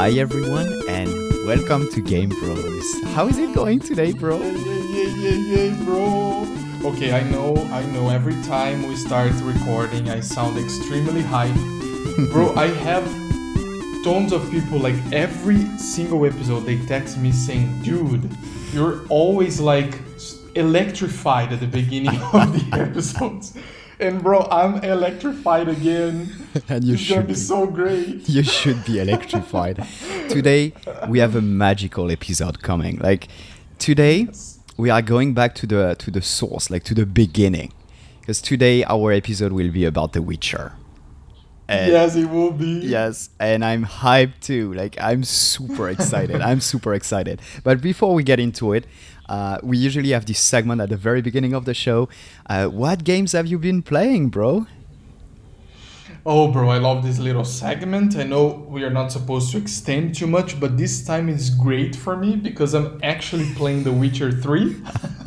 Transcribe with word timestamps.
Hi 0.00 0.12
everyone, 0.12 0.80
and 0.88 1.12
welcome 1.44 1.86
to 1.90 2.00
Game 2.00 2.30
Bros. 2.30 3.02
How 3.12 3.28
is 3.28 3.36
it 3.36 3.54
going 3.54 3.80
today, 3.80 4.12
bro? 4.12 4.38
Yeah, 4.40 4.52
yeah, 4.54 5.08
yeah, 5.08 5.36
yeah, 5.36 5.84
bro. 5.84 6.48
Okay, 6.86 7.12
I 7.12 7.22
know, 7.24 7.54
I 7.70 7.84
know. 7.84 8.08
Every 8.08 8.42
time 8.44 8.88
we 8.88 8.96
start 8.96 9.30
recording, 9.42 10.08
I 10.08 10.20
sound 10.20 10.56
extremely 10.56 11.20
hype. 11.20 11.54
bro, 12.32 12.54
I 12.54 12.68
have 12.68 13.04
tons 14.02 14.32
of 14.32 14.50
people, 14.50 14.78
like 14.78 14.96
every 15.12 15.66
single 15.76 16.24
episode, 16.24 16.60
they 16.60 16.78
text 16.86 17.18
me 17.18 17.30
saying, 17.30 17.82
dude, 17.82 18.26
you're 18.72 19.06
always 19.10 19.60
like 19.60 19.98
electrified 20.54 21.52
at 21.52 21.60
the 21.60 21.66
beginning 21.66 22.18
of 22.32 22.54
the 22.54 22.68
episodes. 22.72 23.52
And 23.98 24.22
bro, 24.22 24.48
I'm 24.50 24.82
electrified 24.82 25.68
again. 25.68 26.39
And 26.68 26.84
you 26.84 26.94
it's 26.94 27.02
should 27.02 27.26
be 27.26 27.32
be. 27.34 27.38
so 27.38 27.66
great. 27.66 28.28
You 28.28 28.42
should 28.42 28.84
be 28.84 28.98
electrified. 29.00 29.86
today 30.28 30.72
we 31.08 31.18
have 31.20 31.36
a 31.36 31.40
magical 31.42 32.10
episode 32.10 32.62
coming. 32.62 32.98
Like 32.98 33.28
today 33.78 34.28
we 34.76 34.90
are 34.90 35.02
going 35.02 35.34
back 35.34 35.54
to 35.56 35.66
the 35.66 35.94
to 35.98 36.10
the 36.10 36.22
source, 36.22 36.70
like 36.70 36.84
to 36.84 36.94
the 36.94 37.06
beginning. 37.06 37.72
Because 38.20 38.40
today 38.42 38.84
our 38.84 39.12
episode 39.12 39.52
will 39.52 39.70
be 39.70 39.84
about 39.84 40.12
The 40.12 40.22
Witcher. 40.22 40.72
And- 41.68 41.92
yes, 41.92 42.16
it 42.16 42.26
will 42.28 42.50
be. 42.50 42.80
Yes, 42.82 43.30
and 43.38 43.64
I'm 43.64 43.84
hyped 43.84 44.40
too. 44.40 44.72
Like 44.74 44.96
I'm 45.00 45.22
super 45.24 45.88
excited. 45.88 46.40
I'm 46.40 46.60
super 46.60 46.94
excited. 46.94 47.40
But 47.62 47.80
before 47.80 48.12
we 48.14 48.22
get 48.24 48.40
into 48.40 48.72
it, 48.72 48.86
uh, 49.28 49.58
we 49.62 49.78
usually 49.78 50.10
have 50.10 50.26
this 50.26 50.40
segment 50.40 50.80
at 50.80 50.88
the 50.88 50.96
very 50.96 51.22
beginning 51.22 51.54
of 51.54 51.64
the 51.64 51.74
show. 51.74 52.08
Uh, 52.48 52.66
what 52.66 53.04
games 53.04 53.32
have 53.32 53.46
you 53.46 53.58
been 53.58 53.82
playing, 53.82 54.30
bro? 54.30 54.66
Oh, 56.26 56.52
bro, 56.52 56.68
I 56.68 56.78
love 56.78 57.02
this 57.02 57.18
little 57.18 57.44
segment. 57.44 58.14
I 58.16 58.24
know 58.24 58.66
we 58.68 58.84
are 58.84 58.90
not 58.90 59.10
supposed 59.10 59.52
to 59.52 59.58
extend 59.58 60.14
too 60.14 60.26
much, 60.26 60.60
but 60.60 60.76
this 60.76 61.02
time 61.04 61.28
is 61.30 61.48
great 61.48 61.96
for 61.96 62.14
me 62.16 62.36
because 62.36 62.74
I'm 62.74 63.00
actually 63.02 63.50
playing 63.54 63.84
The 63.84 63.92
Witcher 63.92 64.30
3. 64.30 64.76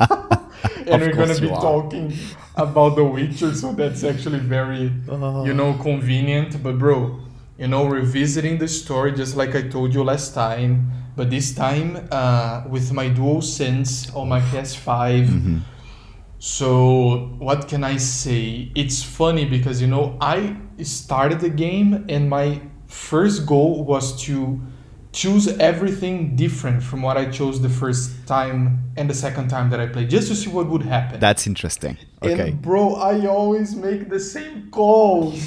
and 0.86 1.02
we're 1.02 1.12
gonna 1.12 1.38
be 1.40 1.50
are. 1.50 1.60
talking 1.60 2.12
about 2.54 2.94
The 2.94 3.04
Witcher, 3.04 3.52
so 3.54 3.72
that's 3.72 4.04
actually 4.04 4.38
very, 4.38 4.92
Oh. 5.08 5.44
you 5.44 5.52
know, 5.54 5.74
convenient. 5.74 6.62
But, 6.62 6.78
bro, 6.78 7.18
you 7.58 7.66
know, 7.66 7.86
revisiting 7.86 8.58
the 8.58 8.68
story 8.68 9.12
just 9.12 9.36
like 9.36 9.54
I 9.56 9.62
told 9.62 9.94
you 9.94 10.04
last 10.04 10.32
time, 10.32 10.92
but 11.16 11.28
this 11.28 11.52
time 11.54 12.06
uh, 12.12 12.62
with 12.68 12.92
my 12.92 13.08
Dual 13.08 13.42
Sense 13.42 14.10
on 14.14 14.28
my 14.28 14.40
PS5. 14.40 15.26
Mm-hmm. 15.26 15.58
So 16.44 17.30
what 17.38 17.68
can 17.68 17.82
I 17.84 17.96
say? 17.96 18.70
It's 18.74 19.02
funny 19.02 19.46
because 19.46 19.80
you 19.80 19.86
know 19.86 20.18
I 20.20 20.54
started 20.82 21.40
the 21.40 21.48
game 21.48 22.04
and 22.10 22.28
my 22.28 22.60
first 22.86 23.46
goal 23.46 23.82
was 23.82 24.22
to 24.24 24.60
choose 25.10 25.48
everything 25.56 26.36
different 26.36 26.82
from 26.82 27.00
what 27.00 27.16
I 27.16 27.30
chose 27.30 27.62
the 27.62 27.70
first 27.70 28.26
time 28.26 28.92
and 28.98 29.08
the 29.08 29.14
second 29.14 29.48
time 29.48 29.70
that 29.70 29.80
I 29.80 29.86
played, 29.86 30.10
just 30.10 30.28
to 30.28 30.34
see 30.34 30.50
what 30.50 30.68
would 30.68 30.82
happen. 30.82 31.18
That's 31.18 31.46
interesting. 31.46 31.96
Okay. 32.22 32.50
And 32.50 32.60
bro, 32.60 32.96
I 32.96 33.24
always 33.26 33.74
make 33.74 34.10
the 34.10 34.20
same 34.20 34.70
calls. 34.70 35.40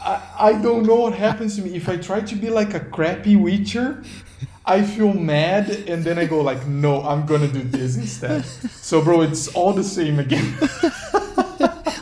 I, 0.00 0.22
I 0.38 0.52
don't 0.52 0.86
know 0.86 1.00
what 1.00 1.14
happens 1.14 1.56
to 1.56 1.62
me. 1.62 1.74
If 1.74 1.88
I 1.88 1.96
try 1.96 2.20
to 2.20 2.36
be 2.36 2.48
like 2.48 2.74
a 2.74 2.80
crappy 2.80 3.34
Witcher, 3.34 4.04
I 4.66 4.82
feel 4.82 5.12
mad 5.12 5.68
and 5.88 6.02
then 6.04 6.18
I 6.18 6.24
go 6.24 6.40
like, 6.40 6.66
no, 6.66 7.02
I'm 7.02 7.26
gonna 7.26 7.48
do 7.48 7.62
this 7.62 7.96
instead. 7.96 8.44
So 8.80 9.02
bro, 9.02 9.20
it's 9.22 9.48
all 9.48 9.72
the 9.72 9.84
same 9.84 10.18
again. 10.18 10.54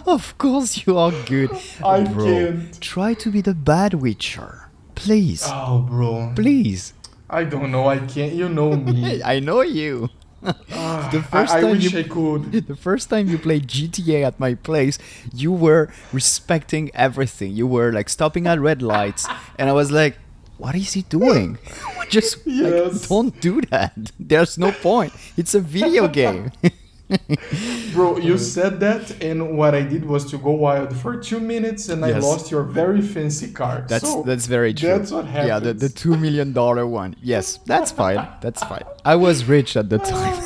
Of 0.07 0.37
course 0.37 0.85
you 0.87 0.99
are 0.99 1.13
good. 1.27 1.51
I 1.83 2.05
bro, 2.05 2.25
can't. 2.27 2.81
Try 2.81 3.15
to 3.15 3.31
be 3.31 3.41
the 3.41 3.55
bad 3.55 3.95
Witcher. 3.95 4.69
Please. 4.95 5.43
oh 5.47 5.79
bro. 5.79 6.33
Please. 6.35 6.93
I 7.31 7.45
don't 7.45 7.71
know, 7.71 7.89
I 7.89 7.99
can't 7.99 8.35
you 8.35 8.49
know 8.49 8.73
me. 8.77 9.23
I 9.25 9.41
know 9.41 9.63
you. 9.63 10.11
Ah, 10.45 11.09
The 11.13 11.23
first 11.23 11.53
I, 11.55 11.59
I 11.59 11.61
time 11.63 11.71
wish 11.79 11.93
you- 11.93 12.01
I 12.01 12.03
could. 12.03 12.43
The 12.69 12.77
first 12.77 13.09
time 13.09 13.29
you 13.29 13.39
played 13.39 13.69
GTA 13.69 14.27
at 14.27 14.39
my 14.41 14.55
place, 14.55 14.99
you 15.33 15.53
were 15.53 15.89
respecting 16.13 16.91
everything. 16.95 17.53
You 17.53 17.67
were 17.67 17.91
like 17.93 18.09
stopping 18.11 18.47
at 18.47 18.61
red 18.61 18.83
lights, 18.83 19.25
and 19.59 19.71
I 19.71 19.73
was 19.73 19.91
like, 19.91 20.19
"What 20.63 20.75
is 20.77 20.93
he 20.93 21.03
doing? 21.03 21.59
Just 22.09 22.47
like, 22.47 23.09
don't 23.09 23.35
do 23.41 23.61
that. 23.73 23.93
There's 24.31 24.55
no 24.59 24.71
point. 24.71 25.13
It's 25.37 25.55
a 25.55 25.61
video 25.61 26.07
game." 26.09 26.53
Bro, 27.93 28.19
you 28.19 28.39
said 28.39 28.81
that 28.81 29.23
and 29.23 29.59
what 29.59 29.75
I 29.75 29.83
did 29.83 30.05
was 30.07 30.25
to 30.31 30.39
go 30.39 30.53
wild 30.53 30.97
for 30.97 31.13
two 31.17 31.41
minutes 31.41 31.91
and 31.91 32.03
I 32.05 32.19
lost 32.19 32.51
your 32.51 32.63
very 32.63 33.03
fancy 33.03 33.53
car. 33.53 33.85
That's 33.87 34.09
So 34.09 34.23
that's 34.23 34.47
very 34.47 34.73
true. 34.73 34.89
That's 34.89 35.11
what 35.11 35.27
happens. 35.27 35.49
Yeah, 35.49 35.59
the, 35.59 35.75
the 35.75 35.91
two 35.91 36.17
million 36.17 36.55
dollar 36.55 36.87
one. 36.87 37.15
Yes, 37.21 37.59
that's 37.67 37.91
fine. 37.93 38.27
That's 38.41 38.63
fine. 38.65 38.85
I 39.05 39.17
was 39.17 39.45
rich 39.45 39.77
at 39.77 39.91
the 39.91 39.99
time. 39.99 40.39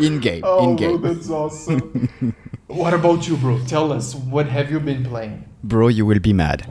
in 0.00 0.18
game. 0.20 0.42
Oh, 0.44 0.70
in 0.70 0.76
bro, 0.76 0.98
game. 0.98 1.02
that's 1.02 1.30
awesome. 1.30 2.08
what 2.66 2.94
about 2.94 3.28
you, 3.28 3.36
bro? 3.36 3.60
Tell 3.66 3.92
us, 3.92 4.14
what 4.14 4.46
have 4.46 4.70
you 4.70 4.80
been 4.80 5.04
playing? 5.04 5.44
Bro, 5.62 5.88
you 5.88 6.06
will 6.06 6.18
be 6.18 6.32
mad. 6.32 6.66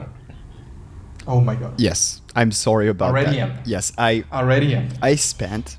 Oh 1.26 1.40
my 1.40 1.54
god. 1.54 1.74
Yes, 1.78 2.20
I'm 2.34 2.50
sorry 2.52 2.88
about 2.88 3.10
Already 3.10 3.36
that. 3.36 3.50
am. 3.50 3.58
Yes, 3.64 3.92
I 3.98 4.24
Already 4.32 4.74
am. 4.74 4.88
I 5.02 5.14
spent 5.16 5.78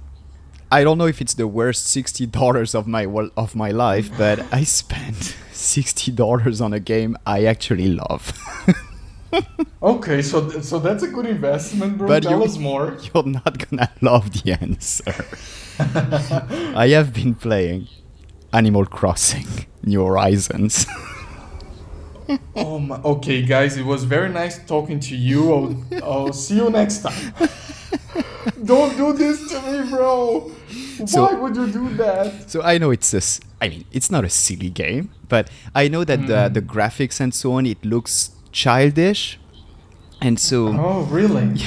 I 0.71 0.83
don't 0.83 0.97
know 0.97 1.05
if 1.07 1.21
it's 1.21 1.35
the 1.35 1.47
worst 1.47 1.85
sixty 1.85 2.25
dollars 2.25 2.73
of 2.75 2.87
my 2.87 3.05
of 3.37 3.55
my 3.55 3.71
life, 3.71 4.09
but 4.17 4.39
I 4.51 4.63
spent 4.63 5.35
sixty 5.51 6.11
dollars 6.11 6.61
on 6.61 6.73
a 6.73 6.79
game 6.79 7.17
I 7.25 7.45
actually 7.45 7.89
love. 7.89 8.33
Okay, 9.81 10.21
so 10.21 10.47
th- 10.47 10.63
so 10.63 10.77
that's 10.77 11.01
a 11.01 11.07
good 11.07 11.25
investment, 11.25 11.97
bro. 11.97 12.07
But 12.07 12.23
you- 12.23 12.43
us 12.43 12.57
more. 12.59 12.97
You're 13.13 13.25
not 13.25 13.57
gonna 13.67 13.89
love 13.99 14.31
the 14.43 14.51
answer. 14.53 15.25
I 16.77 16.89
have 16.89 17.13
been 17.13 17.33
playing 17.33 17.87
Animal 18.53 18.85
Crossing 18.85 19.47
New 19.83 20.05
Horizons. 20.05 20.85
Oh 22.55 22.79
my. 22.79 22.97
Okay, 23.03 23.41
guys, 23.43 23.77
it 23.77 23.85
was 23.85 24.03
very 24.03 24.29
nice 24.29 24.63
talking 24.65 24.99
to 25.01 25.15
you. 25.15 25.53
I'll, 25.53 26.03
I'll 26.03 26.33
see 26.33 26.55
you 26.57 26.69
next 26.69 26.99
time. 27.03 27.33
Don't 28.65 28.95
do 28.97 29.13
this 29.13 29.49
to 29.51 29.61
me, 29.61 29.89
bro. 29.89 30.51
So- 31.05 31.23
Why 31.25 31.33
would 31.33 31.55
you 31.55 31.67
do 31.67 31.89
that? 31.95 32.49
so 32.49 32.61
I 32.61 32.77
know 32.77 32.91
it's 32.91 33.13
a 33.13 33.17
s- 33.17 33.39
I 33.61 33.69
mean 33.69 33.85
it's 33.91 34.09
not 34.11 34.23
a 34.25 34.29
silly 34.29 34.69
game, 34.69 35.09
but 35.29 35.49
I 35.75 35.87
know 35.87 36.03
that 36.03 36.27
the 36.27 36.49
the 36.53 36.61
graphics 36.61 37.19
and 37.19 37.33
so 37.33 37.53
on 37.53 37.65
it 37.65 37.83
looks 37.85 38.31
childish, 38.51 39.39
and 40.21 40.39
so. 40.39 40.67
Oh, 40.67 41.01
really? 41.09 41.57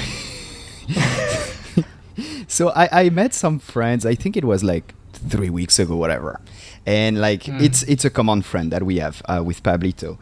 so 2.48 2.70
I, 2.70 2.88
I 3.06 3.10
met 3.10 3.34
some 3.34 3.58
friends 3.58 4.06
i 4.06 4.14
think 4.14 4.36
it 4.36 4.44
was 4.44 4.62
like 4.62 4.94
three 5.12 5.50
weeks 5.50 5.78
ago 5.78 5.96
whatever 5.96 6.40
and 6.86 7.20
like 7.20 7.48
it's 7.48 7.82
it's 7.84 8.04
a 8.04 8.10
common 8.10 8.40
friend 8.42 8.70
that 8.72 8.82
we 8.84 8.98
have 8.98 9.20
uh, 9.28 9.42
with 9.44 9.62
pablito 9.62 10.16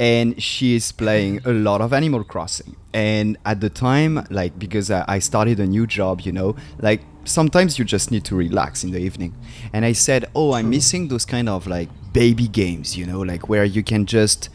and 0.00 0.40
she 0.42 0.76
is 0.76 0.92
playing 0.92 1.40
a 1.44 1.52
lot 1.52 1.80
of 1.80 1.92
animal 1.92 2.22
crossing 2.22 2.76
and 2.92 3.36
at 3.44 3.60
the 3.60 3.68
time 3.68 4.24
like 4.30 4.58
because 4.58 4.90
I, 4.90 5.04
I 5.08 5.18
started 5.18 5.60
a 5.60 5.66
new 5.66 5.86
job 5.86 6.20
you 6.20 6.32
know 6.32 6.56
like 6.78 7.02
sometimes 7.24 7.78
you 7.78 7.84
just 7.84 8.10
need 8.10 8.24
to 8.24 8.36
relax 8.36 8.84
in 8.84 8.90
the 8.92 8.98
evening 8.98 9.34
and 9.72 9.84
i 9.84 9.92
said 9.92 10.24
oh 10.34 10.52
i'm 10.52 10.70
missing 10.70 11.08
those 11.08 11.26
kind 11.26 11.48
of 11.48 11.66
like 11.66 11.88
baby 12.12 12.48
games 12.48 12.96
you 12.96 13.04
know 13.04 13.20
like 13.20 13.48
where 13.48 13.64
you 13.64 13.82
can 13.82 14.06
just 14.06 14.48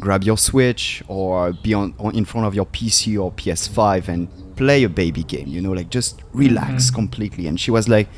grab 0.00 0.24
your 0.24 0.38
Switch 0.38 1.02
or 1.08 1.52
be 1.52 1.74
on, 1.74 1.94
on 1.98 2.14
in 2.14 2.24
front 2.24 2.46
of 2.46 2.54
your 2.54 2.66
PC 2.66 3.20
or 3.20 3.32
PS5 3.32 4.08
and 4.08 4.56
play 4.56 4.84
a 4.84 4.88
baby 4.88 5.22
game, 5.22 5.48
you 5.48 5.60
know, 5.60 5.72
like 5.72 5.90
just 5.90 6.22
relax 6.32 6.86
mm-hmm. 6.86 6.94
completely. 6.94 7.46
And 7.46 7.58
she 7.58 7.70
was 7.70 7.88
like, 7.88 8.08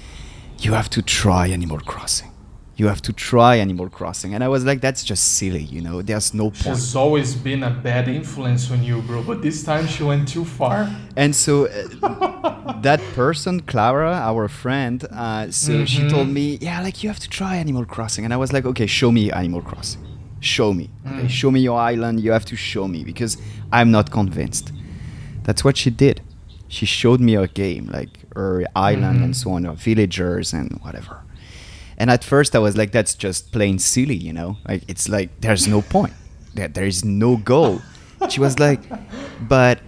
You 0.59 0.73
have 0.73 0.91
to 0.91 1.03
try 1.03 1.49
Animal 1.49 1.81
Crossing. 1.81 2.31
You 2.79 2.89
have 2.89 3.01
to 3.03 3.13
try 3.13 3.57
Animal 3.57 3.89
Crossing. 3.89 4.35
And 4.35 4.45
I 4.45 4.49
was 4.49 4.65
like, 4.65 4.81
That's 4.83 5.03
just 5.03 5.25
silly, 5.39 5.63
you 5.63 5.81
know, 5.81 6.03
there's 6.03 6.35
no 6.35 6.51
point. 6.51 6.77
She's 6.77 6.95
always 6.95 7.35
been 7.35 7.63
a 7.63 7.71
bad 7.71 8.07
influence 8.07 8.71
on 8.71 8.83
you, 8.83 9.01
bro. 9.03 9.23
But 9.23 9.41
this 9.41 9.65
time 9.65 9.87
she 9.87 10.03
went 10.03 10.29
too 10.29 10.45
far. 10.45 10.89
And 11.17 11.35
so 11.35 11.67
uh, 11.67 12.81
that 12.83 13.01
person, 13.15 13.61
Clara, 13.61 14.13
our 14.13 14.47
friend, 14.49 15.05
uh, 15.11 15.51
so 15.51 15.87
she 15.87 16.07
told 16.09 16.29
me, 16.29 16.59
yeah, 16.61 16.83
like 16.83 17.03
you 17.03 17.09
have 17.09 17.19
to 17.21 17.31
try 17.31 17.57
Animal 17.57 17.87
Crossing. 17.87 18.25
And 18.25 18.35
I 18.35 18.37
was 18.37 18.53
like, 18.53 18.67
okay, 18.67 18.87
show 18.87 19.11
me 19.11 19.33
Animal 19.33 19.63
Crossing. 19.63 20.03
Show 20.41 20.75
me. 20.75 20.91
Okay, 21.07 21.29
show 21.29 21.51
me 21.51 21.61
your 21.61 21.79
island. 21.79 22.21
You 22.21 22.33
have 22.33 22.45
to 22.47 22.57
show 22.57 22.87
me 22.87 23.05
because 23.05 23.39
I'm 23.73 23.91
not 23.91 24.11
convinced. 24.11 24.71
That's 25.45 25.65
what 25.65 25.79
she 25.79 25.89
did. 25.91 26.21
She 26.69 26.85
showed 26.85 27.21
me 27.21 27.35
her 27.35 27.47
game, 27.47 27.87
like 27.87 28.11
her 28.35 28.65
island 28.77 29.23
and 29.25 29.35
so 29.35 29.53
on, 29.53 29.65
her 29.65 29.73
villagers 29.73 30.53
and 30.53 30.73
whatever. 30.83 31.23
And 31.99 32.11
at 32.11 32.23
first 32.25 32.55
I 32.55 32.59
was 32.59 32.77
like, 32.77 32.93
that's 32.93 33.15
just 33.15 33.53
plain 33.53 33.79
silly, 33.79 34.17
you 34.17 34.33
know? 34.33 34.59
Like, 34.69 34.83
it's 34.89 35.09
like, 35.09 35.41
there's 35.41 35.67
no 35.67 35.83
point. 35.83 36.15
There, 36.55 36.69
there 36.69 36.87
is 36.87 37.05
no 37.05 37.37
goal. 37.37 37.81
She 38.29 38.41
was 38.41 38.59
like, 38.59 38.81
but 39.49 39.81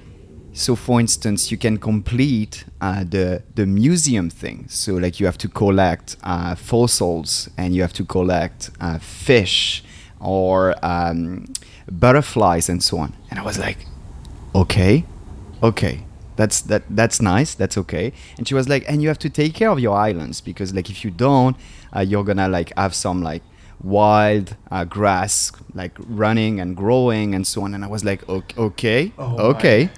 so 0.53 0.75
for 0.75 0.99
instance 0.99 1.53
you 1.53 1.57
can 1.57 1.79
complete 1.79 2.65
uh, 2.81 3.05
the 3.05 3.43
the 3.55 3.65
museum 3.65 4.29
thing 4.29 4.67
so 4.69 4.95
like 4.95 5.21
you 5.21 5.27
have 5.27 5.39
to 5.39 5.47
collect 5.47 6.17
uh, 6.25 6.55
fossils 6.57 7.49
and 7.57 7.77
you 7.77 7.83
have 7.83 7.93
to 7.93 8.05
collect 8.05 8.69
uh, 8.81 8.99
fish 8.99 9.85
or 10.21 10.75
um, 10.83 11.47
butterflies 11.93 12.69
and 12.69 12.83
so 12.83 12.99
on 12.99 13.15
and 13.31 13.39
i 13.39 13.43
was 13.43 13.57
like 13.57 13.87
okay 14.53 15.05
okay, 15.63 16.05
that's 16.37 16.61
that 16.63 16.83
that's 16.91 17.21
nice. 17.21 17.55
That's 17.55 17.77
okay. 17.79 18.13
And 18.37 18.47
she 18.47 18.55
was 18.55 18.69
like, 18.69 18.85
and 18.89 19.03
you 19.03 19.09
have 19.09 19.19
to 19.21 19.31
take 19.31 19.55
care 19.55 19.71
of 19.71 19.81
your 19.81 19.97
islands 19.97 20.41
because 20.41 20.75
like 20.75 20.91
if 20.91 21.05
you 21.05 21.11
don't, 21.11 21.57
uh, 21.95 22.01
you're 22.01 22.25
gonna 22.25 22.49
like 22.49 22.73
have 22.77 22.95
some 22.95 23.23
like 23.23 23.43
wild 23.83 24.57
uh, 24.71 24.85
grass 24.85 25.53
like 25.75 25.93
running 26.09 26.61
and 26.61 26.77
growing 26.77 27.35
and 27.35 27.47
so 27.47 27.63
on. 27.63 27.75
And 27.75 27.85
I 27.85 27.89
was 27.89 28.05
like, 28.05 28.29
okay, 28.29 28.55
okay, 28.59 29.13
Oh 29.19 29.51
okay. 29.51 29.91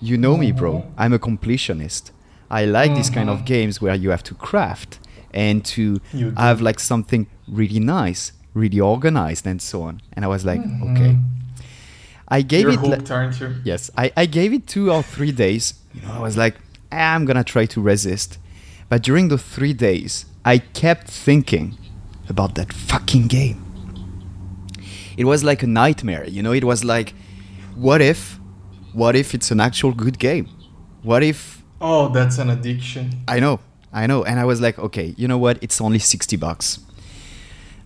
You 0.00 0.16
know 0.16 0.36
me, 0.36 0.52
bro. 0.52 0.84
I'm 0.96 1.12
a 1.12 1.18
completionist. 1.18 2.10
I 2.50 2.64
like 2.64 2.94
these 2.94 3.10
kind 3.10 3.28
of 3.28 3.40
Mhm. 3.40 3.46
games 3.46 3.80
where 3.82 3.94
you 3.94 4.10
have 4.10 4.22
to 4.24 4.34
craft 4.34 4.98
and 5.32 5.64
to 5.64 6.00
You 6.12 6.30
do. 6.30 6.34
have 6.36 6.60
like 6.60 6.80
something 6.80 7.26
really 7.46 7.80
nice, 7.80 8.32
really 8.54 8.80
organized, 8.80 9.46
and 9.46 9.60
so 9.60 9.82
on. 9.82 10.00
And 10.14 10.24
I 10.24 10.28
was 10.28 10.44
like, 10.44 10.60
Mhm. 10.62 10.82
okay. 10.96 11.16
I 12.28 12.42
gave 12.42 12.62
You're 12.62 12.72
it. 12.74 12.80
hooked? 12.80 13.10
Yes, 13.64 13.90
I, 13.96 14.12
I 14.16 14.26
gave 14.26 14.52
it 14.52 14.66
two 14.66 14.90
or 14.92 15.02
three 15.02 15.32
days. 15.32 15.74
You 15.94 16.02
know, 16.02 16.12
I 16.12 16.20
was 16.20 16.36
like, 16.36 16.54
"Ah, 16.92 17.14
I'm 17.14 17.24
gonna 17.24 17.44
try 17.44 17.66
to 17.66 17.80
resist. 17.80 18.38
But 18.88 19.02
during 19.02 19.28
the 19.28 19.38
three 19.38 19.72
days, 19.72 20.26
I 20.44 20.58
kept 20.58 21.08
thinking 21.08 21.76
about 22.28 22.54
that 22.54 22.72
fucking 22.72 23.26
game. 23.28 23.64
It 25.16 25.24
was 25.24 25.44
like 25.44 25.62
a 25.62 25.66
nightmare, 25.66 26.26
you 26.26 26.42
know, 26.42 26.52
it 26.52 26.64
was 26.64 26.84
like, 26.84 27.14
what 27.74 28.00
if, 28.00 28.38
what 28.92 29.14
if 29.16 29.34
it's 29.34 29.50
an 29.50 29.60
actual 29.60 29.92
good 29.92 30.18
game? 30.18 30.48
What 31.02 31.22
if, 31.22 31.60
Oh, 31.82 32.08
that's 32.08 32.36
an 32.38 32.50
addiction. 32.50 33.22
I 33.26 33.40
know, 33.40 33.60
I 33.92 34.06
know. 34.06 34.22
And 34.22 34.38
I 34.38 34.44
was 34.44 34.60
like, 34.60 34.78
okay, 34.78 35.14
you 35.16 35.26
know 35.26 35.38
what? 35.38 35.58
It's 35.62 35.80
only 35.80 35.98
60 35.98 36.36
bucks. 36.36 36.78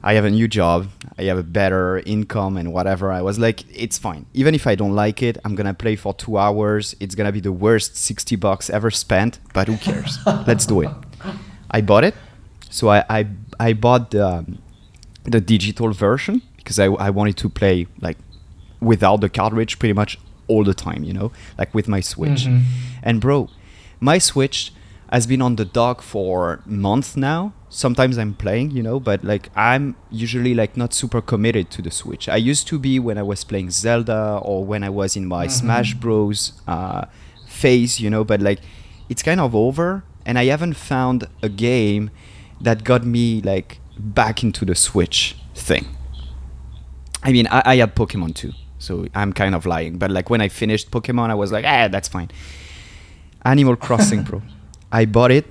I 0.02 0.14
have 0.14 0.24
a 0.24 0.30
new 0.30 0.48
job. 0.48 0.88
I 1.16 1.22
have 1.24 1.38
a 1.38 1.42
better 1.44 2.00
income 2.00 2.56
and 2.56 2.72
whatever. 2.72 3.10
I 3.12 3.22
was 3.22 3.38
like, 3.38 3.64
it's 3.72 3.96
fine. 3.96 4.26
Even 4.34 4.54
if 4.54 4.66
I 4.66 4.74
don't 4.74 4.94
like 4.94 5.22
it, 5.22 5.38
I'm 5.44 5.54
gonna 5.54 5.72
play 5.74 5.96
for 5.96 6.12
two 6.12 6.36
hours. 6.36 6.94
It's 7.00 7.14
gonna 7.14 7.32
be 7.32 7.40
the 7.40 7.52
worst 7.52 7.96
60 7.96 8.36
bucks 8.36 8.68
ever 8.68 8.90
spent, 8.90 9.38
but 9.54 9.68
who 9.68 9.76
cares? 9.76 10.18
Let's 10.26 10.66
do 10.66 10.82
it. 10.82 10.90
I 11.70 11.80
bought 11.80 12.04
it. 12.04 12.14
So 12.76 12.82
I 12.96 12.98
I, 13.18 13.20
I 13.68 13.72
bought 13.84 14.04
the, 14.14 14.26
um, 14.34 14.44
the 15.34 15.40
digital 15.54 15.90
version 16.06 16.34
because 16.58 16.78
I, 16.84 16.86
I 17.06 17.10
wanted 17.18 17.36
to 17.44 17.48
play 17.60 17.76
like 18.06 18.18
without 18.90 19.18
the 19.24 19.28
cartridge 19.38 19.72
pretty 19.80 19.92
much 20.02 20.12
all 20.50 20.64
the 20.70 20.74
time, 20.86 21.02
you 21.08 21.14
know, 21.18 21.28
like 21.60 21.70
with 21.78 21.86
my 21.94 22.00
Switch. 22.12 22.42
Mhm. 22.46 22.62
And 23.08 23.14
bro, 23.24 23.38
my 24.00 24.18
Switch 24.30 24.58
has 25.10 25.26
been 25.26 25.42
on 25.48 25.56
the 25.56 25.64
dock 25.64 26.02
for 26.02 26.60
months 26.66 27.16
now. 27.16 27.52
Sometimes 27.84 28.14
I'm 28.18 28.34
playing, 28.44 28.68
you 28.76 28.82
know, 28.88 28.98
but 29.10 29.18
like 29.32 29.44
I'm 29.70 29.94
usually 30.24 30.54
like 30.62 30.72
not 30.82 30.90
super 31.00 31.20
committed 31.32 31.66
to 31.76 31.80
the 31.82 31.90
Switch. 31.90 32.24
I 32.28 32.36
used 32.52 32.66
to 32.72 32.78
be 32.78 32.94
when 33.06 33.16
I 33.18 33.22
was 33.32 33.44
playing 33.44 33.70
Zelda 33.70 34.22
or 34.42 34.58
when 34.70 34.82
I 34.88 34.90
was 35.00 35.10
in 35.20 35.24
my 35.36 35.46
Mhm. 35.46 35.50
Smash 35.60 35.90
Bros. 36.02 36.38
Uh, 36.74 37.02
phase, 37.46 38.00
you 38.02 38.10
know, 38.10 38.24
but 38.24 38.40
like 38.48 38.60
it's 39.08 39.22
kind 39.22 39.40
of 39.40 39.54
over, 39.54 40.02
and 40.26 40.34
I 40.42 40.46
haven't 40.54 40.74
found 40.92 41.18
a 41.40 41.48
game 41.48 42.10
that 42.60 42.84
got 42.84 43.04
me 43.04 43.40
like 43.42 43.80
back 43.98 44.42
into 44.42 44.64
the 44.64 44.74
Switch 44.74 45.36
thing. 45.54 45.86
I 47.22 47.32
mean, 47.32 47.46
I, 47.50 47.62
I 47.64 47.76
had 47.76 47.94
Pokemon 47.94 48.34
too, 48.34 48.52
so 48.78 49.06
I'm 49.14 49.32
kind 49.32 49.54
of 49.54 49.66
lying. 49.66 49.98
But 49.98 50.10
like 50.10 50.30
when 50.30 50.40
I 50.40 50.48
finished 50.48 50.90
Pokemon, 50.90 51.30
I 51.30 51.34
was 51.34 51.52
like, 51.52 51.64
ah, 51.64 51.88
that's 51.88 52.08
fine. 52.08 52.30
Animal 53.44 53.76
Crossing, 53.76 54.22
bro. 54.22 54.42
I 54.92 55.06
bought 55.06 55.30
it 55.30 55.46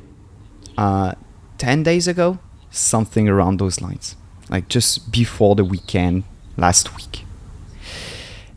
uh, 0.77 1.13
10 1.57 1.83
days 1.83 2.07
ago, 2.07 2.39
something 2.69 3.27
around 3.27 3.59
those 3.59 3.81
lines. 3.81 4.15
Like 4.49 4.67
just 4.67 5.11
before 5.11 5.55
the 5.55 5.65
weekend 5.65 6.23
last 6.57 6.95
week. 6.95 7.25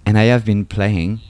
And 0.04 0.18
I 0.18 0.24
have 0.24 0.44
been 0.44 0.64
playing 0.64 1.20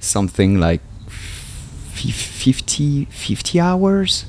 something 0.00 0.60
like 0.60 0.80
fif- 1.08 2.14
50, 2.14 3.06
50 3.06 3.60
hours. 3.60 4.26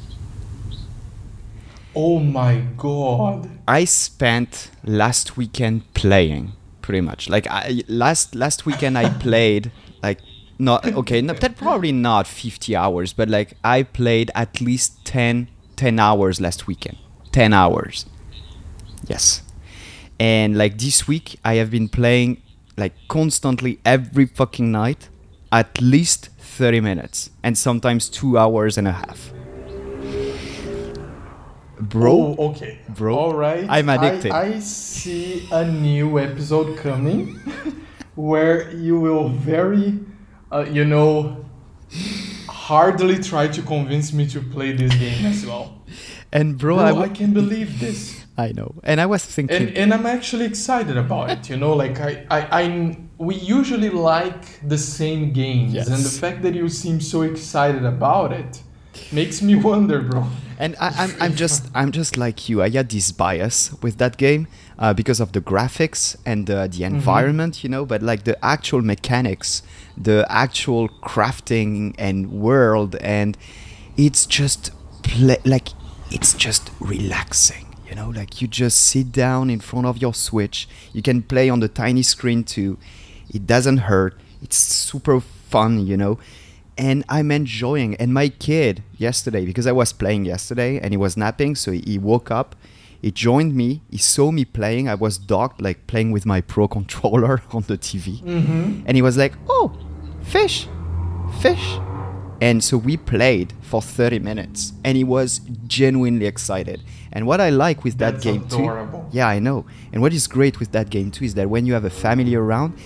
Oh 1.95 2.19
my 2.19 2.63
god. 2.77 3.49
I 3.67 3.85
spent 3.85 4.71
last 4.83 5.37
weekend 5.37 5.93
playing 5.93 6.53
pretty 6.81 7.01
much. 7.01 7.29
Like 7.29 7.47
I, 7.47 7.83
last 7.87 8.35
last 8.35 8.65
weekend 8.65 8.97
I 8.97 9.09
played 9.25 9.71
like 10.03 10.19
not 10.57 10.85
okay, 10.85 11.21
no, 11.21 11.33
that 11.33 11.55
probably 11.57 11.91
not 11.91 12.27
50 12.27 12.75
hours, 12.75 13.13
but 13.13 13.29
like 13.29 13.53
I 13.63 13.83
played 13.83 14.31
at 14.35 14.61
least 14.61 15.05
10 15.05 15.47
10 15.75 15.99
hours 15.99 16.39
last 16.41 16.67
weekend. 16.67 16.97
10 17.31 17.53
hours. 17.53 18.05
Yes. 19.07 19.41
And 20.19 20.57
like 20.57 20.77
this 20.77 21.07
week 21.07 21.39
I 21.43 21.55
have 21.55 21.71
been 21.71 21.89
playing 21.89 22.41
like 22.77 22.93
constantly 23.07 23.79
every 23.85 24.25
fucking 24.25 24.71
night 24.71 25.09
at 25.51 25.81
least 25.81 26.29
30 26.37 26.81
minutes 26.81 27.31
and 27.43 27.57
sometimes 27.57 28.09
2 28.09 28.37
hours 28.37 28.77
and 28.77 28.87
a 28.87 28.91
half. 28.91 29.33
Bro, 31.79 32.35
Oh, 32.37 32.49
okay. 32.49 32.79
Bro, 32.89 33.15
All 33.17 33.33
right. 33.33 33.65
I'm 33.69 33.89
addicted. 33.89 34.31
I, 34.31 34.55
I 34.55 34.59
see 34.59 35.47
a 35.51 35.63
new 35.65 36.19
episode 36.19 36.77
coming 36.77 37.35
where 38.15 38.69
you 38.71 38.99
will 38.99 39.29
very, 39.29 39.99
uh, 40.51 40.65
you 40.69 40.83
know, 40.85 41.45
hardly 42.47 43.17
try 43.19 43.47
to 43.47 43.61
convince 43.61 44.13
me 44.13 44.27
to 44.27 44.41
play 44.41 44.71
this 44.73 44.93
game 44.95 45.25
as 45.25 45.45
well. 45.45 45.81
and 46.31 46.57
bro, 46.57 46.75
Bro, 46.75 46.83
I 46.83 46.87
I, 46.89 46.91
w- 46.91 47.13
can't 47.13 47.33
believe 47.33 47.79
this. 47.79 48.25
I 48.37 48.51
know. 48.53 48.75
And 48.83 49.01
I 49.01 49.05
was 49.05 49.25
thinking, 49.25 49.67
And, 49.69 49.77
and 49.77 49.93
I'm 49.93 50.05
actually 50.05 50.45
excited 50.45 50.97
about 50.97 51.29
it, 51.31 51.49
you 51.49 51.57
know, 51.57 51.73
like 51.73 51.99
I, 51.99 52.25
I, 52.29 52.61
I, 52.61 52.97
we 53.17 53.35
usually 53.35 53.89
like 53.89 54.67
the 54.67 54.77
same 54.77 55.33
games 55.33 55.73
and 55.75 56.03
the 56.03 56.09
fact 56.21 56.41
that 56.43 56.53
you 56.53 56.69
seem 56.69 57.01
so 57.01 57.21
excited 57.23 57.83
about 57.85 58.31
it 58.31 58.61
makes 59.11 59.41
me 59.41 59.55
wonder, 59.69 60.01
bro. 60.01 60.27
and 60.57 60.75
I, 60.79 60.89
I'm, 60.97 61.11
I'm 61.19 61.35
just, 61.35 61.69
I'm 61.73 61.91
just 61.91 62.17
like 62.17 62.49
you. 62.49 62.61
I 62.61 62.69
had 62.69 62.89
this 62.89 63.11
bias 63.11 63.71
with 63.81 63.97
that 63.97 64.17
game 64.17 64.47
uh, 64.77 64.93
because 64.93 65.19
of 65.19 65.31
the 65.31 65.41
graphics 65.41 66.15
and 66.25 66.49
uh, 66.49 66.67
the 66.67 66.83
environment, 66.83 67.63
you 67.63 67.69
know. 67.69 67.85
But 67.85 68.01
like 68.01 68.23
the 68.23 68.43
actual 68.43 68.81
mechanics, 68.81 69.61
the 69.97 70.25
actual 70.29 70.89
crafting 70.89 71.95
and 71.97 72.31
world, 72.31 72.95
and 72.97 73.37
it's 73.97 74.25
just 74.25 74.71
play, 75.03 75.37
like 75.45 75.69
it's 76.11 76.33
just 76.33 76.71
relaxing. 76.79 77.65
You 77.87 77.95
know, 77.95 78.09
like 78.09 78.39
you 78.41 78.47
just 78.47 78.79
sit 78.81 79.11
down 79.11 79.49
in 79.49 79.59
front 79.59 79.87
of 79.87 79.97
your 79.99 80.13
Switch. 80.13 80.67
You 80.93 81.01
can 81.01 81.23
play 81.23 81.49
on 81.49 81.59
the 81.59 81.67
tiny 81.67 82.03
screen 82.03 82.43
too. 82.43 82.77
It 83.33 83.47
doesn't 83.47 83.77
hurt. 83.89 84.19
It's 84.43 84.57
super 84.57 85.19
fun, 85.19 85.85
you 85.87 85.97
know. 85.97 86.19
And 86.79 87.03
I'm 87.09 87.29
enjoying. 87.29 87.95
And 87.95 88.13
my 88.13 88.29
kid 88.29 88.83
yesterday, 88.97 89.45
because 89.45 89.67
I 89.67 89.71
was 89.73 89.91
playing 89.93 90.25
yesterday 90.25 90.79
and 90.79 90.93
he 90.93 90.97
was 90.97 91.17
napping, 91.17 91.55
so 91.55 91.71
he 91.71 91.99
woke 91.99 92.31
up. 92.31 92.55
He 93.01 93.11
joined 93.11 93.53
me. 93.53 93.81
He 93.91 93.97
saw 93.97 94.31
me 94.31 94.45
playing. 94.45 94.89
I 94.89 94.95
was 94.95 95.17
docked, 95.17 95.61
like 95.61 95.87
playing 95.87 96.11
with 96.11 96.25
my 96.25 96.41
pro 96.41 96.67
controller 96.77 97.41
on 97.51 97.63
the 97.63 97.77
TV. 97.77 98.21
Mm-hmm. 98.23 98.83
And 98.85 98.95
he 98.95 99.01
was 99.01 99.17
like, 99.17 99.33
"Oh, 99.47 99.77
fish, 100.21 100.67
fish." 101.41 101.77
And 102.41 102.63
so 102.63 102.77
we 102.77 102.95
played 102.95 103.53
for 103.61 103.81
30 103.81 104.19
minutes, 104.19 104.71
and 104.85 104.95
he 104.95 105.03
was 105.03 105.41
genuinely 105.67 106.25
excited. 106.25 106.81
And 107.11 107.27
what 107.27 107.41
I 107.41 107.49
like 107.49 107.83
with 107.83 107.97
that 107.97 108.13
That's 108.13 108.23
game 108.23 108.43
adorable. 108.43 109.01
too, 109.11 109.17
yeah, 109.17 109.27
I 109.27 109.39
know. 109.39 109.65
And 109.91 110.01
what 110.01 110.13
is 110.13 110.25
great 110.27 110.59
with 110.59 110.71
that 110.71 110.89
game 110.89 111.11
too 111.11 111.25
is 111.25 111.33
that 111.35 111.49
when 111.49 111.65
you 111.65 111.73
have 111.73 111.83
a 111.83 111.89
family 111.89 112.35
around, 112.35 112.77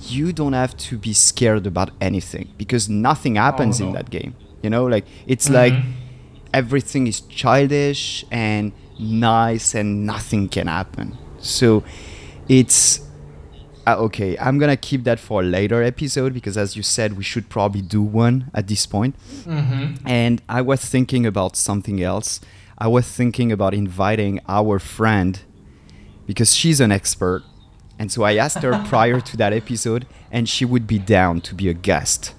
you 0.00 0.32
don't 0.32 0.52
have 0.52 0.76
to 0.76 0.96
be 0.98 1.12
scared 1.12 1.66
about 1.66 1.90
anything 2.00 2.48
because 2.56 2.88
nothing 2.88 3.34
happens 3.36 3.80
in 3.80 3.88
Oh, 3.88 3.90
no. 3.90 3.96
that 3.96 4.10
game. 4.10 4.34
You 4.62 4.70
know, 4.70 4.86
like 4.86 5.04
it's 5.26 5.48
like 5.48 5.72
Mhm. 5.72 5.92
everything 6.54 7.06
is 7.06 7.20
childish 7.22 8.24
and 8.30 8.72
nice, 8.98 9.74
and 9.74 10.04
nothing 10.06 10.48
can 10.48 10.66
happen. 10.66 11.16
So 11.40 11.82
it's 12.48 13.00
uh, 13.86 13.96
okay, 13.96 14.36
I'm 14.38 14.58
gonna 14.58 14.76
keep 14.76 15.04
that 15.04 15.18
for 15.18 15.40
a 15.40 15.44
later 15.44 15.82
episode 15.82 16.34
because, 16.34 16.58
as 16.58 16.76
you 16.76 16.82
said, 16.82 17.16
we 17.16 17.24
should 17.24 17.48
probably 17.48 17.80
do 17.80 18.02
one 18.02 18.50
at 18.52 18.66
this 18.68 18.84
point. 18.84 19.14
Mm-hmm. 19.46 20.06
And 20.06 20.42
I 20.46 20.60
was 20.60 20.84
thinking 20.84 21.24
about 21.24 21.56
something 21.56 22.02
else. 22.02 22.38
I 22.76 22.86
was 22.86 23.06
thinking 23.08 23.50
about 23.50 23.72
inviting 23.72 24.40
our 24.46 24.78
friend 24.78 25.40
because 26.26 26.54
she's 26.54 26.80
an 26.80 26.92
expert. 26.92 27.42
And 27.98 28.12
so 28.12 28.22
I 28.22 28.36
asked 28.36 28.58
her 28.62 28.84
prior 28.86 29.20
to 29.20 29.36
that 29.38 29.52
episode, 29.52 30.06
and 30.30 30.48
she 30.48 30.64
would 30.64 30.86
be 30.86 30.98
down 30.98 31.40
to 31.42 31.54
be 31.54 31.68
a 31.68 31.74
guest 31.74 32.34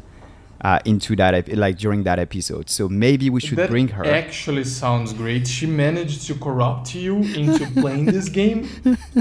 uh, 0.62 0.80
into 0.86 1.16
that, 1.16 1.34
ep- 1.34 1.48
like 1.56 1.78
during 1.78 2.04
that 2.04 2.20
episode. 2.20 2.70
So 2.70 2.88
maybe 2.90 3.30
we 3.30 3.40
should 3.42 3.58
that 3.58 3.70
bring 3.70 3.90
her. 3.90 4.06
actually 4.06 4.64
sounds 4.66 5.14
great. 5.14 5.48
She 5.48 5.66
managed 5.66 6.28
to 6.28 6.36
corrupt 6.36 6.96
you 6.96 7.18
into 7.18 7.66
playing 7.82 8.06
this 8.06 8.30
game. 8.30 8.68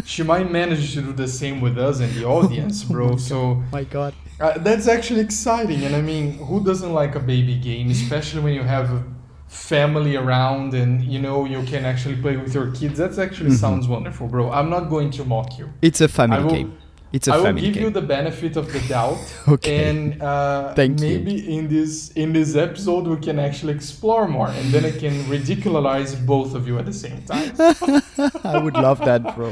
She 0.04 0.22
might 0.22 0.50
manage 0.50 0.94
to 0.94 1.02
do 1.02 1.12
the 1.12 1.28
same 1.28 1.60
with 1.60 1.78
us 1.78 2.00
and 2.00 2.12
the 2.14 2.24
audience, 2.24 2.84
bro. 2.84 3.16
So 3.28 3.62
my 3.72 3.84
God. 3.84 4.14
uh, 4.40 4.58
that's 4.58 4.86
actually 4.88 5.20
exciting. 5.20 5.82
And 5.84 5.94
I 5.96 6.00
mean, 6.02 6.38
who 6.38 6.62
doesn't 6.64 6.92
like 6.92 7.14
a 7.14 7.20
baby 7.20 7.56
game, 7.56 7.90
especially 7.90 8.40
when 8.42 8.54
you 8.54 8.62
have 8.62 8.92
a 8.92 9.04
family 9.48 10.14
around 10.16 10.74
and 10.74 11.02
you 11.02 11.18
know 11.18 11.44
you 11.44 11.62
can 11.62 11.84
actually 11.84 12.16
play 12.16 12.36
with 12.36 12.54
your 12.54 12.70
kids? 12.72 12.98
That 12.98 13.18
actually 13.18 13.50
Mhm. 13.50 13.60
sounds 13.64 13.88
wonderful, 13.88 14.26
bro. 14.28 14.50
I'm 14.50 14.70
not 14.70 14.88
going 14.90 15.10
to 15.12 15.24
mock 15.24 15.58
you. 15.58 15.66
It's 15.82 16.00
a 16.00 16.08
family 16.08 16.44
will, 16.44 16.50
game. 16.50 16.72
It's 17.10 17.26
a 17.26 17.32
I 17.32 17.42
family 17.42 17.46
game. 17.46 17.52
I 17.52 17.52
will 17.52 17.60
give 17.62 17.74
game. 17.74 17.82
you 17.84 17.90
the 17.90 18.06
benefit 18.06 18.56
of 18.56 18.66
the 18.72 18.80
doubt. 18.88 19.18
Okay. 19.54 19.88
And 19.88 20.22
uh, 20.22 20.74
Thank 20.74 21.00
you. 21.00 21.08
maybe 21.08 21.56
in 21.56 21.68
this 21.68 22.10
in 22.22 22.32
this 22.34 22.54
episode 22.54 23.04
we 23.06 23.16
can 23.16 23.38
actually 23.38 23.72
explore 23.72 24.28
more, 24.28 24.48
and 24.58 24.66
then 24.74 24.84
I 24.84 24.90
can 25.02 25.14
ridicularize 25.34 26.10
both 26.26 26.54
of 26.54 26.68
you 26.68 26.76
at 26.78 26.84
the 26.84 26.92
same 27.04 27.22
time. 27.32 27.48
I 28.54 28.58
would 28.64 28.74
love 28.88 28.98
that, 29.08 29.22
bro. 29.34 29.50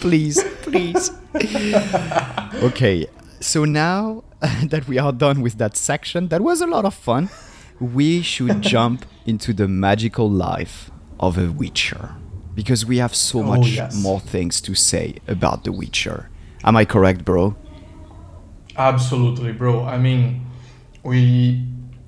please, 0.00 0.36
please. 0.66 1.12
okay, 2.68 3.06
so 3.40 3.64
now 3.64 4.24
that 4.72 4.88
we 4.88 4.98
are 4.98 5.12
done 5.12 5.40
with 5.42 5.58
that 5.58 5.76
section, 5.76 6.28
that 6.28 6.40
was 6.40 6.60
a 6.60 6.66
lot 6.66 6.84
of 6.84 6.94
fun. 6.94 7.28
We 7.80 8.22
should 8.22 8.62
jump 8.74 9.04
into 9.26 9.52
the 9.52 9.68
magical 9.68 10.30
life 10.30 10.90
of 11.20 11.36
a 11.38 11.50
Witcher 11.50 12.14
because 12.54 12.86
we 12.86 12.98
have 12.98 13.14
so 13.14 13.40
Oh, 13.40 13.42
much 13.42 13.68
yes. 13.68 13.94
more 14.02 14.20
things 14.20 14.60
to 14.62 14.74
say 14.74 15.16
about 15.28 15.64
the 15.64 15.72
Witcher. 15.72 16.28
Am 16.64 16.76
I 16.76 16.84
correct, 16.84 17.24
bro? 17.24 17.54
Absolutely, 18.76 19.52
bro. 19.52 19.84
I 19.84 19.98
mean, 19.98 20.46
we 21.02 21.62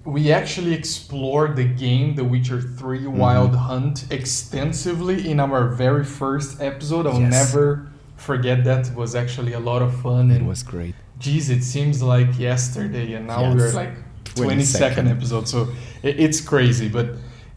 we 0.05 0.33
actually 0.33 0.73
explored 0.73 1.55
the 1.57 1.65
game 1.65 2.15
The 2.15 2.25
Witcher 2.25 2.63
3 2.63 3.01
Mm-hmm. 3.01 3.19
Wild 3.19 3.55
Hunt 3.55 4.07
extensively 4.11 5.29
in 5.31 5.39
our 5.39 5.69
very 5.69 6.05
first 6.05 6.63
episode. 6.63 7.07
I'll 7.07 7.21
Yes. 7.21 7.31
never 7.31 7.89
forget 8.17 8.65
that. 8.65 8.89
It 8.89 8.95
was 8.97 9.15
actually 9.15 9.53
a 9.53 9.61
lot 9.61 9.83
of 9.83 9.95
fun 10.01 10.31
It 10.31 10.37
and 10.37 10.49
was 10.49 10.63
great. 10.63 10.95
geez, 11.19 11.51
it 11.51 11.63
seems 11.63 12.03
like 12.03 12.39
yesterday 12.39 13.13
and 13.15 13.27
now 13.27 13.55
we're 13.55 13.73
like 13.73 13.95
22nd. 14.39 14.95
22nd 14.95 15.11
episode. 15.11 15.49
So 15.49 15.69
it's 16.03 16.41
crazy, 16.41 16.89
but 16.89 17.07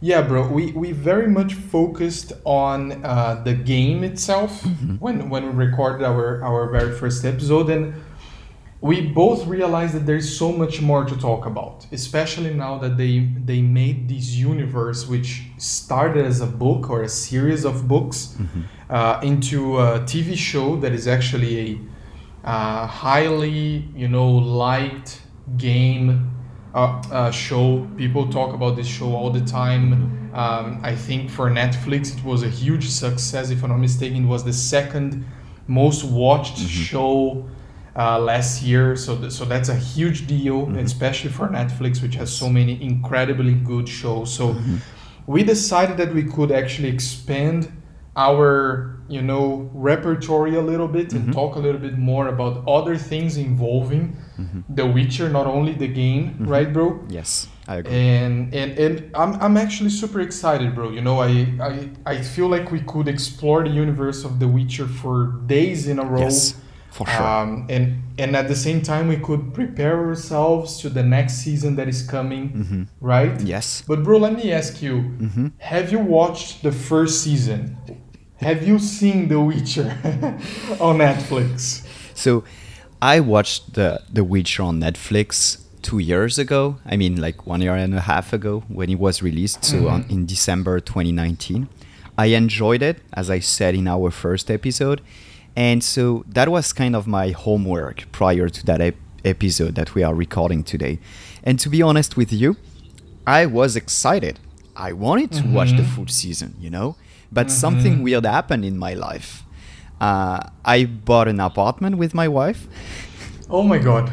yeah, 0.00 0.20
bro, 0.22 0.48
we, 0.48 0.72
we 0.72 0.90
very 0.92 1.28
much 1.28 1.54
focused 1.54 2.32
on 2.44 3.04
uh, 3.04 3.40
the 3.44 3.54
game 3.54 4.02
itself 4.04 4.62
Mm-hmm. 4.62 4.96
when 4.96 5.30
when 5.30 5.42
we 5.46 5.52
recorded 5.66 6.04
our 6.04 6.42
our 6.42 6.68
very 6.70 6.92
first 6.98 7.24
episode 7.24 7.70
and 7.70 7.94
we 8.80 9.00
both 9.00 9.46
realized 9.46 9.94
that 9.94 10.06
there's 10.06 10.28
so 10.36 10.50
much 10.50 10.80
more 10.82 11.04
to 11.04 11.16
talk 11.16 11.46
about 11.46 11.86
especially 11.92 12.52
now 12.52 12.78
that 12.78 12.96
they 12.96 13.20
they 13.44 13.62
made 13.62 14.08
this 14.08 14.30
universe 14.34 15.06
which 15.06 15.42
started 15.56 16.24
as 16.26 16.40
a 16.40 16.46
book 16.46 16.90
or 16.90 17.02
a 17.04 17.08
series 17.08 17.64
of 17.64 17.86
books 17.86 18.36
uh, 18.90 19.20
into 19.22 19.78
a 19.78 20.00
tv 20.00 20.36
show 20.36 20.74
that 20.82 20.92
is 20.92 21.06
actually 21.06 21.52
a 21.66 21.68
uh, 22.48 22.86
highly 22.88 23.84
you 23.94 24.08
know 24.08 24.28
liked 24.28 25.20
game 25.56 26.31
uh, 26.74 27.02
uh, 27.10 27.30
show. 27.30 27.86
People 27.96 28.28
talk 28.30 28.54
about 28.54 28.76
this 28.76 28.86
show 28.86 29.14
all 29.14 29.30
the 29.30 29.44
time. 29.44 30.18
Um, 30.32 30.80
i 30.82 30.94
think 30.94 31.28
for 31.28 31.50
netflix 31.50 32.16
it 32.16 32.24
was 32.24 32.42
a 32.42 32.48
huge 32.48 32.88
success. 32.88 33.50
If 33.50 33.62
i'm 33.62 33.68
not 33.68 33.80
mistaken 33.80 34.24
it 34.24 34.28
was 34.28 34.44
the 34.44 34.52
second 34.54 35.26
most 35.66 36.04
watched 36.04 36.56
show 36.58 37.46
uh, 37.96 38.18
last 38.18 38.62
year. 38.62 38.96
So, 38.96 39.16
th- 39.16 39.32
so 39.32 39.44
that's 39.44 39.68
a 39.68 39.76
huge 39.76 40.26
deal, 40.26 40.74
especially 40.78 41.30
for 41.30 41.48
Netflix, 41.48 42.02
which 42.02 42.14
has 42.16 42.32
so 42.32 42.48
many 42.48 42.82
incredibly 42.82 43.54
good 43.54 43.88
shows. 43.88 44.32
So, 44.34 44.56
we 45.26 45.42
decided 45.42 45.96
that 45.98 46.12
we 46.14 46.24
could 46.24 46.50
actually 46.50 46.88
expand 46.88 47.70
our, 48.16 48.98
you 49.16 49.22
know, 49.30 49.70
repertory 49.92 50.54
a 50.62 50.64
little 50.72 50.88
bit 50.88 51.12
and 51.12 51.32
talk 51.32 51.56
a 51.56 51.58
little 51.66 51.80
bit 51.88 51.96
more 51.98 52.24
about 52.34 52.54
other 52.78 52.96
things 53.10 53.36
involving 53.36 54.04
The 54.78 54.84
Witcher, 54.94 55.28
not 55.38 55.46
only 55.56 55.72
the 55.84 55.88
game, 56.04 56.24
right, 56.54 56.70
bro? 56.76 56.86
Yes, 57.18 57.30
I 57.72 57.74
agree. 57.76 57.94
and 57.94 58.34
and 58.60 58.70
and 58.84 58.94
I'm, 59.22 59.32
I'm 59.44 59.56
actually 59.66 59.90
super 60.02 60.20
excited 60.28 60.68
bro 60.76 60.86
you 60.96 61.02
know 61.06 61.16
I, 61.28 61.30
I 61.68 61.72
i 62.14 62.16
feel 62.34 62.48
like 62.54 62.66
we 62.76 62.80
could 62.92 63.06
explore 63.16 63.60
the 63.68 63.74
universe 63.84 64.20
of 64.28 64.32
the 64.42 64.48
witcher 64.56 64.88
for 65.00 65.14
days 65.56 65.80
in 65.92 65.96
a 66.04 66.06
row 66.14 66.22
yes, 66.26 66.38
for 66.96 67.06
sure. 67.06 67.22
um, 67.34 67.50
and 67.74 67.82
and 68.22 68.30
at 68.40 68.46
the 68.52 68.58
same 68.66 68.80
time 68.92 69.04
we 69.14 69.18
could 69.28 69.42
prepare 69.58 69.96
ourselves 70.08 70.68
to 70.82 70.86
the 70.98 71.04
next 71.16 71.34
season 71.44 71.70
that 71.78 71.88
is 71.94 72.00
coming 72.16 72.44
Mm-hmm. 72.50 72.82
right 73.14 73.34
yes. 73.54 73.66
but 73.90 73.98
bro 74.04 74.14
let 74.26 74.34
me 74.40 74.46
ask 74.60 74.72
you 74.86 74.94
Mm-hmm. 75.26 75.46
have 75.72 75.86
you 75.94 76.00
watched 76.18 76.50
the 76.66 76.72
first 76.88 77.14
season 77.26 77.60
have 78.42 78.66
you 78.66 78.78
seen 78.78 79.28
the 79.28 79.40
witcher 79.40 79.88
on 80.80 80.98
netflix 80.98 81.86
So 82.14 82.44
I 83.02 83.18
watched 83.18 83.74
the 83.74 84.00
The 84.12 84.22
Witcher 84.22 84.62
on 84.62 84.80
Netflix 84.80 85.58
two 85.82 85.98
years 85.98 86.38
ago. 86.38 86.76
I 86.86 86.96
mean, 86.96 87.20
like 87.20 87.48
one 87.48 87.60
year 87.60 87.74
and 87.74 87.92
a 87.96 88.00
half 88.00 88.32
ago 88.32 88.62
when 88.68 88.88
it 88.90 89.00
was 89.00 89.22
released. 89.22 89.64
So 89.64 89.76
mm-hmm. 89.78 89.86
on, 89.88 90.04
in 90.08 90.26
December 90.26 90.78
2019, 90.78 91.68
I 92.16 92.26
enjoyed 92.26 92.80
it, 92.80 92.98
as 93.12 93.28
I 93.28 93.40
said 93.40 93.74
in 93.74 93.88
our 93.88 94.12
first 94.12 94.52
episode, 94.52 95.00
and 95.56 95.82
so 95.82 96.24
that 96.28 96.48
was 96.48 96.72
kind 96.72 96.94
of 96.94 97.08
my 97.08 97.30
homework 97.30 98.10
prior 98.12 98.48
to 98.48 98.66
that 98.66 98.80
ep- 98.80 98.96
episode 99.24 99.74
that 99.74 99.96
we 99.96 100.04
are 100.04 100.14
recording 100.14 100.62
today. 100.62 101.00
And 101.42 101.58
to 101.58 101.68
be 101.68 101.82
honest 101.82 102.16
with 102.16 102.32
you, 102.32 102.56
I 103.26 103.46
was 103.46 103.74
excited. 103.74 104.38
I 104.76 104.92
wanted 104.92 105.32
to 105.32 105.46
watch 105.48 105.70
the 105.70 105.78
mm-hmm. 105.78 105.94
full 105.96 106.06
season, 106.06 106.54
you 106.60 106.70
know, 106.70 106.96
but 107.32 107.50
something 107.50 108.02
weird 108.02 108.24
happened 108.26 108.64
in 108.64 108.76
my 108.78 108.94
life. 108.94 109.42
Uh, 110.00 110.40
I 110.64 110.84
bought 110.84 111.28
an 111.28 111.40
apartment 111.40 111.96
with 111.96 112.12
my 112.14 112.28
wife. 112.28 112.66
oh 113.50 113.62
my 113.62 113.78
god 113.78 114.10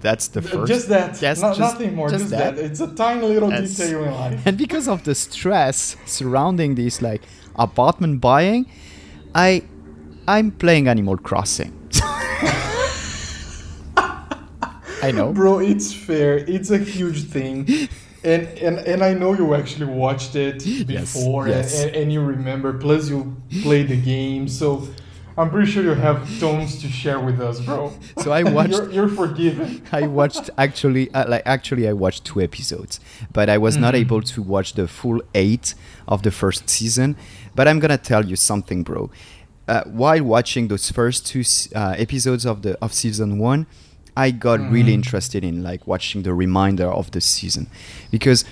That's 0.00 0.28
the 0.28 0.40
first. 0.42 0.68
just 0.74 0.88
that 0.88 1.20
Yes, 1.22 1.40
no, 1.42 1.48
just- 1.48 1.60
nothing 1.60 1.94
more 1.96 2.08
just, 2.10 2.30
that. 2.30 2.58
it's 2.58 2.80
a 2.80 2.88
tiny 2.94 3.26
little 3.34 3.50
Yes. 3.50 3.76
detail 3.76 4.04
in 4.04 4.12
life 4.12 4.46
And 4.46 4.56
because 4.56 4.86
of 4.88 5.02
the 5.04 5.14
stress 5.14 5.96
surrounding 6.06 6.74
this 6.76 7.00
like 7.02 7.22
apartment 7.56 8.20
buying, 8.20 8.66
I 9.34 9.62
I'm 10.28 10.50
playing 10.50 10.88
Animal 10.88 11.16
Crossing. 11.28 11.72
I 15.02 15.10
know. 15.12 15.32
Bro, 15.32 15.60
it's 15.60 15.92
fair. 15.92 16.38
It's 16.38 16.70
a 16.70 16.78
huge 16.78 17.24
thing. 17.24 17.66
And, 18.26 18.42
and 18.58 18.78
and 18.92 19.02
I 19.04 19.14
know 19.14 19.32
you 19.34 19.54
actually 19.54 19.86
watched 19.86 20.34
it 20.36 20.58
before 20.86 21.48
yes. 21.48 21.82
And, 21.82 21.94
and 21.96 22.12
you 22.12 22.20
remember. 22.22 22.72
Plus, 22.84 23.08
you 23.08 23.36
played 23.62 23.88
the 23.88 23.96
game, 24.14 24.48
so 24.48 24.88
I'm 25.38 25.48
pretty 25.50 25.70
sure 25.70 25.82
you 25.84 25.94
have 25.94 26.18
tones 26.40 26.80
to 26.82 26.88
share 26.88 27.20
with 27.20 27.40
us, 27.40 27.60
bro. 27.60 27.92
So 28.24 28.32
I 28.32 28.42
watched- 28.56 28.72
you're, 28.72 28.90
you're 28.96 29.08
forgiven. 29.22 29.68
I 29.92 30.06
watched 30.20 30.50
actually 30.58 31.04
uh, 31.14 31.28
like 31.28 31.42
actually 31.46 31.86
I 31.88 31.92
watched 31.92 32.24
two 32.24 32.40
episodes, 32.40 32.98
but 33.32 33.48
I 33.48 33.58
was 33.58 33.76
not 33.76 33.94
Mm-hmm. 33.94 34.06
able 34.06 34.22
to 34.34 34.42
watch 34.42 34.72
the 34.74 34.86
full 34.88 35.20
eight 35.34 35.74
of 36.08 36.22
the 36.22 36.30
first 36.32 36.68
season. 36.68 37.16
But 37.54 37.68
I'm 37.68 37.78
gonna 37.78 37.98
tell 38.12 38.24
you 38.26 38.36
something, 38.36 38.82
bro. 38.82 39.10
Uh, 39.68 39.82
while 40.02 40.22
watching 40.24 40.68
those 40.68 40.90
first 40.90 41.26
two 41.26 41.42
uh, 41.74 41.94
episodes 41.98 42.44
of 42.46 42.62
the 42.62 42.72
of 42.84 42.92
season 42.92 43.38
one, 43.38 43.66
I 44.16 44.30
got 44.30 44.60
Mm-hmm. 44.60 44.72
really 44.74 44.94
interested 44.94 45.44
in 45.44 45.62
like 45.62 45.86
watching 45.86 46.22
the 46.22 46.32
reminder 46.34 46.86
of 46.86 47.10
the 47.10 47.20
season 47.20 47.66
because 48.10 48.44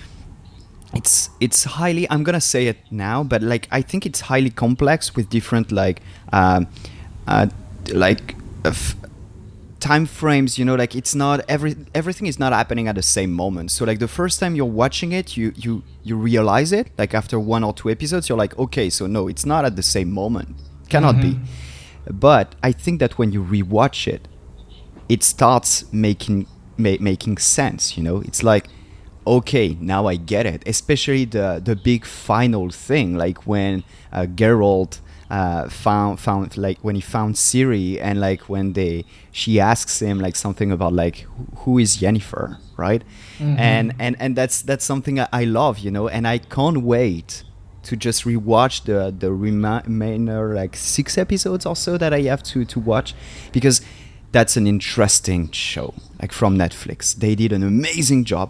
it's 0.93 1.29
it's 1.41 1.63
highly 1.63 2.09
i'm 2.09 2.23
gonna 2.23 2.39
say 2.39 2.67
it 2.67 2.77
now 2.91 3.23
but 3.23 3.41
like 3.41 3.67
i 3.71 3.81
think 3.81 4.05
it's 4.05 4.21
highly 4.21 4.49
complex 4.49 5.15
with 5.15 5.29
different 5.29 5.71
like 5.71 6.01
um 6.31 6.67
uh 7.27 7.47
like 7.93 8.35
uh, 8.63 8.69
f- 8.69 8.95
time 9.79 10.05
frames 10.05 10.57
you 10.57 10.63
know 10.63 10.75
like 10.75 10.95
it's 10.95 11.13
not 11.13 11.41
every 11.49 11.75
everything 11.93 12.27
is 12.27 12.39
not 12.39 12.53
happening 12.53 12.87
at 12.87 12.95
the 12.95 13.03
same 13.03 13.31
moment. 13.31 13.69
So 13.71 13.85
like 13.85 13.99
the 13.99 14.07
first 14.07 14.39
time 14.39 14.55
you're 14.55 14.65
watching 14.83 15.11
it 15.11 15.37
you 15.37 15.51
you 15.55 15.83
you 16.03 16.15
realize 16.15 16.71
it 16.71 16.87
like 16.97 17.13
after 17.13 17.39
one 17.39 17.63
or 17.63 17.73
two 17.73 17.89
episodes 17.91 18.27
you're 18.29 18.37
like 18.45 18.57
okay 18.57 18.89
so 18.89 19.05
no 19.05 19.27
it's 19.27 19.45
not 19.45 19.63
at 19.65 19.75
the 19.75 19.83
same 19.83 20.11
moment. 20.11 20.55
Cannot 20.89 21.15
be. 21.21 21.37
But 22.09 22.55
i 22.63 22.71
think 22.71 22.99
that 22.99 23.17
when 23.19 23.31
you 23.31 23.43
rewatch 23.43 24.07
it 24.07 24.27
it 25.09 25.23
starts 25.23 25.85
making 25.93 26.47
ma- 26.77 26.97
making 26.99 27.37
sense 27.37 27.97
you 27.97 28.03
know? 28.03 28.17
It's 28.21 28.43
like 28.43 28.67
okay 29.27 29.75
now 29.79 30.05
i 30.07 30.15
get 30.15 30.45
it. 30.45 30.63
Especially 30.67 31.25
the 31.25 31.61
the 31.63 31.75
big 31.75 32.05
final 32.05 32.69
thing 32.69 33.17
like 33.17 33.47
when 33.47 33.83
uh, 34.13 34.25
Geralt 34.27 34.99
uh, 35.31 35.67
found 35.69 36.19
found 36.19 36.55
like 36.57 36.77
when 36.83 36.93
he 36.95 37.01
found 37.01 37.33
Ciri 37.35 37.99
and 37.99 38.21
like 38.21 38.41
when 38.47 38.73
they 38.73 39.05
she 39.31 39.59
asks 39.59 39.99
him 39.99 40.19
like 40.19 40.35
something 40.35 40.71
about 40.71 40.93
like 40.93 41.25
who- 41.57 41.79
is 41.79 41.97
Yennefer 41.97 42.57
right? 42.77 43.03
And 43.39 43.93
and 43.99 44.15
and 44.19 44.35
that's 44.35 44.61
that's 44.61 44.85
something 44.85 45.19
I, 45.19 45.27
I 45.33 45.43
love 45.45 45.79
you 45.79 45.89
know? 45.91 46.07
And 46.07 46.27
I 46.27 46.37
can't 46.37 46.81
wait 46.83 47.43
to 47.83 47.95
just 47.95 48.23
rewatch 48.25 48.83
the 48.85 49.13
the 49.17 49.31
remainder 49.33 50.53
like 50.53 50.75
six 50.75 51.17
episodes 51.17 51.65
or 51.65 51.75
so 51.75 51.97
that 51.97 52.13
I 52.13 52.21
have 52.23 52.43
to 52.43 52.65
to 52.65 52.79
watch 52.79 53.13
because 53.51 53.81
that's 54.35 54.55
an 54.61 54.67
interesting 54.75 55.43
show 55.51 55.87
like 56.21 56.31
from 56.39 56.51
Netflix 56.63 56.99
they 57.23 57.33
did 57.35 57.51
an 57.57 57.63
amazing 57.63 58.21
job 58.31 58.47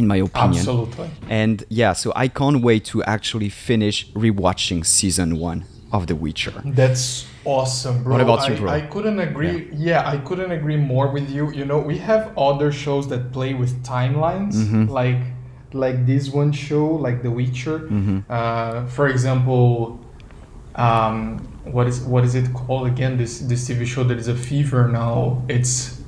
in 0.00 0.06
my 0.12 0.16
opinion 0.28 0.58
Absolutely. 0.64 1.08
and 1.40 1.56
yeah 1.80 1.92
so 2.02 2.08
I 2.24 2.26
can't 2.38 2.60
wait 2.68 2.82
to 2.92 3.02
actually 3.16 3.48
finish 3.68 3.96
rewatching 4.24 4.80
season 4.84 5.30
one 5.50 5.60
of 5.96 6.06
The 6.10 6.16
Witcher 6.24 6.56
That's 6.80 7.24
awesome, 7.44 8.02
bro. 8.02 8.12
What 8.14 8.20
about 8.20 8.48
you, 8.48 8.54
I, 8.54 8.58
bro? 8.58 8.70
I 8.70 8.80
couldn't 8.94 9.20
agree. 9.20 9.68
Yeah. 9.88 10.08
I 10.14 10.16
couldn't 10.26 10.50
agree 10.58 10.76
more 10.76 11.08
with 11.16 11.30
you. 11.30 11.52
You 11.52 11.64
know, 11.70 11.78
we 11.78 11.98
have 11.98 12.22
other 12.36 12.72
shows 12.72 13.04
that 13.12 13.22
play 13.36 13.52
with 13.54 13.72
timelines, 13.84 14.54
Mm-hmm. 14.56 14.84
like 15.00 15.22
like 15.84 15.98
this 16.06 16.24
one 16.30 16.52
show, 16.52 16.86
like 17.06 17.22
The 17.22 17.30
Witcher. 17.38 17.78
Mm-hmm. 17.80 18.18
Uh, 18.28 18.86
for 18.96 19.06
example, 19.14 20.00
um, 20.74 21.38
what 21.64 21.86
is 21.86 22.00
what 22.00 22.24
is 22.24 22.34
it 22.34 22.52
called 22.52 22.86
again? 22.86 23.16
This 23.16 23.40
this 23.40 23.68
TV 23.68 23.86
show 23.86 24.04
that 24.04 24.18
is 24.18 24.28
a 24.28 24.34
fever 24.34 24.88
now. 24.88 25.42
It's 25.48 26.00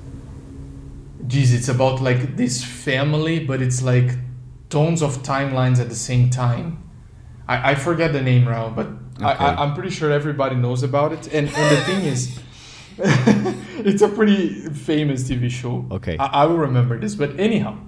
geez, 1.27 1.53
it's 1.53 1.69
about 1.69 2.01
like 2.01 2.37
this 2.37 2.65
family, 2.65 3.39
but 3.41 3.61
it's 3.63 3.83
like 3.83 4.11
tons 4.71 5.03
of 5.03 5.19
timelines 5.23 5.81
at 5.81 5.89
the 5.89 5.95
same 5.95 6.31
time. 6.31 6.83
I, 7.49 7.73
I 7.73 7.75
forget 7.75 8.13
the 8.13 8.23
name 8.23 8.45
now, 8.45 8.71
but 8.71 8.89
I, 9.21 9.33
Okay. 9.33 9.45
I, 9.45 9.63
I'm 9.63 9.75
pretty 9.75 9.91
sure 9.91 10.11
everybody 10.11 10.57
knows 10.57 10.83
about 10.83 11.13
it. 11.13 11.27
And 11.33 11.49
and 11.49 11.77
the 11.77 11.81
thing 11.83 12.05
is, 12.05 12.39
it's 13.87 14.03
a 14.03 14.09
pretty 14.09 14.69
famous 14.71 15.25
TV 15.29 15.51
show. 15.51 15.87
Okay. 15.91 16.17
I, 16.19 16.27
I 16.27 16.47
will 16.47 16.59
remember 16.59 16.99
this, 16.99 17.15
but 17.15 17.39
anyhow, 17.39 17.79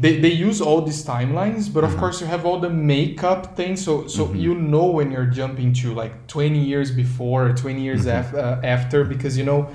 they, 0.00 0.18
they 0.20 0.32
use 0.48 0.60
all 0.60 0.80
these 0.82 1.02
timelines, 1.04 1.72
but 1.74 1.82
of 1.84 1.90
Uh-huh. 1.90 2.00
course 2.00 2.20
you 2.20 2.26
have 2.34 2.44
all 2.48 2.60
the 2.60 2.70
makeup 2.70 3.56
things, 3.56 3.78
so 3.84 4.06
so 4.06 4.22
Mm-hmm. 4.26 4.36
you 4.44 4.54
know 4.54 4.86
when 4.96 5.10
you're 5.14 5.30
jumping 5.40 5.72
to 5.80 5.86
like 6.02 6.14
20 6.26 6.58
years 6.72 6.90
before 6.90 7.40
or 7.48 7.52
20 7.54 7.80
years 7.88 8.02
Mm-hmm. 8.06 8.18
af- 8.20 8.34
uh, 8.34 8.60
after, 8.76 9.04
because 9.04 9.36
you 9.38 9.44
know. 9.44 9.68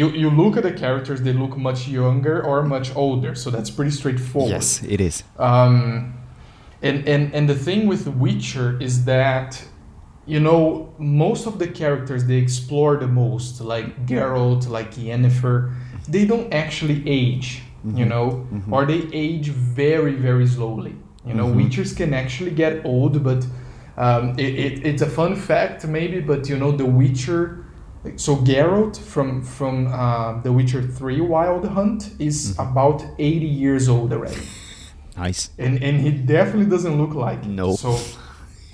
You, 0.00 0.08
you 0.10 0.28
look 0.28 0.56
at 0.56 0.64
the 0.64 0.72
characters; 0.72 1.22
they 1.22 1.32
look 1.32 1.56
much 1.56 1.86
younger 1.86 2.42
or 2.42 2.64
much 2.64 2.88
older, 2.96 3.36
so 3.36 3.48
that's 3.50 3.70
pretty 3.70 3.92
straightforward. 3.92 4.50
Yes, 4.50 4.82
it 4.82 5.00
is. 5.00 5.22
Um, 5.38 6.14
and, 6.82 7.06
and 7.08 7.32
and 7.32 7.48
the 7.48 7.54
thing 7.54 7.86
with 7.86 8.08
Witcher 8.08 8.76
is 8.80 9.04
that, 9.04 9.62
you 10.26 10.40
know, 10.40 10.92
most 10.98 11.46
of 11.46 11.60
the 11.60 11.68
characters 11.68 12.24
they 12.24 12.38
explore 12.38 12.96
the 12.96 13.06
most, 13.06 13.60
like 13.60 14.04
Geralt, 14.04 14.66
like 14.68 14.90
Yennefer, 14.96 15.72
they 16.08 16.24
don't 16.26 16.52
actually 16.52 16.98
age, 17.08 17.62
you 17.84 18.04
know, 18.06 18.46
or 18.70 18.86
they 18.86 19.02
age 19.12 19.48
very 19.50 20.14
very 20.14 20.46
slowly. 20.46 20.94
You 21.26 21.34
know, 21.34 21.46
Witchers 21.46 21.96
can 21.96 22.12
actually 22.14 22.50
get 22.50 22.84
old, 22.84 23.22
but 23.24 23.46
um, 23.96 24.30
it, 24.38 24.54
it, 24.66 24.86
it's 24.86 25.02
a 25.02 25.08
fun 25.08 25.36
fact 25.36 25.86
maybe, 25.86 26.20
but 26.20 26.48
you 26.48 26.56
know, 26.58 26.72
the 26.72 26.84
Witcher. 26.86 27.60
So 28.16 28.36
Geralt 28.36 28.98
from 28.98 29.42
from 29.42 29.86
uh, 29.86 30.42
The 30.42 30.52
Witcher 30.52 30.82
Three 30.82 31.22
Wild 31.22 31.66
Hunt 31.68 32.10
is 32.18 32.54
about 32.58 33.02
eighty 33.18 33.46
years 33.46 33.88
old 33.88 34.12
already 34.12 34.42
Nice. 35.16 35.50
and 35.58 35.82
and 35.82 36.00
he 36.00 36.10
definitely 36.10 36.66
doesn't 36.70 36.98
look 36.98 37.14
like 37.14 37.38
it. 37.44 37.48
No. 37.48 37.76
So 37.76 37.98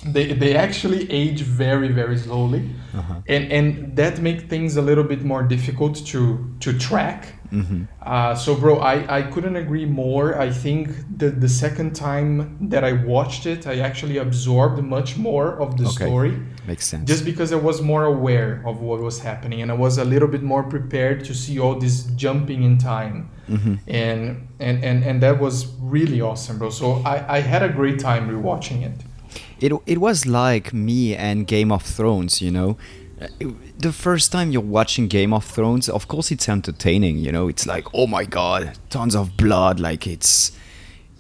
they 0.05 0.33
they 0.33 0.57
actually 0.57 1.11
age 1.13 1.43
very 1.43 1.89
very 1.93 2.17
slowly, 2.19 2.63
Uh-huh. 2.95 3.21
and 3.29 3.53
and 3.53 3.97
that 3.97 4.19
makes 4.21 4.43
things 4.45 4.77
a 4.77 4.83
little 4.83 5.05
bit 5.05 5.23
more 5.23 5.43
difficult 5.45 5.95
to 6.07 6.21
to 6.61 6.73
track. 6.79 7.35
Mm-hmm. 7.53 7.83
Uh, 8.03 8.35
so 8.35 8.55
bro, 8.55 8.79
I 8.79 9.19
I 9.19 9.23
couldn't 9.33 9.57
agree 9.57 9.87
more. 9.87 10.27
I 10.47 10.51
think 10.51 10.89
the 11.19 11.31
the 11.31 11.49
second 11.49 11.95
time 11.95 12.57
that 12.71 12.83
I 12.85 12.93
watched 12.93 13.45
it, 13.47 13.67
I 13.67 13.81
actually 13.81 14.19
absorbed 14.19 14.83
much 14.83 15.17
more 15.17 15.49
of 15.61 15.77
the 15.77 15.85
Okay. 15.87 16.05
story 16.07 16.33
Makes 16.67 16.87
sense. 16.87 17.09
just 17.09 17.25
because 17.25 17.53
I 17.53 17.57
was 17.69 17.81
more 17.83 18.05
aware 18.05 18.63
of 18.67 18.81
what 18.81 19.01
was 19.01 19.19
happening 19.21 19.63
and 19.63 19.71
I 19.71 19.75
was 19.75 19.99
a 19.99 20.05
little 20.05 20.29
bit 20.29 20.43
more 20.43 20.63
prepared 20.63 21.25
to 21.29 21.35
see 21.35 21.59
all 21.59 21.75
this 21.79 22.05
jumping 22.17 22.63
in 22.63 22.79
time. 22.79 23.29
Mhm. 23.49 23.79
And, 23.89 24.21
and 24.61 24.85
and 24.89 24.99
and 25.09 25.17
that 25.23 25.41
was 25.41 25.67
really 25.97 26.21
awesome, 26.21 26.59
bro. 26.59 26.71
So 26.71 27.03
I, 27.05 27.39
I 27.39 27.41
had 27.53 27.63
a 27.63 27.69
great 27.69 27.99
time 27.99 28.23
rewatching 28.31 28.83
it. 28.89 28.97
It 29.61 29.73
it 29.87 29.99
was 29.99 30.25
like 30.27 30.73
me 30.73 31.17
and 31.17 31.47
Game 31.47 31.71
of 31.75 31.83
Thrones, 31.83 32.41
you 32.41 32.51
know. 32.51 32.77
The 33.79 33.93
first 33.93 34.33
time 34.33 34.51
you're 34.51 34.63
watching 34.63 35.07
Game 35.07 35.35
of 35.35 35.45
Thrones, 35.45 35.89
of 35.89 36.09
course 36.09 36.31
it's 36.31 36.49
entertaining, 36.49 37.19
you 37.19 37.33
know. 37.33 37.49
It's 37.49 37.67
like, 37.67 37.87
"Oh 37.93 38.07
my 38.07 38.25
god, 38.25 38.79
tons 38.89 39.15
of 39.15 39.37
blood, 39.37 39.79
like 39.79 40.07
it's 40.07 40.53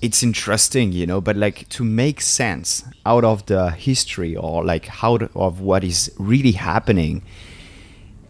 it's 0.00 0.22
interesting, 0.22 0.92
you 0.92 1.06
know, 1.06 1.20
but 1.20 1.36
like 1.36 1.68
to 1.68 1.84
make 1.84 2.20
sense 2.20 2.84
out 3.04 3.24
of 3.24 3.44
the 3.46 3.70
history 3.70 4.34
or 4.34 4.64
like 4.64 4.86
how 4.86 5.16
of 5.34 5.60
what 5.60 5.84
is 5.84 6.10
really 6.18 6.52
happening, 6.52 7.22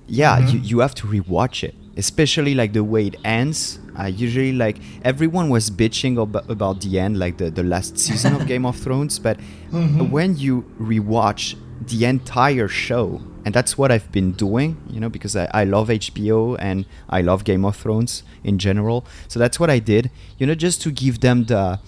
yeah, 0.08 0.38
you, 0.38 0.58
mm-hmm. 0.58 0.64
you 0.64 0.78
have 0.80 0.94
to 0.96 1.06
rewatch 1.06 1.62
it, 1.62 1.74
especially 1.96 2.54
like 2.54 2.72
the 2.72 2.82
way 2.82 3.06
it 3.06 3.16
ends. 3.24 3.78
I 3.94 4.08
usually 4.08 4.52
like 4.52 4.78
everyone 5.04 5.48
was 5.48 5.70
bitching 5.70 6.20
ab- 6.20 6.50
about 6.50 6.80
the 6.80 6.98
end, 6.98 7.18
like 7.18 7.38
the, 7.38 7.50
the 7.50 7.62
last 7.62 7.98
season 7.98 8.34
of 8.34 8.46
Game 8.48 8.66
of 8.66 8.76
Thrones, 8.76 9.20
but 9.20 9.38
mm-hmm. 9.70 10.10
when 10.10 10.36
you 10.36 10.62
rewatch 10.80 11.56
the 11.80 12.04
entire 12.04 12.68
show, 12.68 13.22
and 13.44 13.54
that's 13.54 13.78
what 13.78 13.90
I've 13.90 14.12
been 14.12 14.32
doing, 14.32 14.76
you 14.90 15.00
know, 15.00 15.08
because 15.08 15.34
I, 15.34 15.48
I 15.52 15.64
love 15.64 15.88
HBO 15.88 16.56
and 16.58 16.84
I 17.08 17.22
love 17.22 17.44
Game 17.44 17.64
of 17.64 17.76
Thrones 17.76 18.22
in 18.44 18.58
general. 18.58 19.06
So 19.28 19.38
that's 19.38 19.58
what 19.58 19.70
I 19.70 19.78
did, 19.78 20.10
you 20.38 20.46
know, 20.46 20.54
just 20.54 20.82
to 20.82 20.90
give 20.90 21.20
them 21.20 21.44
the 21.44 21.80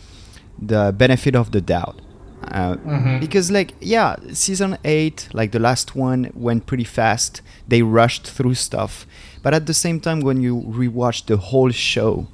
the 0.58 0.94
benefit 0.96 1.34
of 1.34 1.50
the 1.50 1.60
doubt. 1.60 2.00
Uh, 2.50 2.76
Because, 3.20 3.50
like, 3.50 3.74
yeah, 3.80 4.16
season 4.32 4.76
eight, 4.84 5.28
like 5.32 5.52
the 5.52 5.58
last 5.60 5.94
one, 5.94 6.30
went 6.34 6.66
pretty 6.66 6.84
fast. 6.84 7.40
They 7.68 7.82
rushed 7.82 8.26
through 8.28 8.54
stuff. 8.54 9.06
But 9.42 9.54
at 9.54 9.66
the 9.66 9.74
same 9.74 10.00
time, 10.00 10.20
when 10.20 10.40
you 10.40 10.56
rewatch 10.60 11.26
the 11.26 11.36
whole 11.36 11.70
show, 11.70 12.26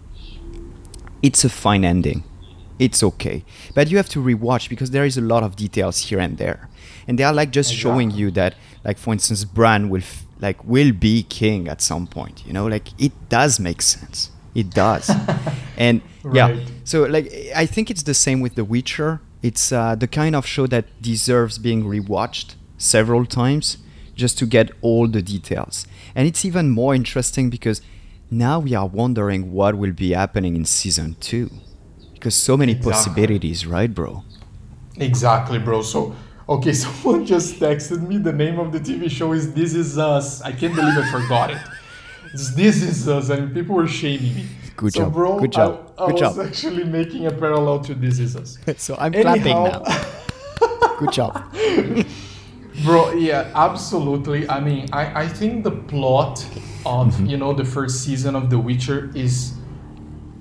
it's 1.22 1.44
a 1.44 1.48
fine 1.48 1.84
ending. 1.84 2.24
It's 2.78 3.02
okay. 3.02 3.44
But 3.74 3.90
you 3.90 3.96
have 3.96 4.08
to 4.10 4.22
rewatch 4.22 4.68
because 4.68 4.90
there 4.92 5.04
is 5.04 5.16
a 5.18 5.20
lot 5.20 5.42
of 5.42 5.56
details 5.56 5.98
here 6.08 6.20
and 6.20 6.38
there. 6.38 6.68
And 7.08 7.18
they 7.18 7.24
are 7.24 7.32
like 7.32 7.50
just 7.50 7.72
showing 7.72 8.10
you 8.12 8.30
that, 8.32 8.54
like, 8.84 8.98
for 8.98 9.12
instance, 9.12 9.44
Bran 9.44 9.88
will, 9.88 10.02
f- 10.02 10.24
like, 10.40 10.62
will 10.64 10.92
be 10.92 11.24
king 11.24 11.66
at 11.66 11.80
some 11.80 12.06
point. 12.06 12.46
You 12.46 12.52
know, 12.52 12.66
like, 12.66 12.88
it 13.00 13.12
does 13.28 13.58
make 13.58 13.82
sense. 13.82 14.30
It 14.54 14.70
does. 14.70 15.10
and 15.76 16.02
yeah, 16.32 16.60
so 16.84 17.04
like 17.04 17.32
I 17.54 17.64
think 17.66 17.90
it's 17.90 18.02
the 18.02 18.14
same 18.14 18.40
with 18.40 18.54
The 18.54 18.64
Witcher. 18.64 19.20
It's 19.42 19.72
uh, 19.72 19.94
the 19.94 20.08
kind 20.08 20.34
of 20.34 20.44
show 20.46 20.66
that 20.66 20.84
deserves 21.00 21.58
being 21.58 21.84
rewatched 21.84 22.54
several 22.76 23.24
times 23.24 23.78
just 24.14 24.36
to 24.38 24.46
get 24.46 24.70
all 24.82 25.06
the 25.06 25.22
details. 25.22 25.86
And 26.14 26.26
it's 26.26 26.44
even 26.44 26.70
more 26.70 26.94
interesting 26.94 27.50
because 27.50 27.80
now 28.30 28.58
we 28.58 28.74
are 28.74 28.86
wondering 28.86 29.52
what 29.52 29.76
will 29.76 29.92
be 29.92 30.10
happening 30.12 30.56
in 30.56 30.64
season 30.64 31.16
2. 31.20 31.50
Because 32.14 32.34
so 32.34 32.56
many 32.56 32.72
Exactly. 32.72 32.92
possibilities, 32.92 33.64
right, 33.64 33.94
bro? 33.94 34.24
Exactly, 34.96 35.60
bro. 35.60 35.82
So 35.82 36.16
okay, 36.48 36.72
someone 36.84 37.24
just 37.26 37.56
texted 37.56 38.06
me. 38.06 38.18
The 38.18 38.32
name 38.32 38.58
of 38.58 38.72
the 38.72 38.80
TV 38.80 39.10
show 39.10 39.32
is 39.32 39.52
This 39.52 39.74
Is 39.74 39.98
Us. 39.98 40.40
I 40.42 40.52
can't 40.52 40.74
believe 40.74 40.96
I 40.96 41.10
forgot 41.10 41.50
it. 41.50 41.58
It's 42.32 42.54
This 42.54 42.82
Is 42.82 43.08
Us, 43.08 43.30
and 43.30 43.54
people 43.54 43.74
were 43.76 43.86
shaming 43.88 44.34
me. 44.34 44.46
Good 44.76 44.92
so, 44.92 45.00
job. 45.04 45.12
bro. 45.12 45.38
Good 45.40 45.52
job. 45.52 45.92
I, 45.98 46.04
I 46.04 46.06
Good 46.06 46.12
was 46.12 46.36
job. 46.36 46.46
actually 46.46 46.84
making 46.84 47.26
a 47.26 47.30
parallel 47.32 47.80
to 47.80 47.94
This 47.94 48.18
Is 48.18 48.36
Us. 48.36 48.58
so 48.76 48.96
I'm 48.98 49.12
clapping 49.12 49.44
now. 49.44 49.82
Good 50.98 51.12
job. 51.12 51.54
Bro, 52.84 53.14
yeah, 53.14 53.50
absolutely. 53.56 54.48
I 54.48 54.60
mean, 54.60 54.86
I, 54.92 55.22
I 55.22 55.28
think 55.28 55.64
the 55.64 55.72
plot 55.72 56.44
of, 56.86 57.08
Mm-hmm. 57.14 57.26
you 57.26 57.36
know, 57.36 57.52
the 57.52 57.64
first 57.64 58.04
season 58.04 58.36
of 58.36 58.50
The 58.50 58.58
Witcher 58.58 59.10
is 59.16 59.54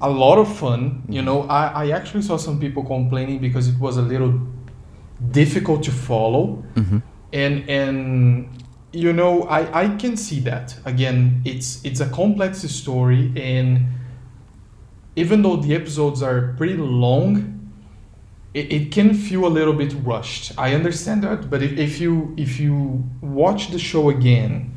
a 0.02 0.10
lot 0.10 0.38
of 0.38 0.48
fun. 0.56 1.02
You 1.10 1.24
know, 1.24 1.44
I, 1.44 1.86
I 1.86 1.90
actually 1.92 2.22
saw 2.22 2.38
some 2.38 2.60
people 2.60 2.84
complaining 2.84 3.40
because 3.40 3.68
it 3.68 3.80
was 3.80 3.98
a 3.98 4.04
little 4.04 4.40
difficult 5.32 5.84
to 5.84 5.92
follow. 5.92 6.64
Mm-hmm. 6.76 7.00
And 7.34 7.70
and 7.70 8.50
you 8.94 9.14
know, 9.14 9.44
I, 9.44 9.84
I 9.84 9.96
can 9.98 10.18
see 10.18 10.40
that. 10.42 10.76
Again, 10.86 11.42
it's 11.46 11.84
it's 11.84 12.00
a 12.00 12.10
complex 12.10 12.62
story 12.62 13.32
and 13.36 13.88
even 15.18 15.42
though 15.42 15.58
the 15.58 15.74
episodes 15.76 16.22
are 16.22 16.54
pretty 16.58 16.78
long, 16.78 17.72
it, 18.54 18.72
it 18.72 18.92
can 18.92 19.14
feel 19.14 19.46
a 19.48 19.50
little 19.50 19.74
bit 19.74 19.94
rushed. 20.04 20.54
I 20.58 20.76
understand 20.76 21.24
that, 21.24 21.50
but 21.50 21.62
if, 21.62 21.74
if 21.78 22.00
you 22.00 22.34
if 22.38 22.60
you 22.60 23.04
watch 23.22 23.72
the 23.72 23.80
show 23.80 24.10
again, 24.10 24.74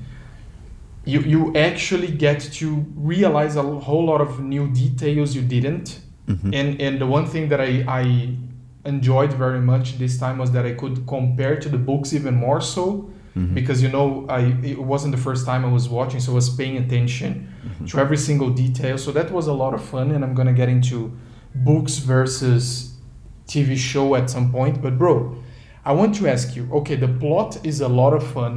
you 1.05 1.21
you 1.21 1.55
actually 1.55 2.11
get 2.11 2.41
to 2.55 2.85
realize 2.97 3.57
a 3.57 3.63
whole 3.63 4.07
lot 4.07 4.21
of 4.21 4.41
new 4.41 4.69
details 4.73 5.37
you 5.37 5.43
didn't. 5.43 6.01
Mhm. 6.27 6.55
And 6.55 6.81
and 6.81 6.99
the 6.99 7.07
one 7.07 7.27
thing 7.27 7.49
that 7.51 7.61
I 7.61 7.85
I 7.87 8.37
enjoyed 8.85 9.33
very 9.33 9.61
much 9.61 9.99
this 9.99 10.19
time 10.19 10.39
was 10.39 10.51
that 10.53 10.65
I 10.65 10.73
could 10.73 11.07
compare 11.07 11.57
to 11.57 11.69
the 11.69 11.79
books 11.79 12.13
even 12.13 12.35
more 12.35 12.61
so 12.61 13.11
Mhm. 13.37 13.55
because 13.55 13.83
you 13.83 13.89
know 13.91 14.27
I 14.29 14.55
it 14.63 14.83
wasn't 14.83 15.15
the 15.15 15.21
first 15.23 15.45
time 15.47 15.65
I 15.65 15.71
was 15.71 15.89
watching, 15.89 16.21
so 16.21 16.33
I 16.33 16.35
was 16.35 16.51
paying 16.51 16.77
attention 16.79 17.49
to 17.87 17.99
every 17.99 18.17
single 18.17 18.51
detail. 18.51 18.97
So 18.99 19.13
that 19.13 19.31
was 19.31 19.47
a 19.47 19.53
lot 19.53 19.73
of 19.75 19.83
fun, 19.83 20.11
and 20.11 20.25
I'm 20.25 20.35
gonna 20.35 20.53
get 20.55 20.69
into 20.69 21.13
books 21.55 21.99
versus 21.99 22.95
TV 23.47 23.77
show 23.77 24.15
at 24.15 24.31
some 24.31 24.51
point. 24.51 24.81
But 24.83 24.99
bro, 24.99 25.37
I 25.85 25.93
want 25.93 26.15
to 26.17 26.27
ask 26.29 26.57
you. 26.57 26.69
Okay, 26.73 26.97
the 26.97 27.09
plot 27.09 27.59
is 27.65 27.81
a 27.81 27.89
lot 27.89 28.13
of 28.15 28.23
fun. 28.23 28.53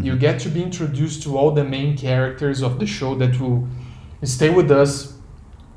You 0.00 0.14
get 0.16 0.38
to 0.40 0.48
be 0.48 0.62
introduced 0.62 1.22
to 1.24 1.36
all 1.36 1.50
the 1.50 1.64
main 1.64 1.96
characters 1.96 2.62
of 2.62 2.78
the 2.78 2.86
show 2.86 3.16
that 3.16 3.40
will 3.40 3.66
stay 4.22 4.48
with 4.50 4.70
us 4.70 5.14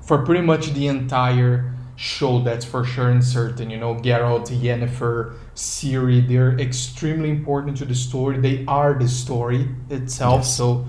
for 0.02 0.20
pretty 0.20 0.42
much 0.46 0.74
the 0.74 0.86
entire 0.88 1.71
show. 1.96 2.40
That's 2.42 2.66
for 2.66 2.84
sure 2.84 3.10
and 3.10 3.24
certain. 3.24 3.70
You 3.70 3.78
know, 3.78 3.96
Geralt, 3.96 4.48
Yennefer, 4.50 5.34
Ciri, 5.56 6.28
they're 6.28 6.58
extremely 6.60 7.30
important 7.30 7.78
to 7.78 7.86
the 7.86 7.96
story. 7.96 8.38
They 8.40 8.66
are 8.68 8.94
the 8.94 9.08
story 9.08 9.70
itself. 9.90 10.40
Yes. 10.42 10.56
So 10.58 10.86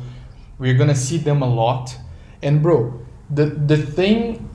we're 0.58 0.74
gonna 0.78 0.94
see 0.94 1.18
them 1.18 1.42
a 1.42 1.48
lot. 1.48 1.96
And 2.42 2.62
bro, 2.62 3.00
the 3.30 3.46
the 3.46 3.76
thing 3.76 4.48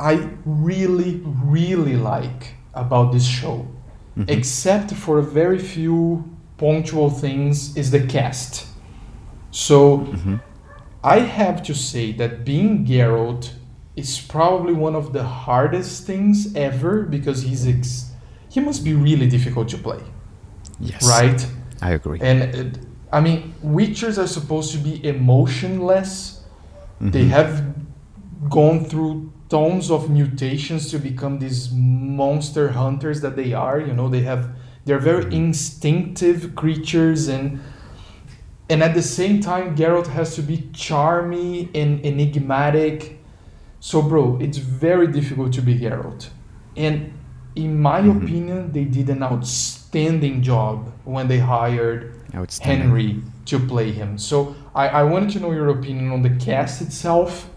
I 0.00 0.28
really, 0.44 1.20
really 1.24 1.96
like 1.96 2.54
about 2.74 3.12
this 3.12 3.26
show, 3.26 3.66
Mm-hmm. 4.16 4.30
except 4.30 4.92
for 4.94 5.18
a 5.18 5.22
very 5.22 5.58
few 5.58 6.22
punctual 6.56 7.10
things 7.10 7.76
is 7.76 7.90
the 7.90 8.06
cast. 8.06 8.66
So 9.50 9.98
Mm-hmm. 9.98 10.36
I 11.02 11.18
have 11.20 11.62
to 11.64 11.74
say 11.74 12.12
that 12.12 12.44
being 12.44 12.86
Geralt 12.86 13.50
is 13.96 14.20
probably 14.20 14.72
one 14.72 14.94
of 14.94 15.12
the 15.12 15.22
hardest 15.22 16.04
things 16.06 16.54
ever 16.56 17.02
because 17.02 17.42
he's 17.42 17.66
ex- 17.66 18.10
he 18.48 18.60
must 18.60 18.84
be 18.84 18.94
really 18.94 19.26
difficult 19.28 19.68
to 19.68 19.78
play, 19.78 20.00
Yes. 20.80 21.06
right? 21.08 21.46
I 21.80 21.90
agree. 21.92 22.18
And 22.20 22.76
uh, 22.76 22.78
I 23.16 23.20
mean, 23.20 23.54
Witchers 23.64 24.18
are 24.22 24.26
supposed 24.26 24.72
to 24.72 24.78
be 24.78 25.04
emotionless. 25.04 26.42
Mm-hmm. 26.96 27.10
They 27.10 27.24
have 27.26 27.74
gone 28.48 28.84
through 28.84 29.32
tons 29.48 29.90
of 29.90 30.10
mutations 30.10 30.90
to 30.90 30.98
become 30.98 31.38
these 31.38 31.70
monster 31.72 32.70
hunters 32.70 33.20
that 33.20 33.36
they 33.36 33.52
are. 33.52 33.80
You 33.80 33.92
know, 33.92 34.08
they 34.08 34.22
have 34.22 34.50
they're 34.84 34.98
very 34.98 35.34
instinctive 35.34 36.54
creatures 36.54 37.28
and 37.28 37.60
and 38.68 38.82
at 38.82 38.94
the 38.94 39.02
same 39.02 39.40
time 39.40 39.76
Geralt 39.76 40.06
has 40.08 40.34
to 40.36 40.42
be 40.42 40.68
charming 40.72 41.70
and 41.74 42.04
enigmatic. 42.04 43.13
So 43.84 44.00
bro, 44.00 44.38
it's 44.40 44.56
very 44.56 45.06
difficult 45.08 45.52
to 45.52 45.60
be 45.60 45.78
Geralt. 45.78 46.30
And 46.74 47.12
in 47.54 47.78
my 47.78 48.00
Mhm. 48.00 48.16
opinion, 48.16 48.72
they 48.72 48.86
did 48.86 49.10
an 49.10 49.22
outstanding 49.22 50.40
job 50.40 50.78
when 51.04 51.28
they 51.28 51.40
hired 51.40 52.14
Henry 52.62 53.20
to 53.44 53.58
play 53.58 53.92
him. 53.92 54.16
So 54.16 54.54
I, 54.74 54.88
I 55.00 55.02
wanted 55.02 55.28
to 55.34 55.40
know 55.40 55.52
your 55.52 55.68
opinion 55.68 56.12
on 56.12 56.22
the 56.22 56.30
cast 56.30 56.80
itself. 56.80 57.50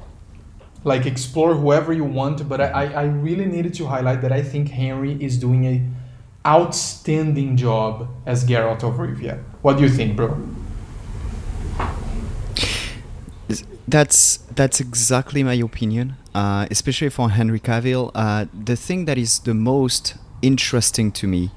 Like 0.83 1.05
explore 1.05 1.55
whoever 1.55 1.93
you 1.93 2.03
want, 2.03 2.37
but 2.49 2.59
I, 2.59 2.69
I 2.81 2.85
I 3.03 3.05
really 3.27 3.47
needed 3.55 3.73
to 3.79 3.83
highlight 3.93 4.19
that 4.23 4.33
I 4.39 4.41
think 4.51 4.65
Henry 4.83 5.13
is 5.27 5.33
doing 5.45 5.61
a 5.73 5.75
outstanding 6.45 7.55
job 7.55 7.93
as 8.25 8.43
Geralt 8.49 8.83
of 8.83 8.93
Rivia. 8.99 9.35
What 9.61 9.77
do 9.77 9.83
you 9.83 9.89
think, 9.97 10.17
bro? 10.17 10.29
That's 13.87 14.37
that's 14.53 14.79
exactly 14.81 15.43
my 15.43 15.53
opinion, 15.53 16.15
uh, 16.35 16.67
especially 16.69 17.09
for 17.09 17.29
Henry 17.29 17.59
Cavill. 17.59 18.11
Uh, 18.13 18.45
the 18.53 18.75
thing 18.75 19.05
that 19.05 19.17
is 19.17 19.39
the 19.39 19.53
most 19.53 20.15
interesting 20.41 21.11
to 21.13 21.27
me 21.27 21.51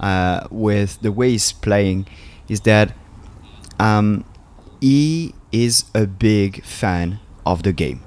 uh, 0.00 0.48
with 0.50 1.00
the 1.02 1.12
way 1.12 1.30
he's 1.30 1.52
playing 1.52 2.06
is 2.48 2.62
that 2.62 2.92
um, 3.78 4.24
he 4.80 5.34
is 5.52 5.84
a 5.94 6.06
big 6.06 6.64
fan 6.64 7.20
of 7.44 7.62
the 7.62 7.72
game, 7.72 8.00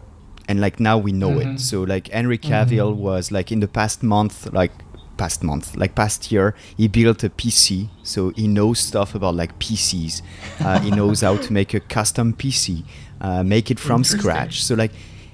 and 0.49 0.59
like 0.59 0.79
now 0.81 0.97
we 0.97 1.13
know 1.13 1.35
Mhm. 1.37 1.55
it. 1.55 1.59
So 1.61 1.83
like 1.83 2.09
Henry 2.09 2.37
Cavill 2.37 2.93
was 2.93 3.31
like 3.31 3.49
in 3.49 3.61
the 3.61 3.67
past 3.67 4.03
month, 4.03 4.51
like 4.51 4.71
past 5.15 5.43
month, 5.43 5.75
like 5.75 5.95
past 5.95 6.31
year, 6.31 6.53
he 6.77 6.87
built 6.87 7.23
a 7.23 7.29
PC, 7.29 7.89
so 8.03 8.31
he 8.35 8.47
knows 8.47 8.79
stuff 8.79 9.15
about 9.15 9.35
like 9.35 9.57
PCs. 9.59 10.21
Uh, 10.59 10.79
he 10.81 10.91
knows 10.91 11.21
how 11.21 11.37
to 11.37 11.53
make 11.53 11.73
a 11.73 11.79
custom 11.79 12.33
PC, 12.33 12.83
uh, 13.21 13.43
make 13.43 13.69
it 13.71 13.79
from 13.79 14.03
scratch. 14.03 14.63
So 14.63 14.75
like, 14.75 14.91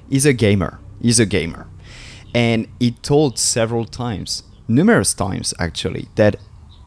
he's 0.09 0.25
a 0.25 0.33
gamer. 0.33 0.79
He's 1.01 1.19
a 1.19 1.25
gamer, 1.25 1.67
and 2.33 2.67
he 2.79 2.91
told 2.91 3.37
several 3.37 3.85
times, 3.85 4.43
numerous 4.67 5.13
times 5.13 5.53
actually, 5.59 6.07
that 6.15 6.37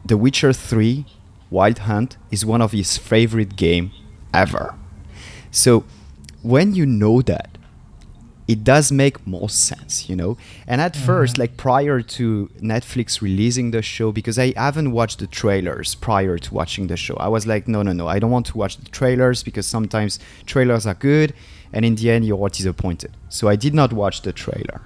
The 0.03 0.17
Witcher 0.17 0.51
3 0.51 1.05
Wild 1.51 1.79
Hunt 1.79 2.17
is 2.31 2.45
one 2.45 2.61
of 2.61 2.71
his 2.71 2.97
favorite 2.97 3.55
game 3.55 3.91
ever. 4.33 4.75
So 5.51 5.83
when 6.41 6.73
you 6.75 6.85
know 6.85 7.21
that, 7.21 7.57
it 8.53 8.63
does 8.63 8.91
make 8.91 9.15
more 9.27 9.47
sense, 9.47 10.09
you 10.09 10.15
know. 10.15 10.35
And 10.65 10.81
at 10.81 10.95
first, 10.95 11.37
like 11.37 11.55
prior 11.55 12.01
to 12.17 12.49
Netflix 12.73 13.21
releasing 13.21 13.69
the 13.71 13.83
show, 13.83 14.11
because 14.11 14.39
I 14.39 14.53
haven't 14.57 14.91
watched 14.91 15.19
the 15.19 15.27
trailers 15.27 15.93
prior 15.93 16.37
to 16.39 16.53
watching 16.53 16.87
the 16.87 16.97
show, 16.97 17.15
I 17.17 17.27
was 17.27 17.45
like, 17.45 17.67
no, 17.67 17.83
no, 17.83 17.93
no, 17.93 18.07
I 18.07 18.17
don't 18.17 18.31
want 18.31 18.47
to 18.47 18.57
watch 18.57 18.77
the 18.77 18.89
trailers 18.89 19.43
because 19.43 19.67
sometimes 19.67 20.17
trailers 20.47 20.87
are 20.87 20.95
good, 20.95 21.33
and 21.73 21.85
in 21.85 21.93
the 21.95 22.09
end, 22.09 22.25
you're 22.25 22.49
disappointed. 22.49 23.11
So 23.29 23.47
I 23.49 23.55
did 23.55 23.73
not 23.75 23.93
watch 23.93 24.23
the 24.23 24.33
trailer. 24.33 24.81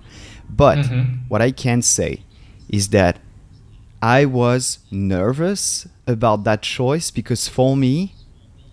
But 0.49 0.79
Mhm. 0.79 1.19
what 1.29 1.41
I 1.41 1.51
can 1.51 1.81
say 1.81 2.23
is 2.67 2.89
that 2.89 3.15
I 4.01 4.25
was 4.25 4.79
nervous 4.91 5.87
about 6.05 6.43
that 6.43 6.61
choice 6.63 7.11
because 7.11 7.47
for 7.47 7.77
me, 7.77 8.13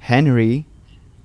Henry 0.01 0.67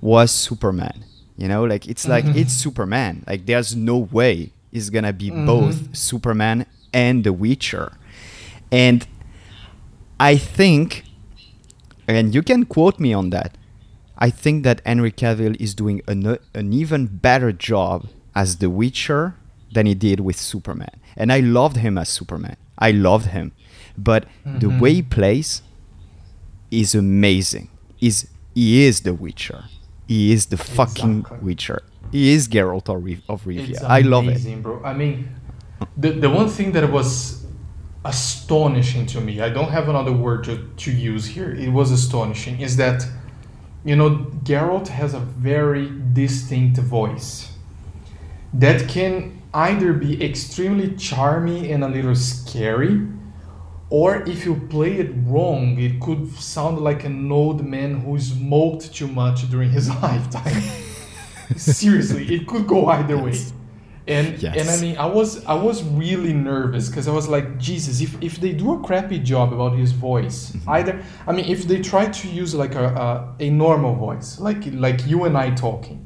was 0.02 0.30
Superman. 0.30 1.05
You 1.38 1.48
know, 1.48 1.64
like 1.66 1.88
it's 1.88 2.08
like 2.08 2.26
it's 2.36 2.54
Superman. 2.54 3.24
Like 3.28 3.46
there's 3.46 3.76
no 3.76 3.98
way 3.98 4.52
he's 4.72 4.90
gonna 4.90 5.14
be 5.14 5.30
Mhm. 5.32 5.46
both 5.46 5.96
Superman 5.96 6.66
and 6.94 7.24
The 7.24 7.34
Witcher. 7.34 7.92
And 8.72 9.06
I 10.20 10.38
think, 10.38 11.04
and 12.08 12.34
you 12.34 12.42
can 12.42 12.66
quote 12.66 13.00
me 13.00 13.14
on 13.14 13.30
that. 13.32 13.58
I 14.18 14.30
think 14.30 14.64
that 14.64 14.82
Henry 14.86 15.12
Cavill 15.12 15.58
is 15.60 15.74
doing 15.76 16.02
an, 16.08 16.38
an 16.54 16.72
even 16.72 17.08
better 17.08 17.52
job 17.52 18.08
as 18.34 18.58
The 18.58 18.70
Witcher 18.70 19.36
than 19.74 19.86
he 19.86 19.94
did 19.94 20.22
with 20.22 20.38
Superman. 20.38 20.96
And 21.18 21.34
I 21.34 21.42
loved 21.42 21.78
him 21.78 21.98
as 21.98 22.08
Superman. 22.08 22.56
I 22.80 22.92
loved 22.92 23.28
him. 23.28 23.52
But 23.98 24.26
the 24.46 24.68
Mhm. 24.68 24.80
way 24.80 24.94
he 24.96 25.02
plays 25.02 25.62
is 26.72 26.96
amazing. 26.96 27.68
Is 28.00 28.28
he 28.54 28.84
is 28.86 29.02
The 29.02 29.14
Witcher. 29.14 29.66
He 30.08 30.32
is 30.32 30.48
the 30.48 30.58
fucking 30.58 31.20
Exactly. 31.20 31.40
Witcher. 31.46 31.82
He 32.12 32.32
is 32.34 32.48
Geralt 32.48 32.88
of, 32.90 33.04
Riv- 33.04 33.24
of 33.28 33.44
Rivia. 33.46 33.70
It's 33.70 33.84
I 33.84 34.02
love 34.02 34.26
it. 34.26 34.32
amazing, 34.32 34.62
bro. 34.62 34.82
I 34.84 34.94
mean, 34.94 35.30
the 35.98 36.12
the 36.12 36.30
one 36.30 36.48
thing 36.50 36.72
that 36.74 36.90
was 36.92 37.46
astonishing 38.06 39.06
to 39.08 39.20
me, 39.20 39.42
I 39.42 39.50
don't 39.50 39.70
have 39.72 39.90
another 39.90 40.12
word 40.14 40.44
to, 40.46 40.70
to 40.78 40.92
use 40.92 41.26
here. 41.26 41.52
It 41.52 41.70
was 41.70 41.92
astonishing. 41.92 42.62
Is 42.62 42.78
that, 42.78 43.06
you 43.84 43.96
know, 43.96 44.10
Geralt 44.44 44.88
has 44.90 45.14
a 45.16 45.20
very 45.20 45.92
distinct 46.14 46.78
voice 46.78 47.52
that 48.54 48.88
can 48.88 49.42
either 49.54 49.92
be 49.94 50.24
extremely 50.24 50.96
charming 50.96 51.72
and 51.72 51.84
a 51.84 51.88
little 51.88 52.16
scary, 52.16 53.02
or 53.90 54.24
if 54.24 54.46
you 54.46 54.56
play 54.70 54.94
it 54.98 55.12
wrong, 55.26 55.78
it 55.80 56.00
could 56.00 56.32
sound 56.34 56.80
like 56.80 57.04
an 57.06 57.32
old 57.32 57.66
man 57.66 58.02
who 58.02 58.20
smoked 58.20 58.94
too 58.94 59.08
much 59.08 59.50
during 59.50 59.70
his 59.70 59.90
lifetime. 60.02 60.62
Seriously, 61.56 62.34
it 62.36 62.48
could 62.48 62.68
go 62.68 62.88
either 62.88 63.18
way. 63.18 63.38
And 64.08 64.44
and 64.44 64.70
I 64.70 64.78
mean, 64.82 64.98
I 64.98 65.06
was 65.08 65.44
I 65.46 65.56
was 65.56 65.84
really 65.84 66.34
nervous 66.34 66.90
because 66.90 67.08
I 67.08 67.12
was 67.12 67.28
like, 67.28 67.58
Jesus, 67.58 68.02
if, 68.02 68.16
if 68.22 68.40
they 68.40 68.52
do 68.52 68.74
a 68.74 68.80
crappy 68.84 69.18
job 69.20 69.52
about 69.54 69.76
his 69.78 69.92
voice, 69.94 70.52
Mm-hmm. 70.52 70.70
either 70.70 71.04
I 71.28 71.32
mean, 71.32 71.46
if 71.46 71.68
they 71.68 71.82
try 71.82 72.06
to 72.08 72.28
use 72.28 72.54
like 72.54 72.76
a, 72.76 72.86
a 72.86 73.36
a 73.40 73.50
normal 73.50 73.96
voice, 73.96 74.40
like 74.40 74.64
like 74.74 75.08
you 75.08 75.24
and 75.26 75.36
I 75.38 75.52
talking, 75.56 76.00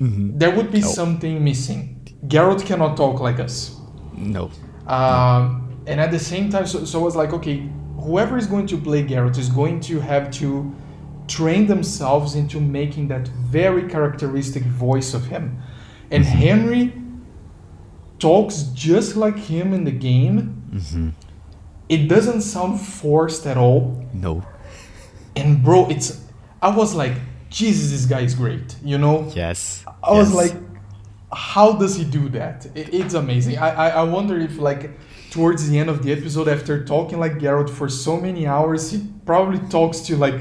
Mhm. 0.00 0.38
there 0.38 0.50
would 0.56 0.70
be 0.72 0.82
Oh. 0.82 0.86
something 1.00 1.44
missing. 1.44 2.00
Geralt 2.26 2.64
cannot 2.64 2.96
talk 2.96 3.20
like 3.20 3.38
us. 3.40 3.76
No. 4.16 4.50
Um, 4.86 5.63
and 5.86 6.00
at 6.00 6.10
the 6.10 6.18
same 6.18 6.50
time, 6.50 6.66
so, 6.66 6.84
so 6.84 7.00
I 7.00 7.02
was 7.02 7.16
like, 7.16 7.32
okay, 7.32 7.68
whoever 7.98 8.36
is 8.38 8.46
going 8.46 8.66
to 8.68 8.76
play 8.78 9.02
Garrett 9.02 9.38
is 9.38 9.48
going 9.48 9.80
to 9.80 10.00
have 10.00 10.30
to 10.32 10.74
train 11.28 11.66
themselves 11.66 12.34
into 12.34 12.60
making 12.60 13.08
that 13.08 13.28
very 13.28 13.88
characteristic 13.88 14.62
voice 14.64 15.14
of 15.14 15.26
him. 15.26 15.58
And 16.10 16.24
Henry 16.24 16.92
talks 18.18 18.62
just 18.74 19.16
like 19.16 19.36
him 19.38 19.72
in 19.72 19.84
the 19.84 19.90
game. 19.92 20.36
hmm 20.92 21.08
It 21.88 22.08
doesn't 22.08 22.42
sound 22.42 22.80
forced 22.80 23.46
at 23.46 23.56
all. 23.56 24.06
No. 24.12 24.42
And 25.36 25.62
bro, 25.62 25.88
it's 25.88 26.20
I 26.62 26.74
was 26.74 26.94
like, 26.94 27.12
Jesus, 27.50 27.90
this 27.90 28.06
guy 28.06 28.20
is 28.20 28.34
great. 28.34 28.76
You 28.82 28.98
know? 28.98 29.30
Yes. 29.34 29.84
I 30.02 30.12
was 30.12 30.32
like, 30.34 30.54
how 31.32 31.72
does 31.72 31.96
he 31.96 32.04
do 32.04 32.28
that? 32.30 32.66
I- 32.74 32.88
It's 33.00 33.14
amazing. 33.14 33.58
I, 33.58 33.70
I, 33.70 33.88
I 34.00 34.02
wonder 34.04 34.38
if 34.38 34.58
like 34.58 34.90
towards 35.34 35.68
the 35.68 35.78
end 35.78 35.90
of 35.90 35.98
the 36.04 36.12
episode, 36.12 36.48
after 36.48 36.84
talking 36.84 37.18
like 37.24 37.34
Geralt 37.42 37.70
for 37.78 37.88
so 37.88 38.12
many 38.26 38.46
hours, 38.46 38.90
he 38.92 38.98
probably 39.26 39.58
talks 39.68 39.98
to 40.06 40.16
like 40.16 40.38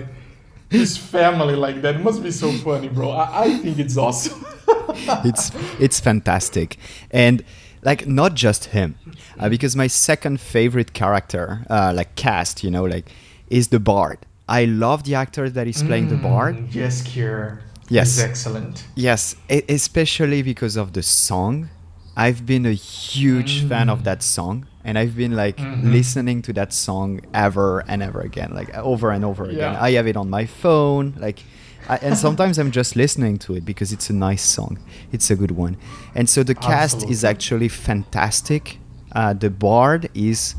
his 0.69 0.97
family 0.97 1.55
like 1.55 1.81
that. 1.83 1.95
It 1.95 2.03
must 2.03 2.21
be 2.23 2.31
so 2.31 2.51
funny, 2.65 2.89
bro. 2.89 3.09
I, 3.11 3.25
I 3.45 3.47
think 3.57 3.79
it's 3.79 3.97
awesome. 3.97 4.39
it's 5.29 5.51
it's 5.79 5.99
fantastic 5.99 6.77
and 7.11 7.43
like 7.89 8.07
not 8.07 8.33
just 8.45 8.65
him 8.65 8.95
uh, 9.39 9.49
because 9.49 9.75
my 9.75 9.87
second 9.87 10.39
favorite 10.39 10.93
character 10.93 11.65
uh, 11.69 11.91
like 11.95 12.15
cast 12.15 12.63
you 12.63 12.71
know 12.71 12.83
like 12.95 13.05
is 13.49 13.67
the 13.69 13.79
bard 13.79 14.17
i 14.47 14.65
love 14.65 15.03
the 15.03 15.15
actor 15.15 15.49
that 15.49 15.67
is 15.67 15.81
playing 15.83 16.07
the 16.09 16.15
bard 16.15 16.55
Mm, 16.55 16.73
Yes, 16.81 17.01
Kier. 17.07 17.59
Yes. 17.89 18.15
He's 18.15 18.23
excellent. 18.23 18.85
yes 18.95 19.35
e- 19.49 19.63
especially 19.69 20.41
because 20.41 20.75
of 20.83 20.87
the 20.93 21.03
song 21.03 21.69
i've 22.15 22.41
been 22.45 22.65
a 22.65 22.73
huge 22.73 23.53
fan 23.69 23.89
of 23.89 24.03
that 24.03 24.21
song 24.23 24.65
and 24.83 24.97
i've 24.97 25.15
been 25.15 25.35
like 25.35 25.57
Mhm. 25.57 25.91
listening 25.91 26.41
to 26.41 26.53
that 26.53 26.73
song 26.73 27.19
ever 27.33 27.83
and 27.87 28.01
ever 28.03 28.21
again 28.21 28.51
like 28.53 28.69
over 28.77 29.11
and 29.11 29.23
over 29.25 29.45
again 29.49 29.75
i 29.75 29.91
have 29.91 30.07
it 30.07 30.15
on 30.17 30.29
my 30.29 30.45
phone 30.45 31.13
like 31.17 31.43
I, 31.87 31.97
and 32.01 32.17
sometimes 32.17 32.57
i'm 32.59 32.71
just 32.71 32.95
listening 32.95 33.37
to 33.39 33.55
it 33.55 33.65
because 33.65 33.91
it's 33.91 34.09
a 34.09 34.13
nice 34.13 34.43
song 34.43 34.77
it's 35.11 35.29
a 35.31 35.35
good 35.35 35.51
one 35.51 35.77
and 36.15 36.29
so 36.29 36.43
the 36.43 36.55
cast 36.55 37.03
is 37.09 37.23
actually 37.23 37.69
fantastic 37.69 38.79
uh, 39.15 39.33
the 39.33 39.49
bard 39.49 40.09
is 40.13 40.55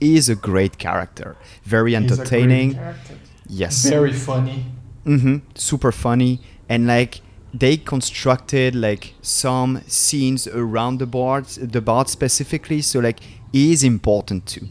is 0.00 0.28
a 0.28 0.34
great 0.34 0.78
character 0.78 1.36
very 1.64 1.92
He's 1.92 1.98
a 1.98 2.00
great 2.00 2.10
entertaining 2.12 2.74
character. 2.74 3.14
Yes. 3.48 3.84
Very 3.88 4.12
funny. 4.12 4.64
hmm 5.04 5.36
Super 5.54 5.92
funny. 5.92 6.40
And 6.68 6.86
like 6.86 7.20
they 7.52 7.76
constructed 7.76 8.74
like 8.74 9.14
some 9.20 9.80
scenes 9.86 10.46
around 10.48 10.98
the 11.00 11.06
board, 11.06 11.44
the 11.46 11.80
board 11.80 12.08
specifically. 12.08 12.80
So 12.82 13.00
like 13.00 13.20
is 13.52 13.84
important 13.84 14.46
too. 14.46 14.68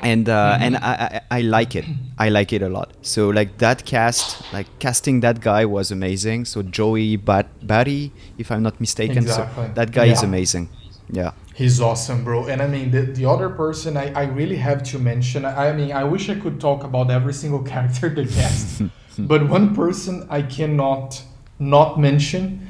And 0.00 0.28
uh, 0.28 0.52
mm-hmm. 0.54 0.62
and 0.62 0.76
I, 0.76 1.22
I 1.30 1.38
I 1.38 1.40
like 1.40 1.74
it. 1.74 1.86
I 2.18 2.28
like 2.28 2.52
it 2.52 2.60
a 2.60 2.68
lot. 2.68 2.92
So 3.00 3.30
like 3.30 3.58
that 3.58 3.86
cast, 3.86 4.52
like 4.52 4.66
casting 4.78 5.20
that 5.20 5.40
guy 5.40 5.64
was 5.64 5.90
amazing. 5.90 6.44
So 6.44 6.62
Joey 6.62 7.16
Bat- 7.16 7.66
Batty, 7.66 8.12
if 8.36 8.52
I'm 8.52 8.62
not 8.62 8.78
mistaken. 8.78 9.18
Exactly. 9.18 9.66
So 9.66 9.72
that 9.72 9.92
guy 9.92 10.06
is 10.06 10.22
amazing. 10.22 10.68
Yeah. 11.10 11.32
He's 11.54 11.80
awesome, 11.80 12.24
bro. 12.24 12.46
And 12.46 12.60
I 12.60 12.66
mean, 12.66 12.90
the, 12.90 13.02
the 13.02 13.24
other 13.24 13.48
person 13.48 13.96
I, 13.96 14.12
I 14.12 14.24
really 14.24 14.56
have 14.56 14.82
to 14.90 14.98
mention, 14.98 15.46
I 15.46 15.72
mean, 15.72 15.92
I 15.92 16.04
wish 16.04 16.28
I 16.28 16.34
could 16.34 16.60
talk 16.60 16.84
about 16.84 17.10
every 17.10 17.32
single 17.32 17.62
character 17.72 18.10
they 18.10 18.26
cast, 18.26 18.82
but 19.18 19.48
one 19.48 19.74
person 19.74 20.26
I 20.28 20.42
cannot 20.42 21.22
not 21.58 21.98
mention 21.98 22.68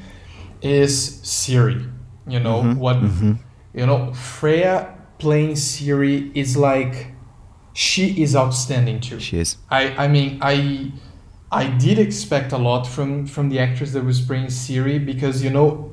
is 0.62 1.20
Ciri. 1.25 1.90
You 2.29 2.40
know, 2.40 2.62
mm-hmm. 2.62 2.79
what, 2.79 2.96
mm-hmm. 2.96 3.33
you 3.75 3.87
know, 3.87 4.12
Freya 4.12 4.95
playing 5.18 5.52
Ciri 5.52 6.35
is 6.35 6.57
like, 6.57 7.12
she 7.72 8.22
is 8.22 8.35
outstanding 8.35 9.00
too. 9.00 9.20
She 9.20 9.38
is. 9.38 9.57
I, 9.70 9.88
I 10.05 10.09
mean 10.09 10.38
I 10.40 10.92
I 11.52 11.68
did 11.68 11.98
expect 11.98 12.52
a 12.52 12.59
lot 12.59 12.87
from 12.87 13.26
from 13.26 13.50
the 13.50 13.59
actress 13.59 13.92
that 13.92 14.05
was 14.05 14.20
playing 14.20 14.46
Ciri 14.46 15.05
because 15.05 15.44
you 15.44 15.50
know 15.50 15.92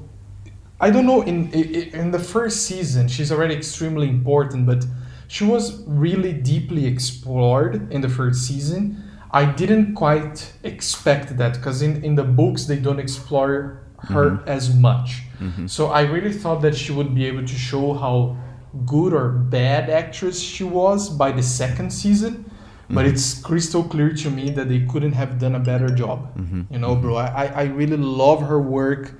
I 0.79 0.89
don't 0.91 1.05
know 1.05 1.21
in 1.23 1.51
in 1.51 2.11
the 2.11 2.19
first 2.19 2.65
season 2.65 3.09
she's 3.09 3.31
already 3.33 3.53
extremely 3.53 4.07
important 4.07 4.65
but 4.65 4.85
she 5.27 5.43
was 5.43 5.83
really 5.87 6.31
deeply 6.31 6.85
explored 6.85 7.91
in 7.91 8.01
the 8.01 8.09
first 8.09 8.47
season. 8.47 9.03
I 9.31 9.45
didn't 9.45 9.95
quite 9.95 10.53
expect 10.63 11.37
that 11.37 11.53
because 11.55 11.81
in, 11.81 12.03
in 12.03 12.15
the 12.15 12.23
books 12.23 12.65
they 12.65 12.77
don't 12.77 12.99
explore 12.99 13.81
her 14.09 14.31
mm-hmm. 14.31 14.47
as 14.47 14.73
much. 14.75 15.23
Mm-hmm. 15.39 15.67
So 15.67 15.87
I 15.87 16.01
really 16.01 16.31
thought 16.31 16.61
that 16.61 16.75
she 16.75 16.91
would 16.91 17.15
be 17.15 17.25
able 17.25 17.41
to 17.41 17.57
show 17.69 17.93
how 17.93 18.37
good 18.85 19.13
or 19.13 19.29
bad 19.29 19.89
actress 19.89 20.39
she 20.39 20.63
was 20.63 21.09
by 21.09 21.31
the 21.31 21.43
second 21.43 21.91
season. 21.91 22.49
But 22.89 23.05
mm-hmm. 23.05 23.13
it's 23.13 23.41
crystal 23.41 23.83
clear 23.83 24.13
to 24.13 24.29
me 24.29 24.49
that 24.51 24.67
they 24.67 24.81
couldn't 24.81 25.13
have 25.13 25.39
done 25.39 25.55
a 25.55 25.59
better 25.59 25.87
job. 25.87 26.35
Mm-hmm. 26.37 26.73
You 26.73 26.79
know, 26.79 26.95
bro, 26.95 27.15
I, 27.15 27.27
I 27.27 27.45
I 27.45 27.63
really 27.63 27.97
love 27.97 28.41
her 28.41 28.59
work. 28.61 29.13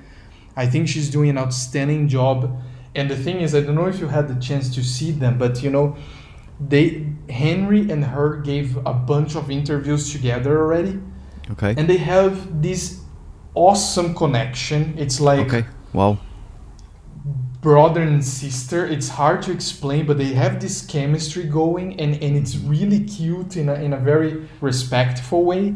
I 0.55 0.67
think 0.67 0.87
she's 0.87 1.09
doing 1.09 1.29
an 1.29 1.37
outstanding 1.37 2.07
job. 2.07 2.61
And 2.93 3.09
the 3.09 3.15
thing 3.15 3.39
is, 3.39 3.55
I 3.55 3.61
don't 3.61 3.75
know 3.75 3.87
if 3.87 3.99
you 3.99 4.07
had 4.07 4.27
the 4.27 4.35
chance 4.35 4.73
to 4.75 4.83
see 4.83 5.11
them, 5.11 5.37
but 5.37 5.63
you 5.63 5.71
know, 5.71 5.95
they 6.59 7.07
Henry 7.29 7.89
and 7.89 8.03
her 8.05 8.37
gave 8.37 8.77
a 8.85 8.93
bunch 8.93 9.35
of 9.35 9.49
interviews 9.49 10.11
together 10.11 10.59
already, 10.59 10.99
Okay. 11.51 11.73
and 11.77 11.89
they 11.89 11.97
have 11.97 12.61
this 12.61 13.01
awesome 13.55 14.13
connection. 14.13 14.93
It's 14.97 15.19
like 15.19 15.47
Okay. 15.47 15.65
Wow. 15.93 16.19
Brother 17.63 18.01
and 18.01 18.23
sister. 18.23 18.85
It's 18.85 19.07
hard 19.07 19.41
to 19.43 19.51
explain, 19.51 20.05
but 20.05 20.17
they 20.17 20.33
have 20.33 20.59
this 20.59 20.85
chemistry 20.85 21.45
going, 21.45 21.99
and, 21.99 22.21
and 22.21 22.35
it's 22.35 22.57
really 22.57 22.99
cute 23.05 23.57
in 23.57 23.69
a, 23.69 23.75
in 23.75 23.93
a 23.93 23.97
very 23.97 24.47
respectful 24.61 25.45
way. 25.45 25.75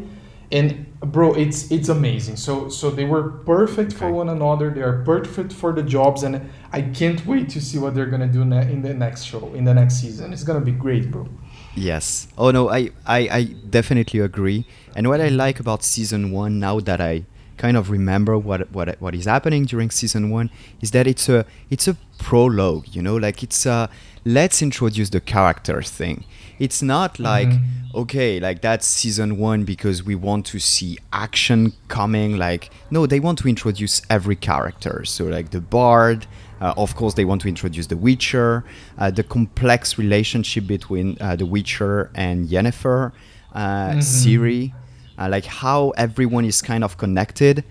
And 0.52 0.86
bro, 1.00 1.34
it's 1.34 1.70
it's 1.70 1.90
amazing. 1.90 2.36
So 2.36 2.70
so 2.70 2.90
they 2.90 3.04
were 3.04 3.24
perfect 3.44 3.92
for 3.92 4.10
one 4.10 4.30
another. 4.30 4.70
They 4.70 4.80
are 4.80 5.02
perfect 5.04 5.52
for 5.52 5.74
the 5.74 5.82
jobs, 5.82 6.22
and 6.22 6.50
I 6.72 6.80
can't 6.80 7.26
wait 7.26 7.50
to 7.50 7.60
see 7.60 7.78
what 7.78 7.94
they're 7.94 8.06
gonna 8.14 8.32
do 8.38 8.44
ne- 8.46 8.72
in 8.72 8.80
the 8.80 8.94
next 8.94 9.24
show, 9.24 9.52
in 9.52 9.64
the 9.64 9.74
next 9.74 10.00
season. 10.00 10.32
It's 10.32 10.44
gonna 10.44 10.64
be 10.64 10.72
great, 10.72 11.10
bro. 11.10 11.28
Yes. 11.74 12.28
Oh 12.38 12.50
no, 12.50 12.70
I, 12.70 12.90
I, 13.06 13.18
I 13.38 13.42
definitely 13.68 14.20
agree. 14.20 14.64
And 14.96 15.08
what 15.08 15.20
I 15.20 15.28
like 15.28 15.60
about 15.60 15.82
season 15.82 16.32
one 16.32 16.58
now 16.58 16.80
that 16.80 17.00
I 17.00 17.24
kind 17.58 17.76
of 17.76 17.90
remember 17.90 18.38
what 18.38 18.70
what 18.72 19.00
what 19.00 19.14
is 19.14 19.26
happening 19.26 19.64
during 19.64 19.90
season 19.90 20.30
one 20.30 20.50
is 20.80 20.92
that 20.92 21.06
it's 21.06 21.28
a 21.28 21.44
it's 21.70 21.86
a 21.88 21.96
prologue, 22.18 22.86
you 22.94 23.02
know, 23.02 23.16
like 23.16 23.42
it's 23.42 23.66
a 23.66 23.90
let's 24.24 24.62
introduce 24.62 25.10
the 25.10 25.20
characters 25.20 25.90
thing. 25.90 26.24
It's 26.58 26.82
not 26.82 27.18
like 27.18 27.52
okay, 27.94 28.40
like 28.40 28.62
that's 28.62 28.86
season 28.86 29.38
one 29.38 29.64
because 29.64 30.02
we 30.02 30.14
want 30.14 30.46
to 30.46 30.58
see 30.58 30.98
action 31.12 31.72
coming. 31.88 32.36
Like 32.36 32.70
no, 32.90 33.06
they 33.06 33.20
want 33.20 33.38
to 33.40 33.48
introduce 33.48 34.02
every 34.10 34.36
character. 34.36 35.04
So 35.04 35.24
like 35.24 35.50
the 35.50 35.60
bard, 35.60 36.26
uh, 36.60 36.74
of 36.76 36.96
course, 36.96 37.14
they 37.14 37.24
want 37.24 37.42
to 37.42 37.48
introduce 37.48 37.86
the 37.86 37.96
Witcher, 37.96 38.64
uh, 38.98 39.10
the 39.10 39.22
complex 39.22 39.98
relationship 39.98 40.66
between 40.66 41.16
uh, 41.20 41.36
the 41.36 41.46
Witcher 41.46 42.10
and 42.14 42.48
Yennefer, 42.48 43.12
uh, 43.54 43.92
Ciri, 44.00 44.72
uh, 45.18 45.28
like 45.28 45.44
how 45.44 45.90
everyone 45.90 46.44
is 46.44 46.62
kind 46.62 46.84
of 46.84 46.96
connected, 46.96 47.64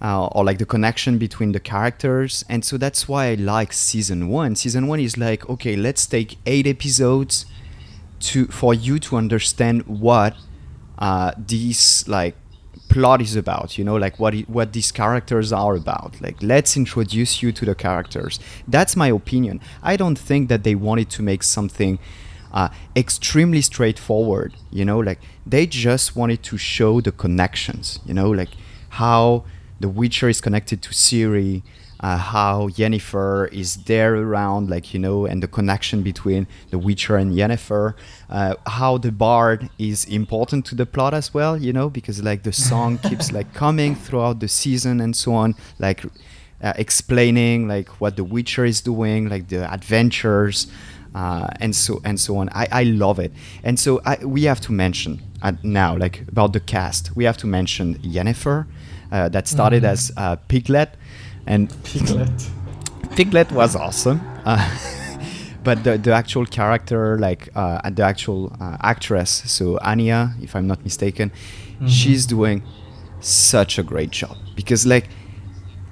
uh, 0.00 0.26
or 0.26 0.44
like 0.44 0.58
the 0.58 0.66
connection 0.66 1.18
between 1.18 1.52
the 1.52 1.60
characters. 1.60 2.44
And 2.48 2.64
so 2.64 2.76
that's 2.76 3.08
why 3.08 3.28
I 3.28 3.34
like 3.34 3.72
season 3.72 4.28
one. 4.28 4.54
Season 4.54 4.86
one 4.86 5.00
is 5.00 5.16
like, 5.16 5.48
okay, 5.48 5.76
let's 5.76 6.06
take 6.06 6.38
eight 6.46 6.66
episodes 6.66 7.46
to 8.20 8.46
for 8.46 8.72
you 8.74 8.98
to 8.98 9.16
understand 9.16 9.86
what 9.86 10.34
uh, 10.98 11.32
these 11.36 12.06
like 12.08 12.36
plot 12.88 13.20
is 13.20 13.34
about 13.34 13.76
you 13.78 13.84
know 13.84 13.96
like 13.96 14.18
what 14.18 14.34
what 14.42 14.72
these 14.72 14.92
characters 14.92 15.52
are 15.52 15.74
about 15.74 16.20
like 16.20 16.36
let's 16.42 16.76
introduce 16.76 17.42
you 17.42 17.50
to 17.50 17.64
the 17.64 17.74
characters 17.74 18.38
that's 18.68 18.94
my 18.94 19.08
opinion 19.08 19.60
i 19.82 19.96
don't 19.96 20.18
think 20.18 20.48
that 20.48 20.64
they 20.64 20.74
wanted 20.74 21.08
to 21.08 21.22
make 21.22 21.42
something 21.42 21.98
uh, 22.54 22.68
extremely 22.96 23.60
straightforward 23.60 24.54
you 24.70 24.84
know 24.84 24.98
like 24.98 25.20
they 25.44 25.66
just 25.66 26.16
wanted 26.16 26.42
to 26.42 26.56
show 26.56 27.00
the 27.02 27.12
connections 27.12 28.00
you 28.06 28.14
know 28.14 28.30
like 28.30 28.50
how 28.90 29.44
the 29.80 29.88
witcher 29.88 30.28
is 30.28 30.40
connected 30.40 30.80
to 30.82 30.90
Ciri, 30.90 31.62
uh, 32.00 32.16
how 32.16 32.68
Yennefer 32.68 33.52
is 33.52 33.84
there 33.84 34.14
around, 34.14 34.70
like 34.70 34.94
you 34.94 35.00
know, 35.00 35.26
and 35.26 35.42
the 35.42 35.48
connection 35.48 36.02
between 36.02 36.46
the 36.70 36.78
Witcher 36.78 37.16
and 37.16 37.32
Yennefer, 37.32 37.94
uh, 38.30 38.54
how 38.66 38.98
the 38.98 39.12
bard 39.12 39.68
is 39.78 40.04
important 40.04 40.64
to 40.66 40.74
the 40.74 40.86
plot 40.86 41.14
as 41.14 41.34
well, 41.34 41.56
you 41.56 41.72
know, 41.72 41.88
because 41.90 42.22
like 42.22 42.42
the 42.42 42.52
song 42.52 42.98
keeps 43.08 43.32
like 43.32 43.52
coming 43.54 43.94
throughout 43.94 44.40
the 44.40 44.48
season 44.48 45.00
and 45.00 45.16
so 45.16 45.34
on, 45.34 45.54
like 45.78 46.04
uh, 46.62 46.72
explaining 46.76 47.68
like 47.68 47.88
what 48.00 48.16
the 48.16 48.24
Witcher 48.24 48.64
is 48.64 48.80
doing, 48.80 49.28
like 49.28 49.48
the 49.48 49.70
adventures. 49.72 50.66
Uh, 51.14 51.46
and 51.60 51.76
so 51.76 52.00
and 52.04 52.18
so 52.18 52.36
on. 52.38 52.48
I, 52.50 52.66
I 52.72 52.82
love 52.82 53.20
it, 53.20 53.32
and 53.62 53.78
so 53.78 54.00
I, 54.04 54.16
we 54.24 54.44
have 54.44 54.60
to 54.62 54.72
mention 54.72 55.22
uh, 55.44 55.52
now, 55.62 55.96
like 55.96 56.22
about 56.28 56.54
the 56.54 56.60
cast, 56.60 57.14
we 57.14 57.24
have 57.24 57.36
to 57.36 57.46
mention 57.46 57.96
Yennefer, 57.98 58.66
uh, 59.12 59.28
that 59.28 59.46
started 59.46 59.84
as 59.84 60.10
uh, 60.16 60.36
Piglet, 60.48 60.96
and 61.46 61.68
Piglet. 61.84 62.50
Piglet 63.14 63.52
was 63.52 63.76
awesome. 63.76 64.20
Uh, 64.44 64.76
but 65.62 65.84
the, 65.84 65.98
the 65.98 66.12
actual 66.12 66.46
character, 66.46 67.18
like 67.18 67.50
uh, 67.54 67.88
the 67.90 68.02
actual 68.02 68.56
uh, 68.60 68.78
actress, 68.80 69.42
so 69.46 69.78
Anya, 69.82 70.34
if 70.40 70.56
I'm 70.56 70.66
not 70.66 70.82
mistaken, 70.82 71.30
she's 71.86 72.24
doing 72.24 72.62
such 73.20 73.78
a 73.78 73.82
great 73.82 74.10
job 74.10 74.36
because, 74.56 74.86
like, 74.86 75.08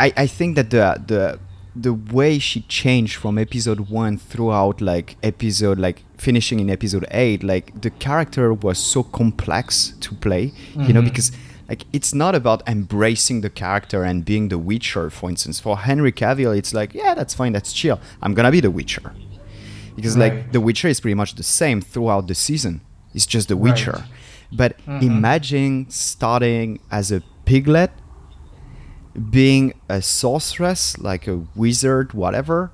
I, 0.01 0.13
I 0.17 0.27
think 0.27 0.57
that 0.57 0.71
the 0.71 1.03
the 1.07 1.39
the 1.75 1.95
way 1.95 2.39
she 2.39 2.61
changed 2.63 3.17
from 3.17 3.39
episode 3.39 3.89
one 3.89 4.19
throughout 4.19 4.81
like 4.81 5.17
episode 5.23 5.79
like 5.79 6.03
finishing 6.19 6.61
in 6.61 6.69
episode 6.69 7.07
eight 7.11 7.43
like 7.43 7.81
the 7.81 7.91
character 7.91 8.53
was 8.53 8.79
so 8.79 9.03
complex 9.03 9.95
to 10.01 10.15
play 10.17 10.53
you 10.75 10.93
know 10.93 11.01
mm-hmm. 11.01 11.09
because 11.09 11.33
like 11.73 11.85
it's 11.95 12.13
not 12.13 12.35
about 12.35 12.63
embracing 12.69 13.41
the 13.41 13.49
character 13.49 14.03
and 14.03 14.27
being 14.27 14.49
the 14.49 14.59
witcher 14.59 15.09
for 15.09 15.31
instance. 15.31 15.59
For 15.59 15.79
henry 15.79 16.13
cavill 16.13 16.55
it's 16.55 16.75
like 16.75 16.93
yeah 16.93 17.15
that's 17.15 17.33
fine 17.33 17.53
that's 17.53 17.73
chill. 17.73 17.99
I'm 18.21 18.35
gonna 18.35 18.51
be 18.51 18.61
the 18.61 18.71
witcher. 18.71 19.15
Because 19.97 20.15
like 20.17 20.53
the 20.53 20.61
witcher 20.61 20.89
is 20.89 21.01
pretty 21.01 21.15
much 21.15 21.35
the 21.35 21.43
same 21.43 21.81
throughout 21.81 22.27
the 22.27 22.35
season. 22.35 22.83
It's 23.15 23.25
just 23.25 23.49
the 23.49 23.57
Right. 23.57 23.73
witcher 23.73 24.05
but 24.53 24.77
mm-hmm. 24.79 25.07
imagine 25.07 25.89
starting 25.89 26.79
as 26.91 27.11
a 27.11 27.23
piglet 27.47 27.91
being 29.31 29.75
a 29.89 30.01
sorceress, 30.01 30.99
like 30.99 31.27
a 31.27 31.43
wizard, 31.55 32.13
whatever, 32.13 32.71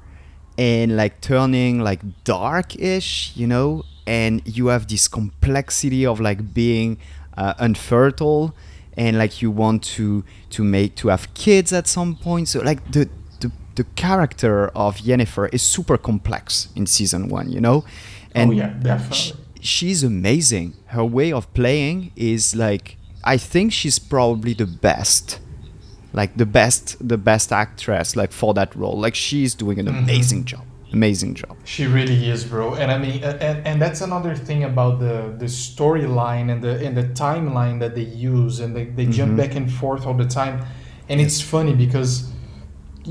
and 0.56 0.96
like 0.96 1.20
turning 1.20 1.80
like 1.80 2.00
dark-ish, 2.24 3.32
you 3.36 3.46
know, 3.46 3.84
and 4.06 4.42
you 4.46 4.68
have 4.68 4.88
this 4.88 5.08
complexity 5.08 6.06
of 6.06 6.20
like 6.20 6.54
being 6.54 6.98
uh, 7.36 7.54
unfertile, 7.58 8.54
and 8.96 9.18
like 9.18 9.42
you 9.42 9.50
want 9.50 9.82
to 9.82 10.24
to 10.50 10.64
make 10.64 10.94
to 10.96 11.08
have 11.08 11.32
kids 11.34 11.72
at 11.72 11.86
some 11.86 12.16
point. 12.16 12.48
So 12.48 12.60
like 12.60 12.92
the 12.92 13.08
the, 13.40 13.52
the 13.76 13.84
character 13.94 14.68
of 14.68 14.98
Yennefer 14.98 15.52
is 15.52 15.62
super 15.62 15.96
complex 15.96 16.68
in 16.74 16.86
season 16.86 17.28
one, 17.28 17.50
you 17.50 17.60
know, 17.60 17.84
and 18.34 18.50
oh 18.50 18.52
yeah, 18.54 18.74
definitely. 18.82 19.44
she's 19.60 20.02
amazing. 20.02 20.74
Her 20.86 21.04
way 21.04 21.32
of 21.32 21.52
playing 21.54 22.12
is 22.16 22.54
like 22.54 22.96
I 23.24 23.36
think 23.36 23.72
she's 23.72 23.98
probably 23.98 24.54
the 24.54 24.66
best. 24.66 25.40
Like 26.20 26.32
the 26.42 26.46
best 26.58 26.84
the 27.12 27.18
best 27.30 27.48
actress 27.64 28.08
like 28.20 28.32
for 28.40 28.52
that 28.58 28.70
role. 28.82 28.98
Like 29.06 29.16
she's 29.26 29.52
doing 29.64 29.78
an 29.82 29.88
amazing 29.88 30.42
job. 30.52 30.64
Amazing 31.00 31.32
job. 31.42 31.54
She 31.74 31.84
really 31.98 32.20
is, 32.34 32.40
bro. 32.52 32.66
And 32.80 32.88
I 32.96 32.98
mean, 33.04 33.18
and, 33.48 33.56
and 33.68 33.76
that's 33.82 34.00
another 34.08 34.34
thing 34.48 34.60
about 34.72 34.94
the 35.04 35.16
the 35.42 35.48
storyline 35.66 36.46
and 36.52 36.60
the 36.66 36.74
and 36.86 36.94
the 37.00 37.06
timeline 37.26 37.76
that 37.82 37.92
they 37.98 38.08
use, 38.36 38.54
and 38.62 38.70
they, 38.76 38.84
they 38.98 39.06
jump 39.18 39.30
Mhm. 39.32 39.36
back 39.42 39.52
and 39.60 39.66
forth 39.80 40.02
all 40.06 40.18
the 40.24 40.30
time. 40.40 40.56
And 41.10 41.16
it's 41.24 41.40
funny 41.54 41.74
because 41.84 42.10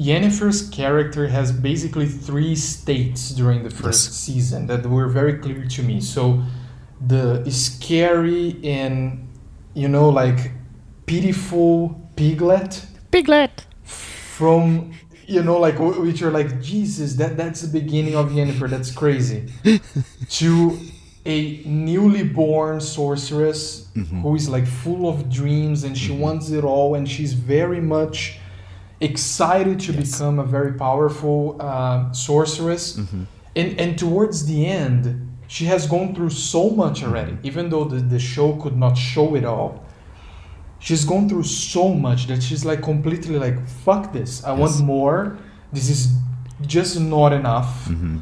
Yennefer's 0.09 0.61
character 0.79 1.23
has 1.37 1.47
basically 1.71 2.07
three 2.27 2.55
states 2.55 3.21
during 3.39 3.59
the 3.67 3.73
first 3.81 4.03
Yes. 4.09 4.15
season 4.25 4.61
that 4.69 4.81
were 4.95 5.09
very 5.19 5.35
clear 5.45 5.63
to 5.75 5.81
me. 5.89 5.97
So 6.01 6.23
the 7.13 7.23
scary 7.49 8.45
and 8.79 8.93
you 9.81 9.87
know 9.95 10.07
like 10.21 10.39
pitiful 11.05 11.75
piglet 12.15 12.71
Piglet. 13.11 13.65
from 13.83 14.91
you 15.25 15.41
know 15.43 15.57
like 15.59 15.77
which 15.79 16.21
are 16.21 16.31
like 16.31 16.61
jesus 16.61 17.15
that 17.15 17.35
that's 17.35 17.61
the 17.61 17.67
beginning 17.79 18.15
of 18.15 18.31
yennefer 18.31 18.69
that's 18.69 18.91
crazy 18.91 19.41
to 20.29 20.77
a 21.25 21.61
newly 21.65 22.23
born 22.23 22.79
sorceress 22.79 23.87
Mhm. 23.95 24.21
who 24.21 24.35
is 24.35 24.47
like 24.47 24.67
full 24.67 25.09
of 25.09 25.29
dreams 25.29 25.83
and 25.83 25.97
she 25.97 26.11
wants 26.11 26.49
it 26.51 26.63
all 26.63 26.95
and 26.95 27.09
she's 27.09 27.33
very 27.33 27.81
much 27.81 28.37
excited 29.01 29.79
to 29.81 29.91
Yes. 29.93 30.11
become 30.11 30.39
a 30.39 30.45
very 30.45 30.73
powerful 30.73 31.57
uh, 31.59 32.11
sorceress 32.11 32.97
Mhm. 32.97 33.25
and 33.55 33.69
and 33.81 33.97
towards 33.97 34.45
the 34.45 34.65
end 34.65 35.01
she 35.47 35.65
has 35.65 35.87
gone 35.87 36.13
through 36.15 36.29
so 36.53 36.69
much 36.69 37.03
already 37.03 37.35
even 37.43 37.69
though 37.69 37.85
the, 37.85 37.99
the 38.13 38.19
show 38.19 38.53
could 38.61 38.77
not 38.77 38.95
show 38.97 39.35
it 39.35 39.43
all 39.45 39.83
she's 40.79 41.03
gone 41.05 41.27
through 41.29 41.43
so 41.43 41.93
much 41.93 42.27
that 42.27 42.41
she's 42.43 42.63
like 42.65 42.81
completely 42.81 43.37
like 43.39 43.57
fuck 43.67 44.13
this 44.13 44.43
i 44.43 44.51
want 44.51 44.79
more 44.81 45.37
this 45.73 45.89
is 45.89 46.01
just 46.65 46.99
not 46.99 47.33
enough 47.33 47.85
Mhm. 47.89 48.21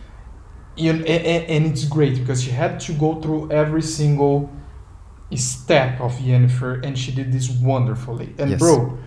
you 0.78 0.94
know, 0.94 1.06
and, 1.06 1.44
and 1.54 1.65
it's 1.65 1.86
great 1.86 2.15
because 2.20 2.44
she 2.44 2.52
had 2.52 2.80
to 2.82 2.94
go 2.94 3.22
through 3.22 3.50
every 3.52 3.82
single 3.82 4.50
step 5.36 6.00
of 6.02 6.13
Yennefer 6.20 6.86
and 6.86 6.98
she 6.98 7.12
did 7.12 7.32
this 7.32 7.50
wonderfully. 7.50 8.34
And 8.38 8.52
Yes. 8.52 8.60
bro, 8.60 8.98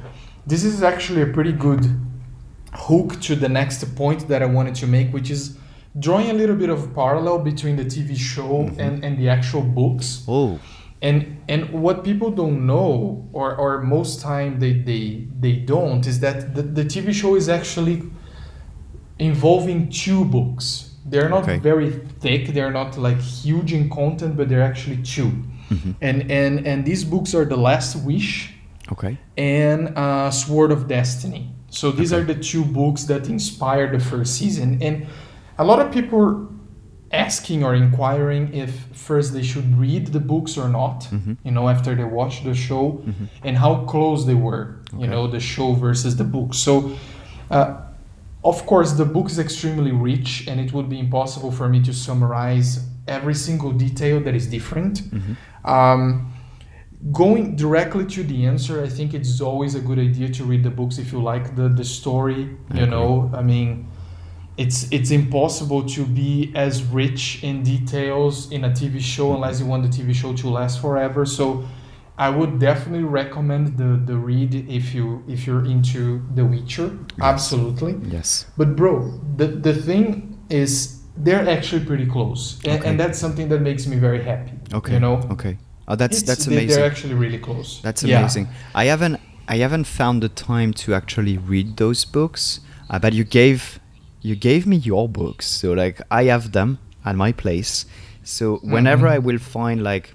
this 0.46 0.64
is 0.64 0.82
actually 0.82 1.22
a 1.22 1.26
pretty 1.26 1.52
good 1.52 1.84
hook 2.72 3.20
to 3.22 3.34
the 3.36 3.48
next 3.48 3.84
point 3.96 4.28
that 4.28 4.42
I 4.42 4.46
wanted 4.46 4.74
to 4.76 4.86
make, 4.86 5.12
which 5.12 5.30
is 5.30 5.56
drawing 5.98 6.30
a 6.30 6.34
little 6.34 6.56
bit 6.56 6.70
of 6.70 6.94
parallel 6.94 7.38
between 7.40 7.76
the 7.76 7.84
TV 7.84 8.14
show 8.16 8.64
Mhm. 8.64 8.78
and, 8.78 9.04
and 9.04 9.18
the 9.18 9.28
actual 9.28 9.62
books. 9.62 10.24
Oh. 10.28 10.58
And 11.00 11.42
and 11.48 11.70
what 11.70 12.02
people 12.02 12.30
don't 12.30 12.66
know, 12.66 13.28
or, 13.32 13.54
or 13.54 13.82
most 13.82 14.20
time 14.20 14.58
they, 14.58 14.72
they 14.72 15.28
they 15.38 15.52
don't, 15.52 16.04
is 16.06 16.18
that 16.20 16.54
the, 16.56 16.62
the 16.62 16.84
TV 16.84 17.12
show 17.12 17.36
is 17.36 17.48
actually 17.48 18.02
involving 19.18 19.88
two 19.90 20.24
books. 20.24 20.94
They're 21.06 21.28
not 21.28 21.42
Okay. 21.44 21.58
very 21.58 21.90
thick, 22.20 22.48
they're 22.48 22.70
not 22.72 22.98
like 22.98 23.18
huge 23.20 23.72
in 23.72 23.88
content, 23.88 24.36
but 24.36 24.48
they're 24.48 24.62
actually 24.72 24.98
2 25.02 25.30
Mhm. 25.70 25.94
And 26.00 26.30
and 26.30 26.66
and 26.66 26.84
these 26.84 27.04
books 27.04 27.34
are 27.34 27.44
The 27.44 27.56
Last 27.56 27.96
Wish 28.04 28.54
Okay. 28.92 29.18
and 29.36 29.92
uh, 29.96 30.30
Sword 30.30 30.70
of 30.72 30.88
Destiny. 30.88 31.50
So 31.70 31.90
these 31.92 32.12
Okay. 32.12 32.22
are 32.22 32.24
the 32.24 32.40
two 32.40 32.64
books 32.64 33.04
that 33.04 33.28
inspired 33.28 33.92
the 33.92 34.00
first 34.02 34.34
season. 34.36 34.78
And 34.82 35.06
a 35.58 35.64
lot 35.64 35.78
of 35.80 35.92
people 35.92 36.48
asking 37.12 37.64
or 37.64 37.74
inquiring 37.74 38.52
if 38.52 38.70
first 38.92 39.32
they 39.32 39.42
should 39.42 39.78
read 39.78 40.08
the 40.08 40.20
books 40.20 40.58
or 40.58 40.68
not, 40.68 41.08
Mhm. 41.10 41.36
you 41.44 41.50
know, 41.50 41.68
after 41.68 41.94
they 41.94 42.04
watch 42.04 42.44
the 42.44 42.54
show 42.54 43.00
Mhm. 43.06 43.28
and 43.44 43.56
how 43.56 43.76
close 43.86 44.26
they 44.26 44.34
were, 44.34 44.76
you 44.98 45.06
know, 45.06 45.26
the 45.26 45.40
show 45.40 45.72
versus 45.74 46.16
the 46.16 46.24
book. 46.24 46.52
So, 46.54 46.92
uh, 47.50 47.74
of 48.44 48.66
course, 48.66 48.92
the 48.92 49.04
book 49.06 49.26
is 49.30 49.38
extremely 49.38 49.90
rich 49.92 50.46
and 50.48 50.60
it 50.60 50.72
would 50.74 50.88
be 50.88 50.98
impossible 50.98 51.50
for 51.50 51.68
me 51.68 51.80
to 51.82 51.92
summarize 51.92 52.86
every 53.06 53.34
single 53.34 53.72
detail 53.72 54.20
that 54.20 54.34
is 54.34 54.46
different. 54.46 55.02
Mhm. 55.10 55.36
Um, 55.64 56.26
going 57.12 57.56
directly 57.56 58.04
to 58.04 58.22
the 58.22 58.44
answer, 58.46 58.82
I 58.84 58.88
think 58.88 59.14
it's 59.14 59.40
always 59.40 59.74
a 59.74 59.80
good 59.80 59.98
idea 59.98 60.28
to 60.28 60.44
read 60.44 60.62
the 60.62 60.70
books 60.70 60.98
if 60.98 61.12
you 61.12 61.22
like 61.22 61.56
the, 61.56 61.68
the 61.68 61.84
story. 61.84 62.50
You 62.74 62.86
know, 62.86 63.30
I 63.34 63.42
mean, 63.42 63.86
it's 64.64 64.78
it's 64.90 65.10
impossible 65.10 65.82
to 65.96 66.04
be 66.04 66.52
as 66.54 66.82
rich 67.02 67.42
in 67.48 67.62
details 67.62 68.50
in 68.50 68.64
a 68.64 68.70
TV 68.70 69.00
show 69.00 69.26
unless 69.34 69.60
you 69.60 69.66
want 69.66 69.82
the 69.88 69.92
TV 69.98 70.12
show 70.14 70.34
to 70.34 70.46
last 70.50 70.80
forever. 70.82 71.24
So, 71.24 71.64
I 72.18 72.28
would 72.30 72.58
definitely 72.58 73.04
recommend 73.22 73.78
the 73.78 73.90
the 74.10 74.16
read 74.16 74.52
if 74.78 74.92
you 74.96 75.22
if 75.34 75.46
you're 75.46 75.64
into 75.74 76.02
The 76.34 76.44
Witcher. 76.44 76.88
Absolutely. 77.22 77.94
Yes. 78.16 78.46
But 78.56 78.74
bro, 78.76 78.94
the 79.36 79.46
the 79.46 79.74
thing 79.74 80.36
is 80.50 80.98
they're 81.24 81.48
actually 81.48 81.84
pretty 81.84 82.06
close, 82.06 82.58
and, 82.64 82.78
Okay. 82.80 82.88
and 82.90 82.98
that's 83.00 83.18
something 83.18 83.48
that 83.48 83.60
makes 83.60 83.86
me 83.86 83.96
very 83.96 84.22
happy. 84.22 84.52
Okay. 84.78 84.94
You 84.94 85.00
know, 85.00 85.16
Okay. 85.30 85.56
Oh, 85.88 85.94
that's 85.96 86.18
It's- 86.18 86.26
that's 86.28 86.46
amazing. 86.46 86.68
They're 86.68 86.90
actually 86.90 87.14
really 87.14 87.38
close. 87.38 87.80
That's 87.82 88.02
Yeah. 88.02 88.18
amazing. 88.20 88.48
I 88.74 88.84
haven't 88.86 89.16
I 89.48 89.58
haven't 89.58 89.86
found 89.86 90.22
the 90.22 90.28
time 90.28 90.72
to 90.84 90.94
actually 90.94 91.38
read 91.38 91.76
those 91.76 92.04
books, 92.04 92.60
uh, 92.90 92.98
but 92.98 93.12
you 93.14 93.24
gave 93.24 93.77
you 94.22 94.34
gave 94.36 94.66
me 94.66 94.76
your 94.76 95.08
books, 95.08 95.46
so 95.46 95.72
like 95.72 96.00
I 96.10 96.24
have 96.24 96.52
them 96.52 96.78
at 97.04 97.16
my 97.16 97.32
place. 97.32 97.86
So 98.24 98.56
whenever 98.62 99.06
Mhm. 99.06 99.12
I 99.14 99.18
will 99.18 99.38
find 99.38 99.82
like 99.82 100.14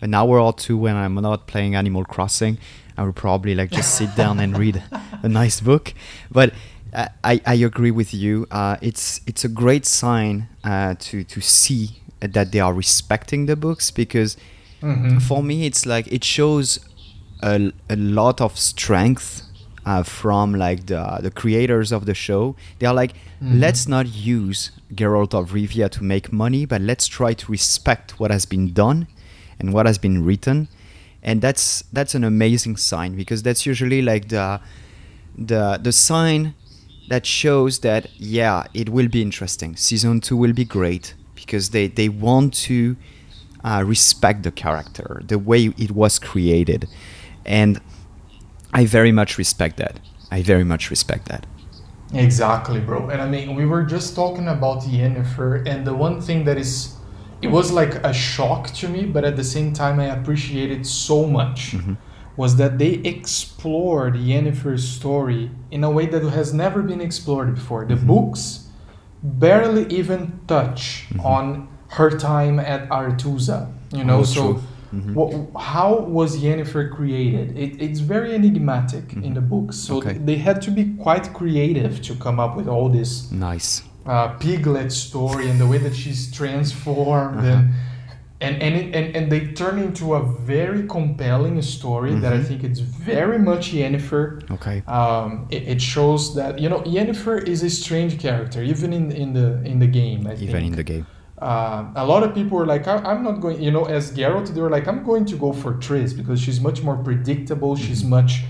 an 0.00 0.14
hour 0.14 0.38
or 0.40 0.52
two 0.52 0.76
when 0.76 0.96
I'm 0.96 1.14
not 1.14 1.46
playing 1.46 1.74
Animal 1.74 2.04
Crossing, 2.04 2.58
I 2.96 3.02
will 3.04 3.12
probably 3.12 3.54
like 3.54 3.70
just 3.70 3.94
sit 3.96 4.14
down 4.16 4.38
and 4.40 4.56
read 4.56 4.82
a 5.22 5.28
nice 5.28 5.60
book. 5.60 5.92
But 6.30 6.52
uh, 6.92 7.08
I, 7.24 7.40
I 7.44 7.54
agree 7.54 7.90
with 7.90 8.14
you. 8.14 8.46
Uh, 8.50 8.76
it's 8.80 9.20
it's 9.26 9.44
a 9.44 9.48
great 9.48 9.84
sign 9.86 10.46
uh, 10.62 10.94
to 11.00 11.24
to 11.24 11.40
see 11.40 12.00
that 12.20 12.52
they 12.52 12.60
are 12.60 12.72
respecting 12.72 13.46
the 13.46 13.56
books 13.56 13.90
because 13.90 14.36
Mhm. 14.82 15.20
for 15.22 15.42
me 15.42 15.66
it's 15.66 15.84
like 15.86 16.06
it 16.12 16.24
shows 16.24 16.78
a, 17.42 17.72
a 17.90 17.96
lot 17.96 18.40
of 18.40 18.56
strength 18.58 19.42
uh, 19.86 20.02
from 20.02 20.54
like 20.54 20.86
the 20.86 21.18
the 21.22 21.30
creators 21.30 21.92
of 21.92 22.06
the 22.06 22.14
show. 22.14 22.56
They 22.78 22.86
are 22.86 22.94
like 22.94 23.12
Mhm. 23.42 23.60
let's 23.60 23.86
not 23.88 24.06
use 24.06 24.70
Geralt 24.94 25.34
of 25.34 25.50
Rivia 25.52 25.88
to 25.90 26.02
make 26.04 26.32
money 26.32 26.64
but 26.66 26.80
let's 26.80 27.06
try 27.06 27.34
to 27.34 27.52
respect 27.52 28.18
what 28.18 28.30
has 28.30 28.46
been 28.46 28.72
done 28.72 29.06
and 29.58 29.72
what 29.74 29.86
has 29.86 29.98
been 29.98 30.24
written. 30.24 30.68
And 31.22 31.40
that's 31.42 31.84
that's 31.92 32.14
an 32.14 32.24
amazing 32.24 32.76
sign 32.76 33.16
because 33.16 33.42
that's 33.42 33.66
usually 33.66 34.00
like 34.02 34.28
the 34.28 34.60
the 35.36 35.78
the 35.82 35.92
sign 35.92 36.54
that 37.08 37.26
shows 37.26 37.80
that 37.80 38.08
yeah 38.18 38.64
it 38.72 38.88
will 38.88 39.08
be 39.08 39.20
interesting. 39.20 39.76
Season 39.76 40.20
2 40.20 40.36
will 40.36 40.52
be 40.54 40.64
great 40.64 41.14
because 41.34 41.70
they 41.70 41.86
they 41.88 42.08
want 42.08 42.54
to 42.68 42.96
uh, 43.64 43.82
respect 43.86 44.42
the 44.42 44.50
character 44.50 45.22
the 45.26 45.38
way 45.38 45.72
it 45.78 45.90
was 45.90 46.18
created. 46.18 46.86
And 47.44 47.80
i 48.80 48.84
very 48.84 49.12
much 49.20 49.38
respect 49.38 49.76
that 49.78 49.94
i 50.30 50.42
very 50.42 50.64
much 50.64 50.90
respect 50.90 51.24
that 51.32 51.46
Exactly, 52.12 52.78
bro. 52.78 53.08
And 53.08 53.20
I 53.20 53.28
mean, 53.28 53.56
we 53.56 53.64
were 53.66 53.82
just 53.82 54.14
talking 54.14 54.46
about 54.46 54.82
Yennefer, 54.82 55.66
and 55.66 55.84
the 55.84 55.94
one 56.06 56.20
thing 56.20 56.44
that 56.44 56.56
is, 56.56 56.94
it 57.42 57.48
was 57.48 57.72
like 57.72 57.94
a 58.04 58.12
shock 58.12 58.68
to 58.80 58.88
me, 58.88 59.04
but 59.14 59.24
at 59.24 59.34
the 59.34 59.42
same 59.42 59.72
time, 59.72 59.98
I 59.98 60.04
appreciated 60.18 60.86
so 60.86 61.26
much, 61.38 61.60
Mhm. 61.76 61.96
was 62.36 62.54
that 62.60 62.78
they 62.78 62.92
explored 63.14 64.14
Yennefer's 64.30 64.84
story 64.98 65.50
in 65.72 65.82
a 65.82 65.90
way 65.90 66.06
that 66.06 66.22
has 66.38 66.48
never 66.54 66.80
been 66.82 67.00
explored 67.00 67.50
before. 67.58 67.84
The 67.84 67.96
Mhm. 67.96 68.06
books 68.06 68.42
barely 69.22 69.84
even 70.00 70.20
touch 70.46 71.06
Mhm. 71.14 71.24
on 71.34 71.44
her 71.96 72.10
time 72.10 72.56
at 72.60 72.88
Aretuza, 72.90 73.58
you 73.98 74.04
know, 74.04 74.20
Oh, 74.20 74.24
so. 74.24 74.40
true. 74.42 74.56
Mhm. 74.94 75.14
What, 75.14 75.62
how 75.62 76.00
was 76.18 76.36
Yennefer 76.44 76.90
created? 76.90 77.46
It, 77.58 77.82
it's 77.82 78.00
very 78.00 78.34
enigmatic 78.34 79.12
in 79.14 79.22
Mhm. 79.22 79.34
the 79.34 79.40
books, 79.40 79.76
so 79.76 79.96
Okay. 79.98 80.16
they 80.28 80.36
had 80.36 80.58
to 80.62 80.70
be 80.70 80.84
quite 81.06 81.26
creative 81.32 82.00
to 82.02 82.14
come 82.14 82.38
up 82.44 82.56
with 82.56 82.68
all 82.68 82.88
this 82.88 83.30
nice 83.32 83.82
uh, 84.06 84.28
piglet 84.44 84.92
story 84.92 85.48
and 85.50 85.58
the 85.58 85.66
way 85.66 85.78
that 85.78 85.94
she's 85.94 86.30
transformed 86.30 87.38
Uh-huh. 87.38 87.50
and 87.50 87.72
and 88.40 88.54
and, 88.66 88.74
it, 88.80 88.86
and 88.98 89.06
and 89.16 89.24
they 89.32 89.40
turn 89.62 89.78
into 89.78 90.06
a 90.14 90.22
very 90.54 90.82
compelling 90.96 91.56
story 91.62 92.12
that 92.22 92.32
I 92.32 92.40
Mhm. 92.40 92.46
think 92.48 92.60
it's 92.68 92.80
very 93.14 93.38
much 93.38 93.64
Yennefer. 93.72 94.24
okay 94.56 94.82
Um, 94.86 95.46
it, 95.56 95.62
it 95.74 95.80
shows 95.80 96.34
that 96.38 96.52
you 96.62 96.68
know 96.72 96.80
Yennefer 96.96 97.36
is 97.52 97.62
a 97.62 97.70
strange 97.70 98.18
character 98.26 98.60
even 98.72 98.92
in 98.92 99.04
in 99.22 99.32
the 99.38 99.48
in 99.72 99.78
the 99.84 99.90
game. 100.00 100.20
I 100.30 100.34
even 100.34 100.48
think 100.54 100.66
in 100.72 100.76
the 100.82 100.88
game 100.94 101.06
uh, 101.40 101.90
a 101.96 102.04
lot 102.06 102.22
of 102.22 102.34
people 102.34 102.56
were 102.58 102.66
like, 102.66 102.86
I, 102.86 102.96
I'm 102.98 103.22
not 103.24 103.40
going, 103.40 103.60
you 103.60 103.70
know, 103.70 103.84
as 103.86 104.12
Geralt, 104.12 104.48
they 104.54 104.60
were 104.60 104.70
like, 104.70 104.86
I'm 104.86 105.02
going 105.04 105.24
to 105.26 105.36
go 105.36 105.52
for 105.52 105.74
Triss 105.74 106.16
because 106.16 106.40
she's 106.40 106.60
much 106.60 106.82
more 106.82 106.96
predictable. 106.96 107.74
She's 107.76 108.02
Mhm. 108.02 108.08
much, 108.08 108.44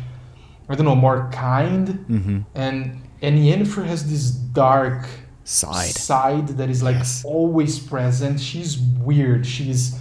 I 0.68 0.74
don't 0.74 0.86
know, 0.86 0.94
more 0.94 1.28
kind. 1.32 1.88
hmm 2.06 2.38
And 2.54 2.98
and 3.22 3.38
Yennefer 3.38 3.84
has 3.86 4.08
this 4.10 4.30
dark 4.30 5.06
side 5.44 5.94
side 5.96 6.48
that 6.58 6.68
is 6.68 6.82
like 6.82 6.96
Yes. 6.96 7.22
always 7.24 7.78
present. 7.78 8.38
She's 8.40 8.78
weird. 8.78 9.46
She's 9.46 9.96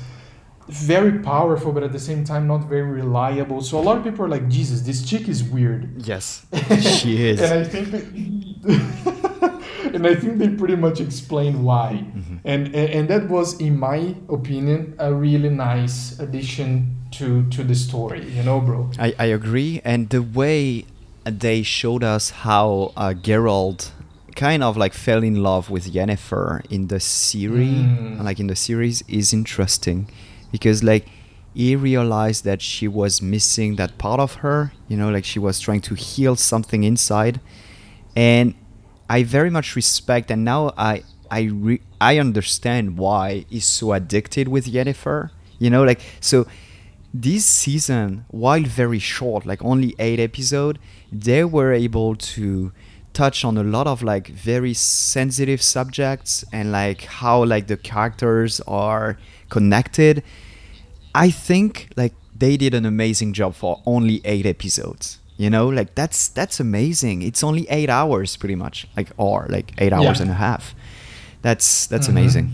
very 0.69 1.19
powerful, 1.19 1.71
but 1.73 1.83
at 1.83 1.91
the 1.91 1.99
same 1.99 2.23
time 2.23 2.47
not 2.47 2.67
very 2.69 2.89
reliable. 3.03 3.61
So 3.61 3.77
a 3.79 3.83
lot 3.87 3.97
of 3.97 4.03
people 4.03 4.25
are 4.25 4.29
like, 4.29 4.47
Jesus, 4.49 4.81
this 4.81 5.01
chick 5.09 5.27
is 5.29 5.43
weird. 5.43 5.81
yes 6.05 6.45
she 6.81 7.11
is 7.29 7.39
and 7.41 7.51
I 7.59 7.63
think 7.73 7.91
that, 7.91 8.03
and 9.93 10.05
I 10.07 10.15
think 10.15 10.37
they 10.37 10.49
pretty 10.49 10.75
much 10.75 10.99
explain 10.99 11.63
why. 11.63 12.03
Mm-hmm. 12.05 12.37
And, 12.45 12.67
and 12.67 12.89
and 12.97 13.07
that 13.09 13.29
was, 13.29 13.59
in 13.59 13.79
my 13.79 14.15
opinion, 14.29 14.95
a 14.99 15.13
really 15.13 15.49
nice 15.49 16.17
addition 16.19 16.97
to 17.11 17.43
to 17.49 17.63
the 17.63 17.75
story. 17.75 18.29
You 18.29 18.43
know, 18.43 18.59
bro. 18.59 18.89
I, 18.99 19.13
I 19.19 19.25
agree, 19.25 19.81
and 19.83 20.09
the 20.09 20.21
way 20.21 20.85
they 21.25 21.63
showed 21.63 22.03
us 22.03 22.31
how 22.31 22.91
uh, 22.97 23.13
Geralt 23.13 23.91
kind 24.35 24.63
of 24.63 24.75
like 24.75 24.93
fell 24.93 25.23
in 25.23 25.41
love 25.43 25.69
with 25.69 25.93
Yennefer 25.93 26.65
in 26.71 26.87
the 26.87 26.99
series, 26.99 27.85
Mm. 27.85 28.23
like 28.23 28.39
in 28.39 28.47
the 28.47 28.55
series, 28.55 29.03
is 29.07 29.31
interesting 29.31 30.09
because 30.51 30.83
like 30.83 31.05
he 31.53 31.75
realized 31.75 32.43
that 32.45 32.61
she 32.61 32.87
was 32.87 33.21
missing 33.21 33.75
that 33.75 33.97
part 33.99 34.19
of 34.19 34.35
her, 34.41 34.73
you 34.89 34.97
know, 34.97 35.11
like 35.11 35.23
she 35.23 35.37
was 35.39 35.59
trying 35.59 35.81
to 35.81 35.93
heal 35.95 36.35
something 36.35 36.83
inside, 36.83 37.39
and 38.15 38.55
I 39.13 39.21
very 39.21 39.51
much 39.51 39.75
respect, 39.75 40.31
and 40.31 40.43
now 40.43 40.73
I 40.75 41.03
I 41.29 41.41
re- 41.67 41.85
I 42.01 42.17
understand 42.17 42.97
why 42.97 43.45
he's 43.47 43.67
so 43.79 43.93
addicted 43.93 44.47
with 44.47 44.65
Yennefer, 44.65 45.29
you 45.59 45.69
know, 45.69 45.83
like 45.83 46.01
so 46.19 46.47
this 47.13 47.45
season, 47.45 48.25
while 48.29 48.63
very 48.63 48.97
short, 48.97 49.45
like 49.45 49.63
only 49.63 49.93
eight 49.99 50.19
episode, 50.19 50.79
they 51.11 51.43
were 51.43 51.71
able 51.73 52.15
to 52.15 52.71
touch 53.13 53.45
on 53.45 53.55
a 53.55 53.63
lot 53.63 53.85
of 53.85 54.01
like 54.01 54.29
very 54.29 54.73
sensitive 54.73 55.61
subjects 55.61 56.43
and 56.51 56.71
like 56.71 57.01
how 57.21 57.43
like 57.43 57.67
the 57.67 57.77
characters 57.77 58.61
are 58.67 59.19
connected. 59.49 60.23
I 61.13 61.29
think 61.29 61.89
like 61.95 62.15
they 62.35 62.57
did 62.57 62.73
an 62.73 62.85
amazing 62.85 63.33
job 63.33 63.53
for 63.53 63.79
only 63.85 64.21
eight 64.25 64.47
episodes. 64.47 65.19
You 65.37 65.49
know, 65.49 65.67
like 65.67 65.95
that's 65.95 66.29
that's 66.29 66.59
amazing. 66.59 67.21
It's 67.23 67.43
only 67.43 67.67
eight 67.69 67.89
hours, 67.89 68.37
pretty 68.37 68.55
much, 68.55 68.87
like 68.95 69.09
or 69.17 69.47
like 69.49 69.73
eight 69.79 69.91
hours 69.93 70.17
Yeah. 70.17 70.23
and 70.23 70.31
a 70.31 70.35
half. 70.35 70.75
That's 71.41 71.87
that's 71.87 72.07
Mhm. 72.07 72.11
amazing. 72.11 72.51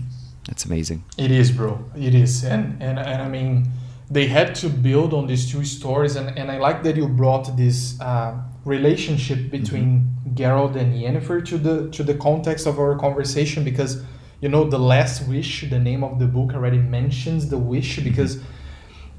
That's 0.48 0.64
amazing. 0.64 1.04
It 1.18 1.30
is, 1.30 1.50
bro. 1.52 1.78
It 1.94 2.14
is, 2.14 2.42
and 2.44 2.82
and 2.82 2.98
and 2.98 3.22
I 3.22 3.28
mean, 3.28 3.68
they 4.10 4.26
had 4.28 4.54
to 4.56 4.68
build 4.68 5.12
on 5.12 5.26
these 5.26 5.50
two 5.52 5.64
stories, 5.64 6.16
and 6.16 6.28
and 6.38 6.50
I 6.50 6.58
like 6.58 6.82
that 6.84 6.96
you 6.96 7.06
brought 7.08 7.56
this 7.56 8.00
uh, 8.00 8.32
relationship 8.64 9.50
between 9.50 10.08
Geralt 10.34 10.74
and 10.76 10.94
Yennefer 10.94 11.44
to 11.50 11.58
the 11.58 11.88
to 11.90 12.02
the 12.02 12.14
context 12.14 12.66
of 12.66 12.78
our 12.78 12.96
conversation 12.96 13.62
because 13.64 14.02
you 14.40 14.48
know 14.48 14.64
the 14.70 14.78
last 14.78 15.28
wish, 15.28 15.68
the 15.70 15.78
name 15.78 16.02
of 16.02 16.18
the 16.18 16.26
book 16.26 16.54
already 16.54 16.78
mentions 16.78 17.48
the 17.50 17.58
wish 17.58 18.00
because 18.02 18.38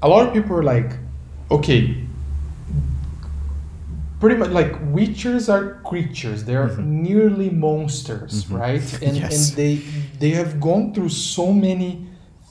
a 0.02 0.08
lot 0.08 0.26
of 0.26 0.32
people 0.34 0.56
are 0.56 0.64
like, 0.64 0.90
okay. 1.50 1.96
Pretty 4.22 4.36
much 4.42 4.50
like 4.60 4.72
witchers 4.96 5.44
are 5.54 5.64
creatures; 5.90 6.44
they're 6.44 6.68
Mhm. 6.68 6.86
nearly 7.08 7.50
monsters, 7.50 8.34
Mhm. 8.44 8.58
right? 8.60 8.86
And 9.06 9.16
Yes. 9.16 9.32
and 9.34 9.44
they 9.60 9.72
they 10.22 10.30
have 10.40 10.52
gone 10.60 10.84
through 10.94 11.08
so 11.34 11.52
many 11.52 11.90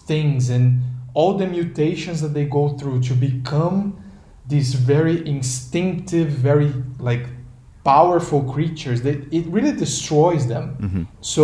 things 0.09 0.49
and 0.49 0.65
all 1.13 1.37
the 1.37 1.47
mutations 1.47 2.19
that 2.23 2.33
they 2.37 2.45
go 2.59 2.63
through 2.77 2.99
to 3.09 3.13
become 3.13 3.79
these 4.53 4.73
very 4.93 5.17
instinctive 5.35 6.27
very 6.49 6.71
like 6.99 7.25
powerful 7.85 8.41
creatures 8.53 8.99
that 9.07 9.17
it 9.37 9.45
really 9.55 9.71
destroys 9.85 10.43
them 10.53 10.65
hmm 10.81 11.03
so 11.21 11.43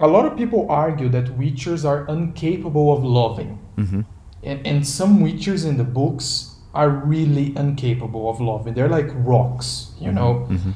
a 0.00 0.08
lot 0.14 0.24
of 0.28 0.32
people 0.42 0.62
argue 0.84 1.08
that 1.16 1.26
witchers 1.42 1.82
are 1.90 2.00
incapable 2.16 2.86
of 2.96 3.00
loving 3.20 3.52
hmm 3.76 4.00
and, 4.48 4.58
and 4.70 4.78
some 4.98 5.12
witchers 5.26 5.62
in 5.70 5.76
the 5.82 5.88
books 6.00 6.55
are 6.80 6.90
really 7.14 7.46
incapable 7.66 8.24
of 8.32 8.36
loving 8.50 8.72
they're 8.76 8.94
like 9.00 9.10
rocks 9.32 9.68
you 10.04 10.12
know 10.18 10.30
hmm 10.50 10.72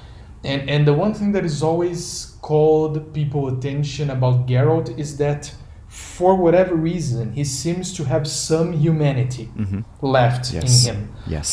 and 0.51 0.61
and 0.74 0.82
the 0.90 0.96
one 1.05 1.12
thing 1.18 1.30
that 1.36 1.44
is 1.53 1.62
always 1.70 2.01
called 2.48 2.94
people 3.18 3.42
attention 3.55 4.07
about 4.16 4.36
Geralt 4.51 4.88
is 5.05 5.11
that 5.24 5.42
for 5.86 6.30
whatever 6.44 6.74
reason 6.92 7.24
he 7.38 7.44
seems 7.62 7.86
to 7.98 8.03
have 8.12 8.24
some 8.26 8.68
humanity 8.86 9.46
hmm 9.61 9.80
left 10.16 10.44
Yes. 10.55 10.64
in 10.68 10.72
him. 10.88 10.98
Yes. 11.36 11.48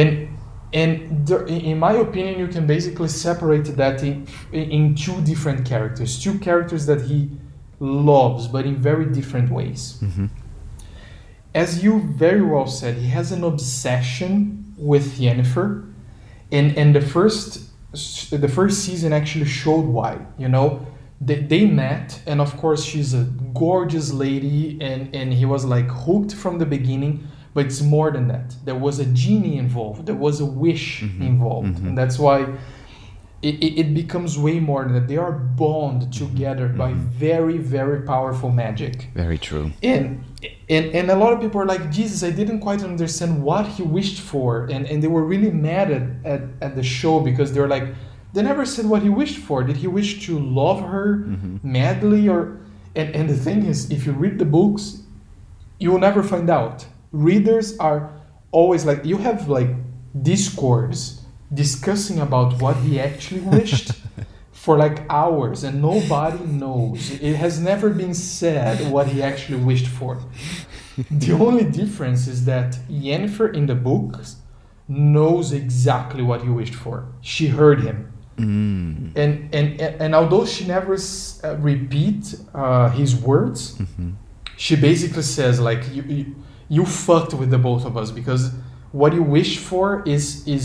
And 0.00 0.10
and 0.80 0.94
the, 1.28 1.36
in 1.72 1.78
my 1.86 1.94
opinion 2.06 2.34
you 2.42 2.48
can 2.56 2.64
basically 2.66 3.08
separate 3.26 3.68
that 3.82 3.96
in, 4.08 4.26
in 4.52 4.82
two 5.04 5.18
different 5.30 5.60
characters, 5.72 6.10
two 6.24 6.36
characters 6.48 6.82
that 6.90 7.00
he 7.10 7.18
loves 7.78 8.42
but 8.54 8.62
in 8.70 8.76
very 8.90 9.06
different 9.18 9.48
ways. 9.58 9.82
hmm 10.00 10.26
As 11.54 11.82
you 11.84 12.00
very 12.00 12.42
well 12.42 12.66
said, 12.66 12.96
he 12.96 13.08
has 13.08 13.30
an 13.32 13.44
obsession 13.44 14.74
with 14.78 15.18
Yennefer, 15.18 15.92
and 16.50 16.76
and 16.78 16.94
the 16.94 17.00
first 17.00 17.68
the 18.30 18.48
first 18.48 18.84
season 18.84 19.12
actually 19.12 19.44
showed 19.44 19.84
why. 19.84 20.18
You 20.38 20.48
know, 20.48 20.86
they, 21.20 21.40
they 21.40 21.66
met, 21.66 22.20
and 22.26 22.40
of 22.40 22.56
course 22.56 22.82
she's 22.84 23.12
a 23.12 23.24
gorgeous 23.54 24.12
lady, 24.12 24.78
and 24.80 25.14
and 25.14 25.32
he 25.32 25.44
was 25.44 25.64
like 25.64 25.88
hooked 25.88 26.34
from 26.34 26.58
the 26.58 26.66
beginning. 26.66 27.26
But 27.54 27.66
it's 27.66 27.82
more 27.82 28.10
than 28.10 28.28
that. 28.28 28.56
There 28.64 28.74
was 28.74 28.98
a 28.98 29.04
genie 29.04 29.58
involved. 29.58 30.06
There 30.06 30.14
was 30.14 30.40
a 30.40 30.46
wish 30.46 31.02
Mhm, 31.02 31.20
involved, 31.20 31.76
mhm. 31.76 31.86
and 31.88 31.98
that's 31.98 32.18
why 32.18 32.46
it, 33.42 33.56
it, 33.82 33.92
becomes 33.92 34.38
way 34.38 34.58
more 34.60 34.84
than 34.84 34.94
that. 34.94 35.06
They 35.08 35.18
are 35.18 35.32
bound 35.32 36.12
together 36.12 36.68
by 36.68 36.92
mhm. 36.92 36.98
very 37.28 37.58
very 37.58 38.00
powerful 38.02 38.50
magic 38.50 39.10
Very 39.14 39.36
true. 39.36 39.72
and 39.82 40.24
and 40.74 40.84
and 40.98 41.10
a 41.10 41.16
lot 41.22 41.32
of 41.34 41.38
people 41.44 41.60
are 41.60 41.70
like 41.74 41.84
jesus 41.90 42.22
i 42.22 42.30
didn't 42.40 42.60
quite 42.66 42.82
understand 42.82 43.42
what 43.48 43.64
he 43.74 43.82
wished 43.98 44.20
for. 44.30 44.48
And 44.74 44.82
and 44.90 44.96
they 45.02 45.10
were 45.16 45.24
really 45.32 45.52
mad 45.68 45.86
at 45.98 46.04
at, 46.32 46.42
at 46.66 46.72
the 46.78 46.82
show 46.98 47.14
because 47.20 47.48
they 47.52 47.60
were 47.64 47.72
like 47.76 47.86
they 48.32 48.42
never 48.42 48.64
said 48.64 48.86
what 48.92 49.02
he 49.02 49.10
wished 49.22 49.38
for. 49.48 49.62
Did 49.62 49.76
he 49.84 49.88
wish 49.98 50.10
to 50.26 50.32
love 50.38 50.80
her 50.94 51.06
hmm 51.28 51.56
madly 51.62 52.22
or 52.34 52.40
and 52.98 53.08
and 53.18 53.24
the 53.32 53.36
thing 53.46 53.60
is 53.72 53.90
if 53.96 54.00
you 54.06 54.12
read 54.24 54.36
the 54.38 54.50
books 54.58 54.84
you 55.82 55.90
will 55.90 56.02
never 56.08 56.22
find 56.22 56.48
out. 56.60 56.86
Readers 57.28 57.76
are 57.78 58.00
always 58.52 58.82
like 58.84 59.00
you 59.04 59.18
have 59.28 59.48
like 59.48 59.70
discourse 60.30 61.00
discussing 61.52 62.18
about 62.26 62.60
what 62.62 62.76
he 62.86 62.92
actually 63.08 63.40
wished 63.58 63.88
for 64.62 64.74
like 64.84 64.98
hours 65.10 65.58
and 65.66 65.74
nobody 65.90 66.44
knows. 66.62 67.00
It 67.28 67.36
has 67.44 67.54
never 67.70 67.88
been 68.02 68.14
said 68.14 68.76
what 68.94 69.06
he 69.12 69.18
actually 69.30 69.60
wished 69.70 69.88
for. 69.98 70.12
The 71.24 71.32
only 71.46 71.64
difference 71.64 72.22
is 72.34 72.38
that 72.52 72.70
Yennefer 73.04 73.48
in 73.58 73.64
the 73.66 73.74
books 73.74 74.36
knows 74.88 75.52
exactly 75.52 76.22
what 76.22 76.40
he 76.42 76.48
wished 76.60 76.74
for. 76.84 76.96
She 77.20 77.46
heard 77.48 77.80
him. 77.88 77.98
Mm. 78.38 79.12
and 79.22 79.32
and 79.58 79.68
and 80.02 80.10
although 80.14 80.46
she 80.54 80.62
never 80.76 80.94
s- 80.94 81.38
uh, 81.44 81.56
repeat 81.72 82.22
uh, 82.54 82.88
his 83.00 83.10
words 83.30 83.60
hmm 83.76 84.10
she 84.64 84.74
basically 84.90 85.22
says 85.38 85.54
like 85.68 85.82
you, 85.96 86.02
you 86.16 86.24
you 86.74 86.82
fucked 87.04 87.32
with 87.40 87.50
the 87.54 87.58
both 87.68 87.84
of 87.90 87.94
us 88.02 88.08
because 88.20 88.42
what 89.00 89.10
you 89.18 89.22
wish 89.38 89.52
for 89.68 89.86
is 90.14 90.24
is 90.56 90.64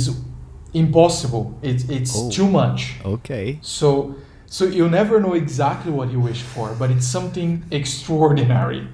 impossible 0.74 1.58
it, 1.62 1.90
it's 1.90 2.14
Oh. 2.16 2.30
too 2.30 2.48
much 2.48 2.96
Okay. 3.06 3.60
so 3.62 4.16
so 4.46 4.66
you'll 4.66 4.90
never 5.02 5.20
know 5.20 5.34
exactly 5.34 5.92
what 5.92 6.12
you 6.12 6.20
wish 6.20 6.42
for 6.42 6.74
but 6.80 6.90
it's 6.92 7.08
something 7.08 7.64
extraordinary 7.72 8.88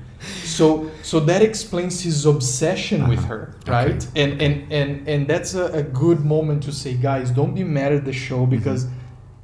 so 0.44 0.90
so 1.02 1.20
that 1.20 1.42
explains 1.42 2.02
his 2.02 2.26
obsession 2.26 3.08
with 3.08 3.20
Uh-huh. 3.20 3.28
her 3.28 3.42
Okay. 3.62 3.72
right 3.72 4.08
and 4.16 4.32
and 4.42 4.54
and 4.72 5.08
and 5.08 5.28
that's 5.28 5.54
a, 5.56 5.66
a 5.82 5.84
good 5.84 6.20
moment 6.36 6.64
to 6.64 6.72
say 6.72 6.94
guys 6.94 7.32
don't 7.32 7.54
be 7.54 7.64
mad 7.64 7.92
at 8.00 8.04
the 8.06 8.14
show 8.14 8.46
because 8.46 8.82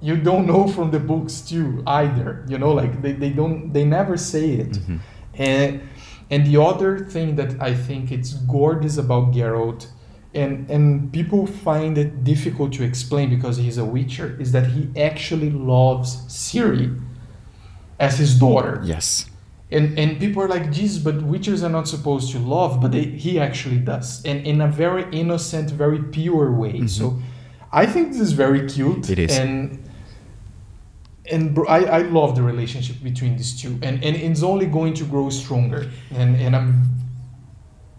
you 0.01 0.15
don't 0.29 0.45
know 0.47 0.65
from 0.67 0.91
the 0.91 0.99
books 1.11 1.41
too 1.51 1.83
either 1.87 2.45
you 2.51 2.57
know 2.57 2.71
like 2.81 3.01
they, 3.03 3.13
they 3.23 3.29
don't 3.39 3.73
they 3.75 3.85
never 3.85 4.15
say 4.17 4.45
it 4.63 4.77
hmm 4.77 4.97
and 5.35 5.81
and 6.31 6.45
the 6.45 6.57
other 6.61 6.91
thing 7.13 7.35
that 7.39 7.51
I 7.69 7.73
think 7.87 8.11
it's 8.11 8.33
gorgeous 8.57 8.97
about 8.97 9.31
Geralt, 9.37 9.87
and 10.33 10.69
and 10.69 11.11
people 11.11 11.47
find 11.47 11.97
it 11.97 12.23
difficult 12.23 12.73
to 12.73 12.83
explain 12.83 13.29
because 13.29 13.57
he's 13.57 13.77
a 13.77 13.85
Witcher, 13.85 14.37
is 14.39 14.51
that 14.51 14.67
he 14.67 14.89
actually 14.99 15.49
loves 15.49 16.17
Ciri 16.27 17.01
as 17.99 18.17
his 18.17 18.39
daughter. 18.39 18.81
Yes. 18.83 19.25
And 19.71 19.97
and 19.99 20.19
people 20.19 20.41
are 20.43 20.47
like, 20.47 20.71
Jesus, 20.71 20.97
but 21.03 21.15
Witchers 21.19 21.63
are 21.63 21.69
not 21.69 21.87
supposed 21.87 22.31
to 22.31 22.39
love, 22.39 22.81
but 22.81 22.91
they, 22.91 23.03
he 23.03 23.39
actually 23.39 23.77
does, 23.77 24.23
and 24.25 24.45
in 24.45 24.61
a 24.61 24.67
very 24.67 25.05
innocent, 25.11 25.69
very 25.71 26.01
pure 26.01 26.51
way. 26.51 26.73
Mhm. 26.73 26.89
So, 26.89 27.19
I 27.71 27.85
think 27.85 28.11
this 28.11 28.21
is 28.21 28.33
very 28.33 28.67
cute. 28.67 29.09
It 29.09 29.19
is. 29.19 29.37
and 29.37 29.79
and 31.31 31.57
I, 31.67 31.83
I 31.85 32.01
love 32.01 32.35
the 32.35 32.41
relationship 32.41 32.95
between 33.03 33.37
these 33.37 33.59
two, 33.61 33.77
and 33.83 34.03
and 34.03 34.15
it's 34.15 34.41
only 34.43 34.65
going 34.65 34.93
to 34.95 35.05
grow 35.05 35.29
stronger. 35.29 35.87
And 36.11 36.35
and 36.35 36.55
I'm 36.55 36.73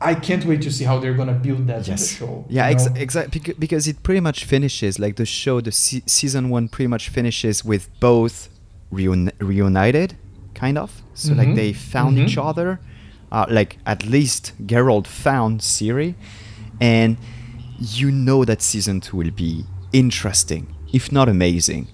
I 0.00 0.14
can't 0.14 0.44
wait 0.46 0.62
to 0.62 0.70
see 0.72 0.84
how 0.84 0.98
they're 0.98 1.14
gonna 1.14 1.34
build 1.34 1.66
that 1.66 1.86
Yes. 1.86 2.08
show. 2.08 2.44
Yeah, 2.48 2.68
you 2.68 2.74
ex- 2.74 2.86
exactly. 2.94 3.54
Because 3.58 3.86
it 3.86 4.02
pretty 4.02 4.20
much 4.20 4.44
finishes 4.44 4.98
like 4.98 5.16
the 5.16 5.26
show. 5.26 5.60
The 5.60 5.72
se- 5.72 6.04
season 6.06 6.48
one 6.48 6.68
pretty 6.68 6.86
much 6.88 7.08
finishes 7.10 7.64
with 7.64 7.88
both 8.00 8.48
reun- 8.92 9.32
reunited, 9.38 10.14
kind 10.54 10.78
of. 10.78 11.02
So 11.14 11.34
like 11.34 11.48
Mhm. 11.48 11.56
they 11.56 11.72
found 11.74 12.16
Mhm. 12.16 12.22
each 12.24 12.38
other. 12.38 12.80
Uh, 13.30 13.46
like 13.48 13.76
at 13.86 14.06
least 14.06 14.52
Geralt 14.66 15.06
found 15.06 15.60
Ciri, 15.60 16.14
and 16.80 17.16
you 17.78 18.10
know 18.10 18.44
that 18.44 18.60
season 18.62 19.00
two 19.00 19.16
will 19.18 19.30
be 19.30 19.64
interesting, 19.92 20.66
if 20.92 21.12
not 21.12 21.28
amazing. 21.28 21.86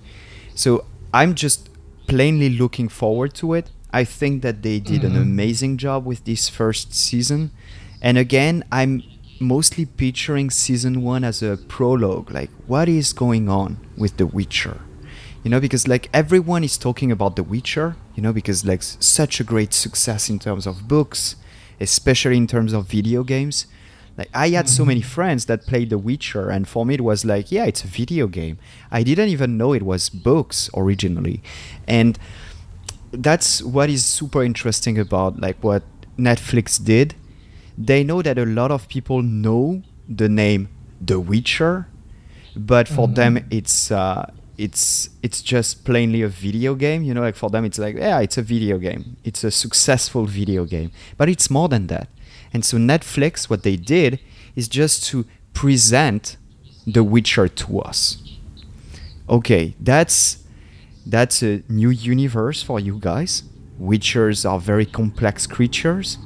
So 0.55 0.85
I'm 1.13 1.35
just 1.35 1.69
plainly 2.07 2.49
looking 2.51 2.89
forward 2.89 3.35
to 3.35 3.53
it. 3.55 3.71
I 3.93 4.05
think 4.05 4.43
that 4.43 4.63
they 4.63 4.79
did 4.81 5.03
an 5.05 5.13
Mhm. 5.15 5.23
amazing 5.23 5.77
job 5.77 6.07
with 6.07 6.25
this 6.25 6.49
first 6.49 6.95
season. 6.95 7.51
And 8.01 8.19
again, 8.19 8.65
I'm 8.71 9.03
mostly 9.41 9.85
picturing 9.87 10.51
season 10.51 11.03
one 11.03 11.25
as 11.25 11.43
a 11.43 11.57
prologue. 11.57 12.31
Like, 12.31 12.51
what 12.67 12.89
is 12.89 13.13
going 13.13 13.49
on 13.49 13.79
with 13.97 14.17
The 14.17 14.27
Witcher? 14.27 14.81
You 15.43 15.51
know, 15.51 15.61
because 15.61 15.87
like 15.87 16.09
everyone 16.13 16.65
is 16.65 16.77
talking 16.77 17.13
about 17.13 17.37
The 17.37 17.43
Witcher, 17.43 17.97
you 18.15 18.23
know, 18.23 18.33
because 18.33 18.65
like 18.65 18.83
such 18.83 19.41
a 19.41 19.45
great 19.45 19.73
success 19.73 20.29
in 20.29 20.39
terms 20.39 20.67
of 20.67 20.89
books, 20.89 21.37
especially 21.81 22.37
in 22.37 22.47
terms 22.47 22.73
of 22.73 22.89
video 22.89 23.23
games. 23.23 23.67
Like 24.17 24.31
I 24.35 24.49
had 24.49 24.69
so 24.69 24.83
mm-hmm. 24.83 24.89
many 24.89 25.03
friends 25.03 25.47
that 25.47 25.67
played 25.67 25.91
The 25.91 25.99
Witcher, 25.99 26.49
and 26.49 26.67
for 26.67 26.87
me 26.87 26.95
it 26.95 27.03
was 27.03 27.25
like, 27.25 27.53
yeah, 27.53 27.65
it's 27.67 27.85
a 27.85 27.87
video 27.87 28.27
game. 28.27 28.59
I 28.91 29.03
didn't 29.03 29.29
even 29.29 29.57
know 29.57 29.73
it 29.73 29.83
was 29.83 30.09
books 30.09 30.71
originally, 30.75 31.43
and 31.87 32.19
that's 33.13 33.63
what 33.63 33.91
is 33.91 34.05
super 34.05 34.43
interesting 34.43 34.99
about 34.99 35.39
like 35.39 35.63
what 35.63 35.83
Netflix 36.19 36.83
did. 36.83 37.15
They 37.79 38.05
know 38.05 38.23
that 38.23 38.39
a 38.39 38.47
lot 38.47 38.71
of 38.71 38.89
people 38.89 39.23
know 39.23 39.83
the 40.09 40.29
name 40.29 40.69
The 41.01 41.21
Witcher, 41.21 41.89
but 42.57 42.89
for 42.89 43.07
them 43.07 43.45
it's 43.51 43.91
uh, 43.91 44.31
it's 44.57 45.11
it's 45.23 45.43
just 45.43 45.85
plainly 45.85 46.23
a 46.23 46.29
video 46.29 46.75
game. 46.75 47.03
You 47.03 47.13
know, 47.15 47.21
like 47.21 47.37
for 47.37 47.51
them 47.51 47.65
it's 47.65 47.79
like 47.79 47.97
yeah, 47.97 48.21
it's 48.21 48.39
a 48.39 48.43
video 48.43 48.79
game. 48.79 49.17
It's 49.25 49.45
a 49.45 49.51
successful 49.51 50.25
video 50.25 50.65
game, 50.65 50.91
but 51.19 51.29
it's 51.29 51.51
more 51.51 51.69
than 51.69 51.89
that. 51.89 52.09
And 52.53 52.65
so 52.65 52.79
Netflix, 52.79 53.51
what 53.51 53.63
they 53.63 53.77
did 53.77 54.21
is 54.55 54.69
just 54.69 55.05
to 55.07 55.27
present 55.53 56.37
The 56.87 57.05
Witcher 57.05 57.49
to 57.49 57.81
us. 57.81 58.23
Okay, 59.29 59.75
that's 59.81 60.45
that's 61.05 61.43
a 61.43 61.63
new 61.69 61.91
universe 61.91 62.63
for 62.63 62.81
you 62.81 62.99
guys. 62.99 63.43
Witchers 63.81 64.49
are 64.49 64.59
very 64.59 64.87
complex 64.87 65.47
creatures, 65.47 66.19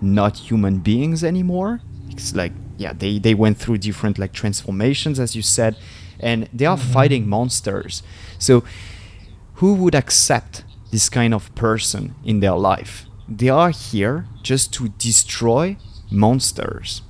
not 0.00 0.36
human 0.50 0.78
beings 0.78 1.22
anymore. 1.24 1.80
It's 2.10 2.34
like 2.34 2.52
yeah, 2.76 2.92
they, 2.92 3.18
they 3.18 3.34
went 3.34 3.58
through 3.58 3.78
different 3.78 4.18
like 4.18 4.32
transformations 4.32 5.18
as 5.18 5.34
you 5.34 5.42
said, 5.42 5.76
and 6.20 6.48
they 6.52 6.64
are 6.66 6.76
fighting 6.76 7.28
monsters. 7.28 8.02
So 8.38 8.62
who 9.54 9.74
would 9.74 9.94
accept 9.94 10.64
this 10.92 11.08
kind 11.08 11.34
of 11.34 11.52
person 11.54 12.14
in 12.24 12.40
their 12.40 12.54
life? 12.56 13.06
They 13.28 13.48
are 13.48 13.70
here 13.70 14.26
just 14.42 14.72
to 14.74 14.88
destroy 14.90 15.76
monsters. 16.10 17.02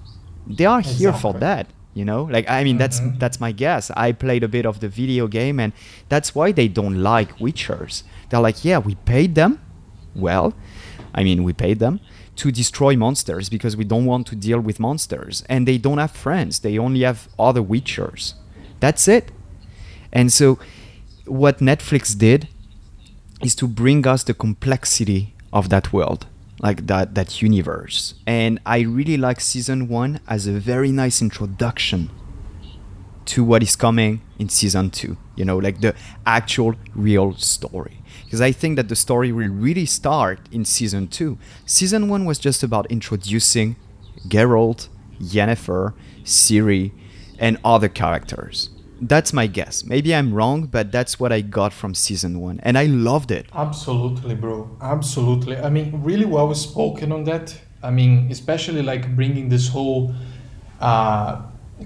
They 0.46 0.64
are 0.64 0.80
here 0.80 1.12
for 1.12 1.34
that, 1.34 1.66
you 1.94 2.04
know? 2.04 2.24
Like 2.24 2.48
I 2.48 2.64
mean 2.64 2.78
that's 2.78 3.00
Mhm. 3.00 3.18
that's 3.18 3.38
my 3.40 3.52
guess. 3.52 3.90
I 3.96 4.12
played 4.12 4.42
a 4.42 4.48
bit 4.48 4.66
of 4.66 4.80
the 4.80 4.88
video 4.88 5.26
game 5.28 5.60
and 5.60 5.72
that's 6.08 6.34
why 6.34 6.52
they 6.52 6.68
don't 6.68 7.02
like 7.02 7.38
witchers. 7.38 8.02
They're 8.28 8.40
like, 8.40 8.64
"Yeah, 8.64 8.78
we 8.78 8.94
paid 9.04 9.34
them. 9.34 9.58
Well, 10.14 10.54
I 11.14 11.22
mean, 11.24 11.44
we 11.44 11.52
paid 11.52 11.78
them 11.78 12.00
to 12.38 12.50
destroy 12.50 12.96
monsters 12.96 13.48
because 13.48 13.76
we 13.76 13.84
don't 13.84 14.06
want 14.06 14.26
to 14.28 14.36
deal 14.36 14.60
with 14.60 14.80
monsters 14.80 15.44
and 15.48 15.66
they 15.66 15.78
don't 15.78 15.98
have 15.98 16.12
friends. 16.12 16.60
They 16.60 16.78
only 16.78 17.02
have 17.02 17.28
other 17.38 17.62
witchers. 17.62 18.34
That's 18.80 19.06
it." 19.08 19.30
And 20.12 20.32
so 20.32 20.58
what 21.26 21.58
Netflix 21.58 22.16
did 22.16 22.48
is 23.42 23.54
to 23.56 23.68
bring 23.68 24.06
us 24.06 24.24
the 24.24 24.34
complexity 24.34 25.34
of 25.52 25.68
that 25.68 25.92
world 25.92 26.26
like 26.60 26.86
that 26.86 27.14
that 27.14 27.40
universe 27.40 28.14
and 28.26 28.58
i 28.66 28.80
really 28.80 29.16
like 29.16 29.40
season 29.40 29.88
1 29.88 30.20
as 30.26 30.46
a 30.46 30.52
very 30.52 30.90
nice 30.90 31.22
introduction 31.22 32.10
to 33.28 33.44
what 33.44 33.62
is 33.62 33.76
coming 33.76 34.20
in 34.38 34.48
season 34.48 34.90
2 34.90 35.16
you 35.36 35.44
know 35.44 35.58
like 35.58 35.80
the 35.80 35.94
actual 36.26 36.74
real 36.94 37.34
story 37.34 37.98
because 38.24 38.40
i 38.40 38.50
think 38.50 38.76
that 38.76 38.88
the 38.88 38.96
story 38.96 39.30
will 39.32 39.48
really 39.48 39.86
start 39.86 40.40
in 40.50 40.64
season 40.64 41.06
2 41.06 41.36
season 41.66 42.08
1 42.08 42.24
was 42.24 42.38
just 42.38 42.62
about 42.62 42.90
introducing 42.90 43.76
Geralt, 44.26 44.88
Yennefer, 45.20 45.94
Ciri 46.24 46.92
and 47.38 47.58
other 47.64 47.88
characters 47.88 48.70
that's 49.00 49.32
my 49.32 49.46
guess 49.46 49.84
maybe 49.84 50.14
i'm 50.14 50.32
wrong 50.34 50.66
but 50.66 50.90
that's 50.90 51.20
what 51.20 51.30
i 51.30 51.40
got 51.40 51.72
from 51.72 51.94
season 51.94 52.40
1 52.40 52.60
and 52.62 52.78
i 52.78 52.86
loved 52.86 53.30
it 53.30 53.46
Absolutely, 53.54 54.34
bro. 54.34 54.68
Absolutely. 54.80 55.56
I 55.56 55.68
mean, 55.68 56.02
really 56.02 56.24
well 56.24 56.54
spoken 56.54 57.12
on 57.12 57.24
that. 57.24 57.56
I 57.82 57.90
mean, 57.90 58.28
especially 58.30 58.82
like 58.82 59.14
bringing 59.14 59.48
this 59.48 59.68
whole 59.68 60.14
uh, 60.80 61.42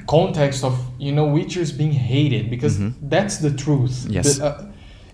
context 0.06 0.64
of 0.64 0.74
you 0.98 1.12
know 1.12 1.26
Witchers 1.26 1.76
being 1.76 1.92
hated 1.92 2.50
because 2.50 2.78
that's 3.02 3.38
the 3.38 3.50
truth. 3.50 4.06
Yes. 4.08 4.38
The, 4.38 4.46
uh, 4.46 4.66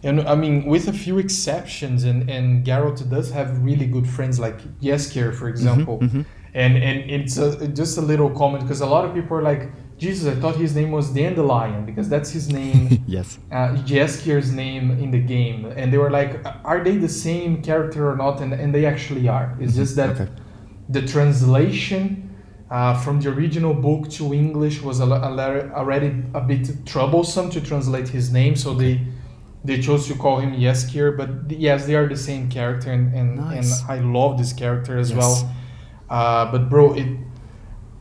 and 0.05 0.21
I 0.29 0.37
mean, 0.37 0.65
with 0.67 0.87
a 0.89 0.93
few 0.93 1.19
exceptions, 1.19 2.05
and 2.05 2.31
and 2.31 2.65
Geralt 2.65 3.09
does 3.11 3.31
have 3.31 3.49
really 3.65 3.87
good 3.87 4.07
friends 4.09 4.39
like 4.39 4.59
Jaskier, 4.81 5.35
for 5.35 5.49
example. 5.49 5.99
mhm. 6.01 6.25
And 6.55 6.77
and 6.77 7.11
it's 7.11 7.37
a, 7.37 7.69
just 7.69 7.99
a 7.99 8.01
little 8.01 8.31
comment 8.31 8.63
because 8.65 8.81
a 8.81 8.87
lot 8.87 9.05
of 9.05 9.13
people 9.15 9.37
are 9.37 9.43
like, 9.43 9.71
Jesus, 9.99 10.27
I 10.35 10.41
thought 10.41 10.57
his 10.57 10.75
name 10.75 10.91
was 10.93 11.11
Dandelion 11.13 11.85
because 11.85 12.09
that's 12.09 12.31
his 12.31 12.51
name 12.53 13.03
yes 13.07 13.39
uh, 13.53 13.71
Jaskier's 13.85 14.51
name 14.53 14.91
in 14.93 15.11
the 15.11 15.21
game, 15.21 15.67
and 15.67 15.93
they 15.93 15.99
were 15.99 16.11
like, 16.11 16.33
"Are 16.65 16.83
they 16.83 16.97
the 16.97 17.09
same 17.27 17.63
character 17.63 18.09
or 18.11 18.17
not?" 18.17 18.41
And 18.41 18.53
and 18.55 18.73
they 18.75 18.87
actually 18.87 19.29
are. 19.29 19.57
It's 19.61 19.75
just 19.75 19.95
that 19.97 20.11
Okay. 20.11 20.29
the 20.89 21.03
translation 21.07 22.28
uh, 22.71 22.95
from 23.03 23.21
the 23.21 23.31
original 23.31 23.75
book 23.75 24.09
to 24.11 24.35
English 24.35 24.83
was 24.83 25.01
a, 25.01 25.07
lo- 25.07 25.17
a 25.23 25.71
already 25.75 26.09
a 26.35 26.41
bit 26.41 26.69
troublesome 26.87 27.51
to 27.51 27.61
translate 27.61 28.09
his 28.09 28.31
name, 28.33 28.57
so 28.57 28.75
they 28.75 29.01
they 29.65 29.81
chose 29.81 30.07
to 30.09 30.15
call 30.15 30.39
him 30.41 30.53
Jaskier. 30.55 31.17
But 31.17 31.51
yes, 31.51 31.87
they 31.87 31.95
are 31.95 32.09
the 32.09 32.17
same 32.17 32.49
character, 32.49 32.93
and 32.93 33.15
and, 33.15 33.37
Nice. 33.37 33.83
and 33.83 33.91
I 33.91 33.99
love 34.05 34.39
this 34.39 34.53
character 34.53 34.99
as 34.99 35.11
Yes. 35.11 35.19
well. 35.19 35.55
Uh, 36.11 36.51
but 36.53 36.69
bro, 36.71 36.95
it 36.95 37.09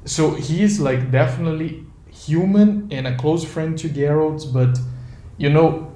so 0.06 0.32
he 0.36 0.64
is 0.64 0.80
like 0.80 1.12
definitely 1.12 1.84
human 2.10 2.88
and 2.92 3.08
a 3.08 3.16
close 3.18 3.44
friend 3.46 3.78
to 3.78 3.90
Geralt, 3.90 4.52
but 4.54 4.78
you 5.38 5.50
know, 5.50 5.92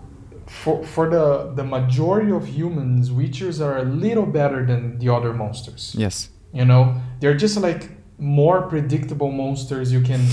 for 0.48 0.84
for 0.84 1.10
the 1.10 1.52
the 1.56 1.64
majority 1.64 2.32
of 2.32 2.46
humans, 2.48 3.10
Witchers 3.10 3.60
are 3.62 3.78
a 3.78 3.84
little 3.84 4.26
better 4.26 4.66
than 4.66 4.98
the 5.00 5.10
other 5.14 5.34
monsters. 5.34 5.96
yes 5.98 6.30
You 6.54 6.66
know, 6.66 6.96
they're 7.20 7.38
just 7.38 7.58
like 7.58 7.90
more 8.22 8.62
predictable 8.62 9.32
monsters 9.32 9.92
you 9.92 10.00
can 10.00 10.24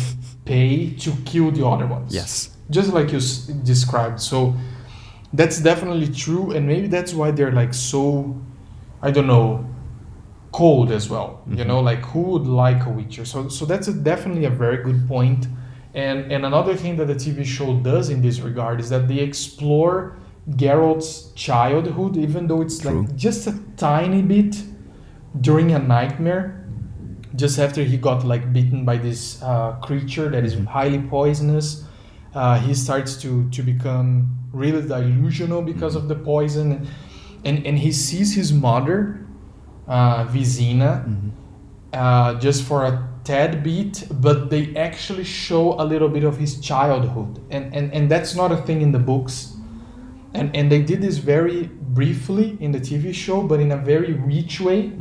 pay 0.45 0.91
to 0.91 1.11
kill 1.25 1.51
the 1.51 1.67
other 1.67 1.87
ones. 1.87 2.15
yes 2.15 2.51
Just 2.71 2.93
like 2.93 3.11
you 3.13 3.17
s- 3.19 3.47
described. 3.65 4.21
So 4.21 4.55
that's 5.33 5.59
definitely 5.61 6.09
true, 6.09 6.53
and 6.53 6.67
maybe 6.67 6.87
that's 6.87 7.15
why 7.15 7.31
they're 7.31 7.53
like 7.63 7.73
so, 7.73 8.37
I 9.01 9.11
don't 9.11 9.27
know, 9.27 9.67
cold 10.53 10.91
as 10.91 11.09
well. 11.09 11.43
You 11.47 11.57
mm-hmm. 11.57 11.69
know, 11.69 11.81
like 11.81 12.01
who 12.01 12.21
would 12.23 12.47
like 12.47 12.85
a 12.85 12.91
Witcher? 12.91 13.25
So 13.25 13.49
so 13.49 13.65
that's 13.65 13.89
a, 13.89 13.95
definitely 13.95 14.45
a 14.45 14.51
very 14.51 14.83
good 14.83 15.09
point. 15.09 15.47
And 15.95 16.31
and 16.31 16.45
another 16.45 16.77
thing 16.77 16.97
that 16.97 17.07
the 17.07 17.15
TV 17.15 17.45
show 17.45 17.81
does 17.81 18.11
in 18.11 18.21
this 18.21 18.41
regard 18.41 18.81
is 18.81 18.89
that 18.91 19.09
they 19.09 19.21
explore 19.21 20.19
Geralt's 20.51 21.33
childhood, 21.35 22.17
even 22.17 22.47
though 22.49 22.61
it's 22.61 22.79
True. 22.79 23.03
like 23.03 23.17
just 23.17 23.47
a 23.47 23.59
tiny 23.77 24.23
bit 24.23 24.63
during 25.41 25.73
a 25.73 25.79
nightmare. 25.79 26.58
Just 27.35 27.59
after 27.59 27.83
he 27.83 27.97
got 27.97 28.25
like 28.25 28.53
bitten 28.53 28.85
by 28.85 28.97
this 28.97 29.43
uh, 29.43 29.73
creature 29.83 30.29
that 30.31 30.45
is 30.45 30.55
highly 30.65 31.01
poisonous, 31.01 31.85
uh, 32.35 32.59
he 32.59 32.75
starts 32.75 33.21
to 33.23 33.49
to 33.51 33.63
become 33.63 34.39
really 34.53 34.83
delusional 34.83 35.63
because 35.63 35.95
of 35.95 36.09
the 36.09 36.15
poison, 36.15 36.89
and 37.45 37.67
and 37.67 37.79
he 37.79 37.93
sees 37.93 38.35
his 38.35 38.53
mother, 38.53 39.27
uh, 39.87 40.25
Visenna, 40.27 41.05
uh, 41.93 42.35
just 42.35 42.65
for 42.65 42.85
a 42.85 43.09
tad 43.25 43.63
bit, 43.63 44.05
but 44.11 44.49
they 44.49 44.75
actually 44.77 45.25
show 45.25 45.75
a 45.81 45.85
little 45.85 46.09
bit 46.09 46.25
of 46.25 46.39
his 46.39 46.61
childhood, 46.61 47.41
and 47.51 47.75
and, 47.75 47.93
and 47.93 48.11
that's 48.11 48.35
not 48.35 48.53
a 48.53 48.57
thing 48.57 48.81
in 48.81 48.93
the 48.93 48.99
books, 48.99 49.55
and 50.35 50.55
and 50.57 50.73
they 50.73 50.81
did 50.83 51.03
this 51.03 51.19
very 51.19 51.69
briefly 51.99 52.57
in 52.61 52.73
the 52.73 52.81
TV 52.81 53.13
show, 53.13 53.43
but 53.43 53.61
in 53.61 53.73
a 53.73 53.77
very 53.77 54.13
rich 54.13 54.61
way. 54.61 54.93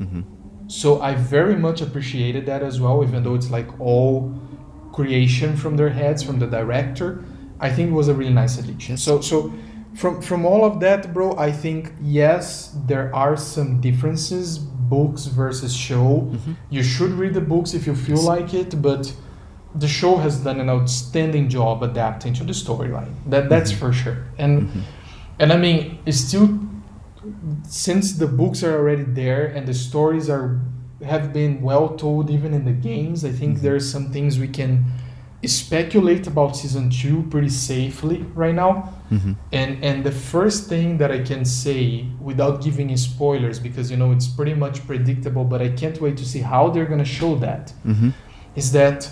So 0.68 1.02
I 1.02 1.16
very 1.16 1.56
much 1.56 1.82
appreciated 1.82 2.46
that 2.46 2.62
as 2.62 2.80
well, 2.80 3.04
even 3.04 3.24
though 3.24 3.36
it's 3.36 3.50
like 3.50 3.68
all 3.80 4.34
creation 4.92 5.56
from 5.56 5.78
their 5.78 5.90
heads, 5.90 6.24
from 6.24 6.40
the 6.40 6.48
director. 6.48 7.24
I 7.60 7.70
think 7.70 7.90
it 7.90 7.94
was 7.94 8.08
a 8.08 8.14
really 8.14 8.34
nice 8.34 8.58
addition. 8.58 8.98
So 8.98 9.22
so 9.22 9.54
from 9.96 10.22
from 10.22 10.46
all 10.46 10.64
of 10.66 10.80
that, 10.82 11.14
bro, 11.14 11.36
I 11.38 11.52
think 11.52 11.94
yes, 12.02 12.76
there 12.86 13.14
are 13.16 13.38
some 13.38 13.82
differences, 13.82 14.58
books 14.58 15.26
versus 15.26 15.76
show. 15.76 16.08
Mm-hmm. 16.32 16.54
You 16.70 16.84
should 16.84 17.12
read 17.12 17.34
the 17.34 17.42
books 17.42 17.74
if 17.74 17.88
you 17.88 17.96
feel 17.96 18.18
Yes. 18.18 18.26
like 18.26 18.54
it, 18.54 18.82
but 18.82 19.14
the 19.76 19.88
show 19.88 20.18
has 20.18 20.40
done 20.44 20.60
an 20.60 20.70
outstanding 20.70 21.50
job 21.50 21.84
adapting 21.84 22.34
to 22.36 22.44
the 22.44 22.54
storyline. 22.54 23.14
That 23.28 23.50
that's 23.50 23.72
mm-hmm. 23.72 23.80
for 23.80 23.94
sure. 23.94 24.18
And 24.38 24.54
mm-hmm. 24.62 24.80
and 25.40 25.54
I 25.54 25.58
mean, 25.58 26.00
it's 26.06 26.20
still 26.20 26.48
since 27.64 28.14
the 28.14 28.28
books 28.28 28.64
are 28.64 28.78
already 28.78 29.04
there 29.04 29.46
and 29.48 29.68
the 29.68 29.74
stories 29.74 30.30
are 30.30 30.60
have 31.06 31.32
been 31.32 31.62
well 31.62 31.90
told 31.96 32.30
even 32.30 32.54
in 32.54 32.66
the 32.66 32.72
games. 32.72 33.24
I 33.24 33.32
think 33.32 33.62
there's 33.62 33.90
some 33.90 34.12
things 34.12 34.40
we 34.40 34.48
can 34.48 34.84
speculate 35.46 36.26
about 36.28 36.56
season 36.58 36.90
two 36.90 37.24
pretty 37.30 37.50
safely 37.50 38.24
right 38.34 38.56
now. 38.56 38.94
Mm-hmm. 39.12 39.34
And 39.52 39.84
and 39.84 40.04
the 40.04 40.12
first 40.12 40.68
thing 40.68 40.98
that 40.98 41.12
I 41.12 41.20
can 41.24 41.46
say 41.46 42.08
without 42.20 42.62
giving 42.64 42.96
spoilers, 42.98 43.60
because 43.60 43.92
you 43.92 43.98
know 43.98 44.12
it's 44.12 44.28
pretty 44.28 44.56
much 44.56 44.86
predictable, 44.88 45.44
but 45.44 45.62
I 45.62 45.70
can't 45.70 46.00
wait 46.02 46.18
to 46.18 46.26
see 46.26 46.40
how 46.40 46.70
they're 46.70 46.88
gonna 46.88 47.06
show 47.06 47.36
that, 47.36 47.74
Mm-hmm. 47.86 48.10
is 48.56 48.72
that 48.72 49.12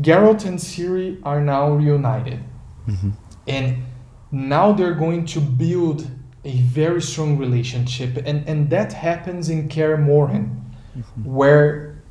Geralt 0.00 0.44
and 0.46 0.58
Ciri 0.58 1.20
are 1.24 1.40
now 1.40 1.72
reunited. 1.72 2.40
Mm-hmm. 2.88 3.10
And 3.46 3.84
now 4.32 4.72
they're 4.72 4.94
going 4.94 5.26
to 5.26 5.40
build 5.40 6.08
a 6.44 6.60
very 6.62 7.02
strong 7.02 7.36
relationship. 7.38 8.16
And, 8.24 8.48
and 8.48 8.70
that 8.70 8.92
happens 8.92 9.48
in 9.50 9.68
Kaer 9.68 9.96
Morhen, 9.98 10.60
where 11.22 12.02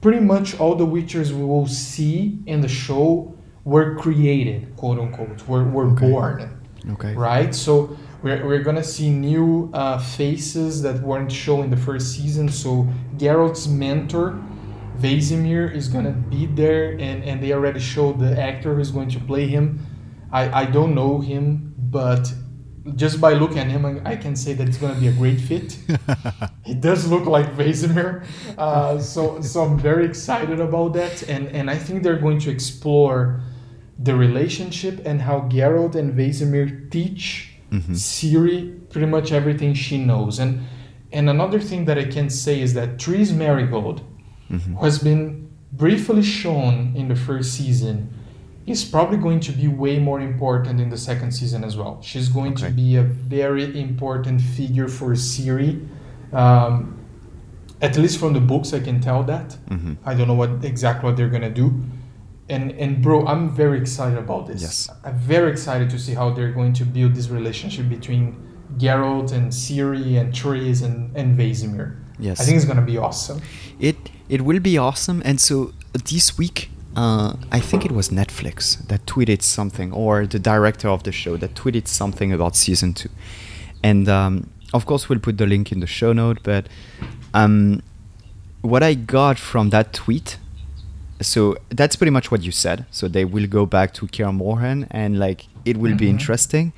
pretty 0.00 0.20
much 0.20 0.58
all 0.58 0.74
the 0.74 0.86
Witchers 0.86 1.32
we 1.32 1.44
will 1.44 1.66
see 1.66 2.38
in 2.46 2.60
the 2.60 2.68
show 2.68 3.34
were 3.64 3.96
created, 3.96 4.74
quote 4.76 4.98
unquote, 4.98 5.46
were, 5.48 5.64
were 5.64 5.86
Okay. 5.92 6.10
born 6.10 6.60
Okay. 6.90 7.14
right? 7.14 7.54
So 7.54 7.96
we're, 8.22 8.44
we're 8.46 8.62
gonna 8.62 8.84
see 8.84 9.10
new 9.10 9.70
uh, 9.72 9.98
faces 9.98 10.82
that 10.82 11.00
weren't 11.02 11.32
shown 11.32 11.64
in 11.64 11.70
the 11.70 11.76
first 11.76 12.12
season. 12.14 12.48
So 12.48 12.86
Geralt's 13.16 13.66
mentor, 13.66 14.38
Vesemir, 14.98 15.72
is 15.74 15.88
gonna 15.88 16.12
be 16.12 16.46
there, 16.46 16.92
and, 16.92 17.24
and 17.24 17.42
they 17.42 17.52
already 17.52 17.80
showed 17.80 18.18
the 18.18 18.40
actor 18.40 18.74
who's 18.74 18.90
going 18.90 19.10
to 19.10 19.20
play 19.20 19.46
him. 19.48 19.84
I, 20.32 20.62
I 20.62 20.64
don't 20.66 20.94
know 20.94 21.20
him, 21.20 21.74
but 21.78 22.32
just 22.94 23.20
by 23.20 23.32
looking 23.34 23.58
at 23.58 23.66
him, 23.68 23.84
I, 24.04 24.16
can 24.16 24.36
say 24.36 24.52
that 24.54 24.68
it's 24.68 24.78
gonna 24.78 24.98
be 25.00 25.08
a 25.08 25.12
great 25.12 25.40
fit. 25.40 25.76
he 26.64 26.74
does 26.74 27.08
look 27.08 27.26
like 27.26 27.46
Vesemir, 27.56 28.24
uh, 28.56 28.98
so 29.00 29.40
so 29.40 29.62
I'm 29.64 29.78
very 29.78 30.04
excited 30.06 30.60
about 30.60 30.92
that, 30.94 31.22
and 31.28 31.48
and 31.48 31.68
I 31.70 31.76
think 31.76 32.02
they're 32.02 32.20
going 32.20 32.38
to 32.40 32.50
explore 32.50 33.40
the 33.98 34.14
relationship 34.14 35.04
and 35.06 35.22
how 35.22 35.40
Geralt 35.48 35.94
and 35.94 36.14
Vesemir 36.14 36.90
teach 36.90 37.52
Mhm. 37.72 37.96
Ciri 37.96 38.78
pretty 38.90 39.06
much 39.06 39.32
everything 39.32 39.74
she 39.74 39.98
knows. 39.98 40.38
And 40.38 40.60
and 41.12 41.28
another 41.28 41.60
thing 41.60 41.84
that 41.86 41.98
I 41.98 42.04
can 42.04 42.30
say 42.30 42.60
is 42.60 42.74
that 42.74 42.98
Triss 42.98 43.32
Merigold, 43.32 44.00
Mhm. 44.50 44.60
who 44.78 44.84
has 44.84 44.98
been 44.98 45.48
briefly 45.72 46.22
shown 46.22 46.92
in 46.94 47.08
the 47.08 47.16
first 47.16 47.54
season, 47.54 48.08
is 48.66 48.84
probably 48.84 49.16
going 49.16 49.40
to 49.40 49.52
be 49.52 49.68
way 49.68 49.98
more 49.98 50.20
important 50.20 50.80
in 50.80 50.90
the 50.90 50.98
second 50.98 51.30
season 51.30 51.62
as 51.62 51.76
well. 51.76 52.00
She's 52.02 52.28
going 52.28 52.54
to 52.56 52.70
be 52.70 52.96
a 52.96 53.02
very 53.02 53.80
important 53.80 54.40
figure 54.40 54.88
for 54.88 55.10
Ciri. 55.10 55.86
Um, 56.32 56.96
at 57.80 57.96
least 57.96 58.18
from 58.18 58.32
the 58.32 58.40
books, 58.40 58.72
I 58.72 58.80
can 58.80 59.00
tell 59.00 59.22
that. 59.24 59.56
Mm-hmm. 59.68 59.94
I 60.04 60.14
don't 60.14 60.28
know 60.28 60.34
what 60.34 60.64
exactly 60.64 61.08
what 61.08 61.16
they're 61.16 61.28
gonna 61.28 61.50
do. 61.50 61.80
And 62.48 62.72
and 62.72 63.02
bro, 63.02 63.26
I'm 63.26 63.54
very 63.54 63.78
excited 63.78 64.18
about 64.18 64.46
this. 64.46 64.62
Yes. 64.62 64.90
I'm 65.04 65.18
very 65.18 65.50
excited 65.50 65.90
to 65.90 65.98
see 65.98 66.14
how 66.14 66.30
they're 66.30 66.52
going 66.52 66.72
to 66.74 66.84
build 66.84 67.14
this 67.14 67.28
relationship 67.28 67.88
between 67.88 68.36
Geralt 68.78 69.32
and 69.32 69.52
Ciri 69.52 70.18
and 70.20 70.36
Therese 70.36 70.82
and, 70.82 71.16
and 71.16 71.38
Vesemir. 71.38 71.96
Yes. 72.18 72.40
I 72.40 72.44
think 72.44 72.56
it's 72.56 72.64
gonna 72.64 72.82
be 72.82 72.98
awesome. 72.98 73.42
It 73.78 73.96
it 74.28 74.42
will 74.42 74.60
be 74.60 74.78
awesome. 74.78 75.22
And 75.24 75.38
so 75.38 75.72
this 75.92 76.38
week, 76.38 76.70
uh, 76.96 77.34
I 77.52 77.60
think 77.60 77.84
it 77.84 77.92
was 77.92 78.08
Netflix 78.08 78.84
that 78.88 79.04
tweeted 79.06 79.42
something, 79.42 79.92
or 79.92 80.26
the 80.26 80.38
director 80.38 80.88
of 80.88 81.02
the 81.02 81.12
show 81.12 81.36
that 81.36 81.54
tweeted 81.54 81.86
something 81.86 82.32
about 82.32 82.56
season 82.56 82.94
two. 82.94 83.10
And 83.82 84.08
um, 84.08 84.50
of 84.72 84.86
course, 84.86 85.08
we'll 85.08 85.20
put 85.20 85.36
the 85.38 85.46
link 85.46 85.70
in 85.72 85.80
the 85.80 85.86
show 85.86 86.12
note. 86.12 86.38
But 86.42 86.66
um, 87.34 87.82
what 88.62 88.82
I 88.82 88.94
got 88.94 89.38
from 89.38 89.70
that 89.70 89.92
tweet, 89.92 90.38
so 91.20 91.56
that's 91.68 91.96
pretty 91.96 92.10
much 92.10 92.30
what 92.30 92.42
you 92.42 92.50
said. 92.52 92.86
So 92.90 93.08
they 93.08 93.24
will 93.24 93.46
go 93.46 93.66
back 93.66 93.92
to 93.94 94.06
Kaer 94.06 94.32
Morhen, 94.32 94.86
and 94.90 95.18
like 95.18 95.46
it 95.64 95.76
will 95.76 95.94
be 95.96 96.06
Mhm. 96.06 96.10
interesting. 96.16 96.72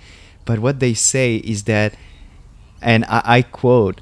But 0.44 0.58
what 0.58 0.80
they 0.80 0.94
say 0.94 1.36
is 1.36 1.64
that, 1.64 1.94
and 2.82 3.04
I, 3.04 3.20
I 3.38 3.42
quote, 3.42 4.00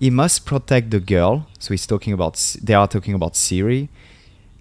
he 0.00 0.10
must 0.10 0.46
protect 0.46 0.90
the 0.90 1.00
girl. 1.00 1.46
So 1.58 1.74
he's 1.74 1.86
talking 1.86 2.12
about 2.12 2.34
they 2.62 2.74
are 2.74 2.88
talking 2.88 3.14
about 3.14 3.34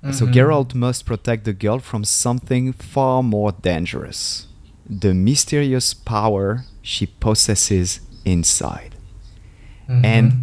Ciri. 0.03 0.13
So. 0.13 0.25
Geralt 0.27 0.73
must 0.75 1.05
protect 1.05 1.43
the 1.45 1.53
girl 1.53 1.79
from 1.79 2.03
something 2.03 2.71
far 2.73 3.23
more 3.23 3.51
dangerous, 3.51 4.47
the 4.89 5.13
mysterious 5.13 5.93
power 5.93 6.65
she 6.81 7.07
possesses 7.07 7.99
inside. 8.25 8.95
Mhm. 9.89 10.05
And 10.05 10.33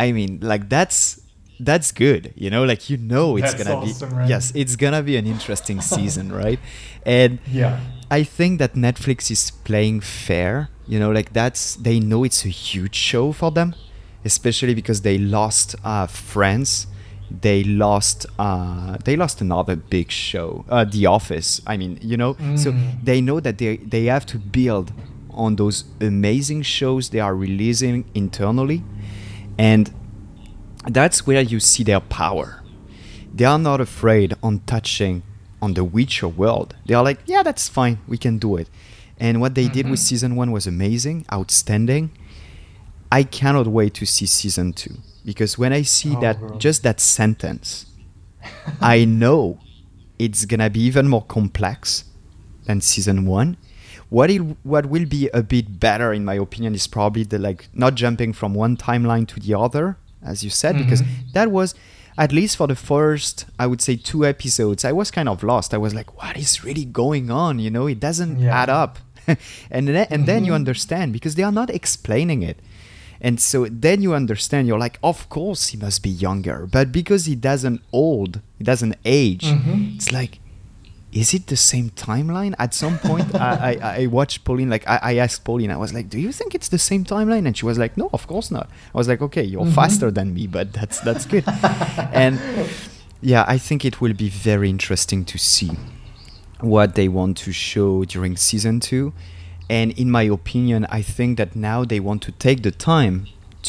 I 0.00 0.12
mean, 0.12 0.38
like 0.42 0.68
that's 0.68 1.20
that's 1.60 1.92
good, 1.92 2.32
you 2.36 2.50
know, 2.50 2.64
like 2.64 2.90
you 2.90 2.96
know 2.96 3.36
it's 3.36 3.52
That's 3.52 3.64
gonna 3.64 3.76
awesome, 3.80 4.10
be 4.10 4.16
right? 4.16 4.28
yes, 4.28 4.52
it's 4.54 4.74
gonna 4.76 5.02
be 5.02 5.16
an 5.16 5.26
interesting 5.26 5.80
season, 5.94 6.32
right? 6.32 6.58
And 7.06 7.38
yeah. 7.46 7.78
I 8.10 8.24
think 8.24 8.58
that 8.58 8.74
Netflix 8.74 9.30
is 9.30 9.50
playing 9.50 10.00
fair. 10.00 10.68
You 10.86 10.98
know, 10.98 11.12
like 11.12 11.32
that's 11.32 11.76
they 11.76 12.00
know 12.00 12.24
it's 12.24 12.44
a 12.44 12.48
huge 12.48 12.94
show 12.96 13.32
for 13.32 13.50
them, 13.52 13.74
especially 14.24 14.74
because 14.74 15.02
they 15.02 15.18
lost 15.18 15.76
uh, 15.84 16.06
Friends, 16.08 16.86
they 17.40 17.64
lost 17.64 18.26
uh, 18.38 18.96
they 19.04 19.16
lost 19.16 19.40
another 19.40 19.76
big 19.76 20.10
show, 20.10 20.64
uh, 20.68 20.84
The 20.84 21.06
Office. 21.06 21.60
I 21.66 21.76
mean, 21.76 21.98
you 22.02 22.16
know, 22.16 22.36
so 22.56 22.72
Mm. 22.72 23.04
they 23.04 23.20
know 23.20 23.40
that 23.40 23.56
they 23.58 23.76
they 23.78 24.04
have 24.06 24.26
to 24.26 24.38
build 24.38 24.92
on 25.30 25.56
those 25.56 25.84
amazing 26.00 26.62
shows 26.62 27.08
they 27.10 27.20
are 27.20 27.34
releasing 27.34 28.04
internally, 28.14 28.82
and 29.58 29.90
that's 30.90 31.26
where 31.26 31.40
you 31.42 31.60
see 31.60 31.84
their 31.84 32.00
power 32.00 32.58
they 33.34 33.46
are 33.46 33.58
not 33.58 33.80
afraid 33.80 34.34
on 34.42 34.60
touching 34.66 35.22
on 35.62 35.72
the 35.72 35.82
Witcher 35.82 36.28
world. 36.28 36.74
They 36.84 36.92
are 36.92 37.02
like, 37.02 37.20
yeah, 37.24 37.42
that's 37.42 37.66
fine, 37.66 37.96
we 38.06 38.18
can 38.18 38.36
do 38.38 38.56
it. 38.58 38.68
And 39.18 39.40
what 39.40 39.54
they 39.54 39.68
did 39.68 39.86
with 39.88 40.00
Mhm. 40.00 40.02
season 40.08 40.36
one 40.36 40.50
was 40.52 40.66
amazing, 40.66 41.24
outstanding. 41.32 42.10
I 43.10 43.22
cannot 43.22 43.66
wait 43.68 43.94
to 43.94 44.04
see 44.04 44.26
season 44.26 44.74
two 44.74 44.96
because 45.24 45.58
when 45.58 45.72
I 45.72 45.82
see 45.82 46.14
Oh, 46.16 46.20
that 46.20 46.38
bro. 46.40 46.58
just 46.58 46.82
that 46.82 47.00
sentence, 47.00 47.86
I 48.80 49.04
know 49.22 49.58
it's 50.18 50.44
gonna 50.44 50.70
be 50.70 50.80
even 50.80 51.08
more 51.08 51.24
complex 51.24 52.04
than 52.66 52.80
season 52.80 53.26
one. 53.26 53.56
What 54.08 54.30
it 54.30 54.40
what 54.62 54.86
will 54.86 55.06
be 55.06 55.28
a 55.32 55.42
bit 55.42 55.80
better 55.80 56.12
in 56.12 56.24
my 56.24 56.34
opinion 56.34 56.74
is 56.74 56.86
probably 56.86 57.24
the 57.24 57.38
like 57.38 57.68
not 57.72 57.94
jumping 57.94 58.32
from 58.32 58.54
one 58.54 58.76
timeline 58.76 59.26
to 59.28 59.40
the 59.40 59.54
other, 59.58 59.96
as 60.22 60.44
you 60.44 60.50
said, 60.50 60.76
because 60.78 61.02
Mhm. 61.02 61.32
that 61.32 61.50
was 61.50 61.74
at 62.18 62.30
least 62.30 62.56
for 62.58 62.66
the 62.66 62.76
first 62.76 63.46
I 63.58 63.66
would 63.66 63.80
say 63.80 63.96
two 63.96 64.26
episodes, 64.26 64.84
I 64.84 64.92
was 64.92 65.10
kind 65.10 65.28
of 65.28 65.42
lost. 65.42 65.72
I 65.72 65.78
was 65.78 65.94
like, 65.94 66.16
what 66.22 66.36
is 66.36 66.62
really 66.62 66.84
going 66.84 67.30
on? 67.30 67.58
You 67.58 67.70
know, 67.70 67.86
it 67.86 68.00
doesn't 68.00 68.38
Yeah. 68.38 68.54
add 68.62 68.68
up. 68.68 68.98
and 69.70 69.88
then, 69.88 70.06
and 70.10 70.26
then 70.26 70.44
you 70.44 70.52
Mhm. 70.52 70.56
understand 70.56 71.12
because 71.12 71.36
they 71.36 71.44
are 71.44 71.52
not 71.52 71.70
explaining 71.70 72.42
it. 72.42 72.58
And 73.24 73.38
so 73.40 73.66
then 73.70 74.02
you 74.02 74.14
understand, 74.14 74.66
you're 74.66 74.80
like, 74.86 74.98
of 75.02 75.28
course 75.28 75.68
he 75.68 75.76
must 75.78 76.02
be 76.02 76.10
younger. 76.10 76.66
But 76.66 76.90
because 76.90 77.26
he 77.26 77.36
doesn't 77.36 77.80
old, 77.92 78.40
he 78.58 78.64
doesn't 78.64 78.96
age, 79.04 79.44
Mhm. 79.44 79.94
it's 79.94 80.10
like, 80.10 80.40
is 81.12 81.32
it 81.32 81.46
the 81.46 81.56
same 81.56 81.90
timeline? 81.90 82.54
At 82.58 82.74
some 82.74 82.98
point, 82.98 83.32
I, 83.34 83.78
I, 83.80 84.02
I 84.02 84.06
watched 84.06 84.44
Pauline, 84.44 84.70
like, 84.70 84.88
I, 84.88 84.98
I 85.02 85.14
asked 85.16 85.44
Pauline, 85.44 85.70
I 85.70 85.76
was 85.76 85.92
like, 85.94 86.08
do 86.08 86.18
you 86.18 86.32
think 86.32 86.54
it's 86.54 86.68
the 86.68 86.78
same 86.78 87.04
timeline? 87.04 87.46
And 87.46 87.56
she 87.56 87.64
was 87.64 87.78
like, 87.78 87.96
no, 87.96 88.10
of 88.12 88.26
course 88.26 88.50
not. 88.50 88.68
I 88.94 88.98
was 88.98 89.06
like, 89.08 89.22
okay, 89.22 89.44
you're 89.44 89.66
Mhm. 89.66 89.74
faster 89.74 90.10
than 90.10 90.34
me, 90.34 90.46
but 90.48 90.72
that's, 90.72 90.98
that's 91.00 91.24
good. 91.26 91.44
and 92.12 92.40
yeah, 93.20 93.44
I 93.46 93.56
think 93.58 93.84
it 93.84 94.00
will 94.00 94.14
be 94.14 94.30
very 94.30 94.68
interesting 94.68 95.24
to 95.26 95.38
see 95.38 95.70
what 96.60 96.94
they 96.96 97.08
want 97.08 97.36
to 97.44 97.52
show 97.52 98.04
during 98.04 98.36
season 98.36 98.80
two. 98.80 99.12
And 99.72 99.88
in 99.98 100.10
my 100.10 100.24
opinion, 100.38 100.80
I 100.98 101.02
think 101.16 101.38
that 101.38 101.50
now 101.56 101.78
they 101.92 102.00
want 102.08 102.20
to 102.22 102.32
take 102.32 102.62
the 102.62 102.70
time 102.92 103.16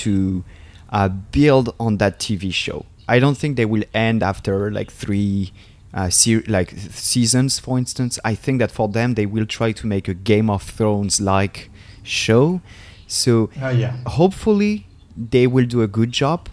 to 0.04 0.44
uh, 0.90 1.08
build 1.32 1.74
on 1.80 1.98
that 1.98 2.20
TV 2.20 2.54
show. 2.54 2.86
I 3.08 3.20
don't 3.20 3.38
think 3.42 3.56
they 3.56 3.66
will 3.74 3.86
end 3.94 4.22
after 4.22 4.70
like 4.80 4.92
three 4.92 5.54
uh, 5.94 6.10
se- 6.10 6.44
like 6.58 6.72
seasons, 6.92 7.60
for 7.60 7.78
instance. 7.78 8.20
I 8.32 8.36
think 8.36 8.60
that 8.60 8.72
for 8.72 8.88
them, 8.90 9.14
they 9.14 9.26
will 9.26 9.46
try 9.46 9.72
to 9.72 9.88
make 9.88 10.10
a 10.10 10.14
Game 10.14 10.50
of 10.50 10.62
Thrones 10.64 11.22
like 11.22 11.70
show. 12.04 12.60
So 13.08 13.50
Oh 13.62 13.70
yeah. 13.70 13.96
hopefully 14.06 14.86
they 15.16 15.48
will 15.48 15.66
do 15.76 15.82
a 15.84 15.88
good 15.88 16.12
job 16.12 16.50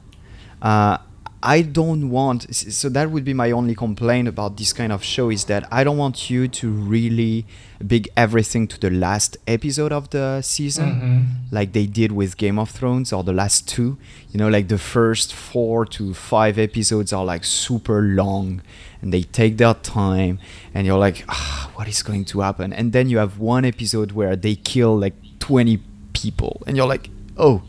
uh, 0.63 0.99
i 1.43 1.63
don't 1.63 2.11
want 2.11 2.55
so 2.55 2.89
that 2.91 3.11
would 3.11 3.25
be 3.25 3.33
my 3.33 3.51
only 3.51 3.75
complaint 3.75 4.29
about 4.29 4.57
this 4.59 4.73
kind 4.75 4.93
of 4.93 5.03
show 5.03 5.31
is 5.31 5.45
that 5.47 5.67
i 5.73 5.83
don't 5.83 5.97
want 5.97 6.29
you 6.29 6.47
to 6.47 6.71
really 6.71 7.47
big 7.87 8.09
everything 8.15 8.69
to 8.69 8.79
the 8.79 8.91
last 8.91 9.39
episode 9.47 9.91
of 9.91 10.11
the 10.11 10.43
season 10.43 10.89
Mhm. 10.91 11.53
like 11.53 11.73
they 11.73 11.87
did 11.87 12.13
with 12.13 12.37
game 12.37 12.59
of 12.59 12.69
thrones 12.71 13.11
or 13.11 13.25
the 13.25 13.33
last 13.33 13.67
two. 13.67 13.97
You 14.33 14.39
know 14.39 14.49
like 14.51 14.69
the 14.69 14.77
first 14.77 15.33
four 15.33 15.87
to 15.97 16.13
five 16.13 16.59
episodes 16.59 17.11
are 17.15 17.25
like 17.25 17.43
super 17.43 18.03
long 18.03 18.61
and 19.01 19.11
they 19.15 19.23
take 19.23 19.57
their 19.57 19.73
time 19.73 20.39
and 20.75 20.87
you're 20.87 20.99
like 20.99 21.25
ah, 21.31 21.71
what 21.75 21.89
is 21.89 22.03
going 22.03 22.27
to 22.27 22.41
happen? 22.41 22.71
And 22.75 22.93
then 22.93 23.09
you 23.09 23.17
have 23.17 23.39
one 23.39 23.65
episode 23.65 24.13
where 24.13 24.37
they 24.37 24.57
kill 24.57 24.99
like 24.99 25.15
20 25.39 25.81
people 26.13 26.63
and 26.67 26.77
you're 26.77 26.87
like 26.87 27.09
oh 27.39 27.63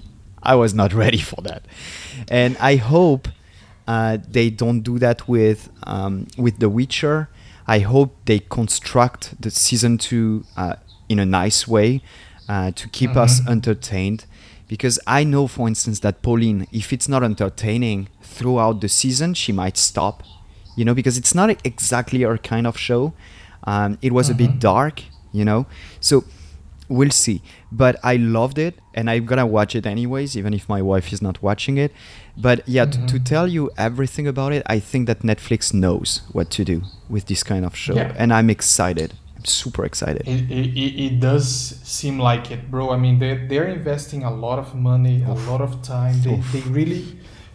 i 0.44 0.56
was 0.56 0.74
not 0.74 0.92
ready 1.04 1.20
for 1.20 1.42
that. 1.44 1.64
And 2.28 2.58
i 2.60 2.76
hope 2.76 3.30
uh, 3.92 4.14
they 4.38 4.48
don't 4.62 4.82
do 4.92 4.96
that 5.06 5.20
with 5.36 5.60
um, 5.94 6.14
with 6.46 6.56
the 6.64 6.70
witcher 6.80 7.18
I 7.78 7.80
hope 7.94 8.10
they 8.26 8.40
construct 8.60 9.24
the 9.44 9.50
season 9.66 9.98
two 9.98 10.44
uh, 10.62 10.76
in 11.08 11.20
a 11.20 11.26
nice 11.42 11.62
way 11.76 11.90
uh, 12.50 12.72
to 12.80 12.86
keep 12.98 13.14
us 13.26 13.34
Mhm. 13.40 13.52
entertained. 13.56 14.22
Because 14.68 14.96
I 15.20 15.24
know, 15.24 15.48
for 15.48 15.68
instance, 15.68 16.00
that 16.06 16.16
Pauline, 16.22 16.66
if 16.72 16.92
it's 16.96 17.08
not 17.14 17.22
entertaining 17.24 18.08
throughout 18.36 18.76
the 18.82 18.88
season, 18.90 19.34
she 19.34 19.52
might 19.54 19.78
stop. 19.78 20.16
You 20.78 20.84
know, 20.86 20.96
because 20.96 21.18
it's 21.22 21.36
not 21.36 21.50
exactly 21.72 22.20
her 22.24 22.38
kind 22.54 22.66
of 22.68 22.76
show. 22.78 23.14
Um, 23.72 23.98
it 24.02 24.12
was 24.12 24.30
a 24.30 24.34
bit 24.44 24.52
Mhm. 24.52 24.60
dark, 24.72 24.96
you 25.38 25.46
know. 25.50 25.66
So 26.00 26.24
we'll 26.98 27.16
see. 27.26 27.38
But 27.72 27.94
I 28.04 28.16
loved 28.18 28.58
it, 28.68 28.74
and 28.98 29.10
I'm 29.10 29.26
gonna 29.26 29.46
watch 29.58 29.74
it 29.80 29.86
anyways, 29.86 30.36
even 30.40 30.54
if 30.54 30.64
my 30.76 30.82
wife 30.92 31.08
is 31.16 31.22
not 31.28 31.42
watching 31.42 31.78
it. 31.86 31.92
But 32.46 32.58
yeah, 32.76 32.86
t- 32.86 33.00
to 33.14 33.18
Mhm. 33.20 33.26
tell 33.34 33.48
you 33.48 33.64
everything 33.78 34.28
about 34.34 34.52
it, 34.58 34.64
I 34.76 34.80
think 34.90 35.08
that 35.08 35.20
Netflix 35.32 35.74
knows 35.74 36.22
what 36.36 36.48
to 36.58 36.62
do 36.66 36.78
with 37.10 37.26
this 37.32 37.44
kind 37.52 37.64
of 37.66 37.74
show, 37.76 37.96
Yeah. 37.96 38.14
and 38.22 38.30
I'm 38.38 38.50
excited. 38.58 39.10
I'm 39.38 39.46
super 39.46 39.84
excited. 39.86 40.24
It, 40.28 40.42
it, 40.52 40.94
it 41.08 41.20
does 41.20 41.46
seem 41.84 42.16
like 42.20 42.52
it, 42.52 42.70
bro. 42.72 42.92
I 42.92 42.98
mean, 42.98 43.16
they 43.20 43.34
they're 43.50 43.72
investing 43.80 44.22
a 44.24 44.34
lot 44.46 44.58
of 44.60 44.76
money, 44.76 45.18
a 45.24 45.34
lot 45.50 45.62
of 45.68 45.72
time. 45.82 46.16
They, 46.24 46.34
Oof. 46.36 46.52
they 46.54 46.62
really 46.80 47.04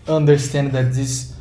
understand 0.09 0.73
that 0.73 0.89
this. 0.99 1.35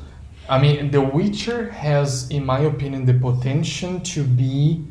I 0.48 0.62
mean, 0.62 0.92
The 0.92 1.02
Witcher 1.02 1.72
has, 1.72 2.30
in 2.30 2.46
my 2.46 2.60
opinion, 2.60 3.06
the 3.12 3.16
potential 3.30 4.00
to 4.14 4.22
be 4.24 4.86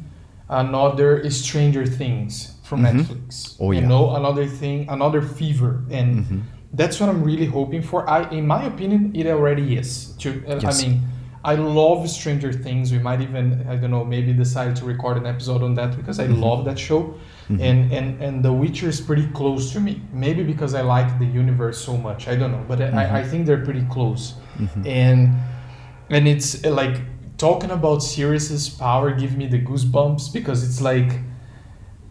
another 0.49 1.29
Stranger 1.31 1.87
Things 1.87 2.54
from 2.65 2.79
Mhm. 2.83 2.93
Netflix. 2.93 3.57
Oh, 3.61 3.71
you 3.73 3.83
know, 3.93 4.03
another 4.21 4.47
thing, 4.61 4.79
another 4.89 5.23
fever, 5.39 5.73
and 5.99 6.09
Mhm. 6.25 6.41
that's 6.81 6.97
what 7.01 7.09
I'm 7.13 7.23
really 7.31 7.47
hoping 7.59 7.83
for. 7.83 7.99
I, 8.17 8.21
in 8.39 8.47
my 8.47 8.63
opinion, 8.73 9.03
it 9.15 9.27
already 9.27 9.77
is. 9.81 9.91
To, 10.23 10.29
uh, 10.49 10.59
Yes. 10.63 10.67
I 10.71 10.87
mean, 10.89 10.95
I 11.53 11.55
love 11.57 12.09
Stranger 12.09 12.53
Things. 12.67 12.91
We 12.91 12.99
might 13.09 13.21
even, 13.21 13.45
I 13.73 13.77
don't 13.77 13.91
know, 13.91 14.03
maybe 14.17 14.33
decide 14.33 14.73
to 14.77 14.85
record 14.87 15.17
an 15.23 15.27
episode 15.27 15.63
on 15.63 15.75
that 15.75 15.91
because 15.95 16.19
I 16.19 16.27
Mhm. 16.27 16.41
love 16.47 16.65
that 16.69 16.79
show. 16.79 17.01
Mhm. 17.51 17.61
And, 17.69 17.81
and 17.93 18.09
and 18.25 18.35
The 18.47 18.51
Witcher 18.63 18.89
is 18.89 19.01
pretty 19.09 19.27
close 19.41 19.65
to 19.75 19.79
me. 19.87 20.01
Maybe 20.25 20.43
because 20.53 20.73
I 20.75 20.81
like 20.97 21.11
the 21.23 21.27
universe 21.43 21.79
so 21.89 21.95
much. 22.09 22.21
I 22.33 22.35
don't 22.41 22.53
know, 22.57 22.65
but. 22.67 22.79
I, 22.81 23.21
I 23.21 23.23
think 23.31 23.41
they're 23.47 23.65
pretty 23.69 23.85
close. 23.97 24.23
Mhm. 24.59 24.87
And 25.05 25.19
and 26.17 26.27
it's 26.33 26.65
like 26.65 26.97
talking 27.37 27.71
about 27.79 27.99
Ciri's 28.11 28.69
power 28.71 29.09
give 29.23 29.33
me 29.41 29.47
the 29.55 29.61
goosebumps 29.69 30.33
because 30.33 30.59
it's 30.67 30.81
like 30.93 31.11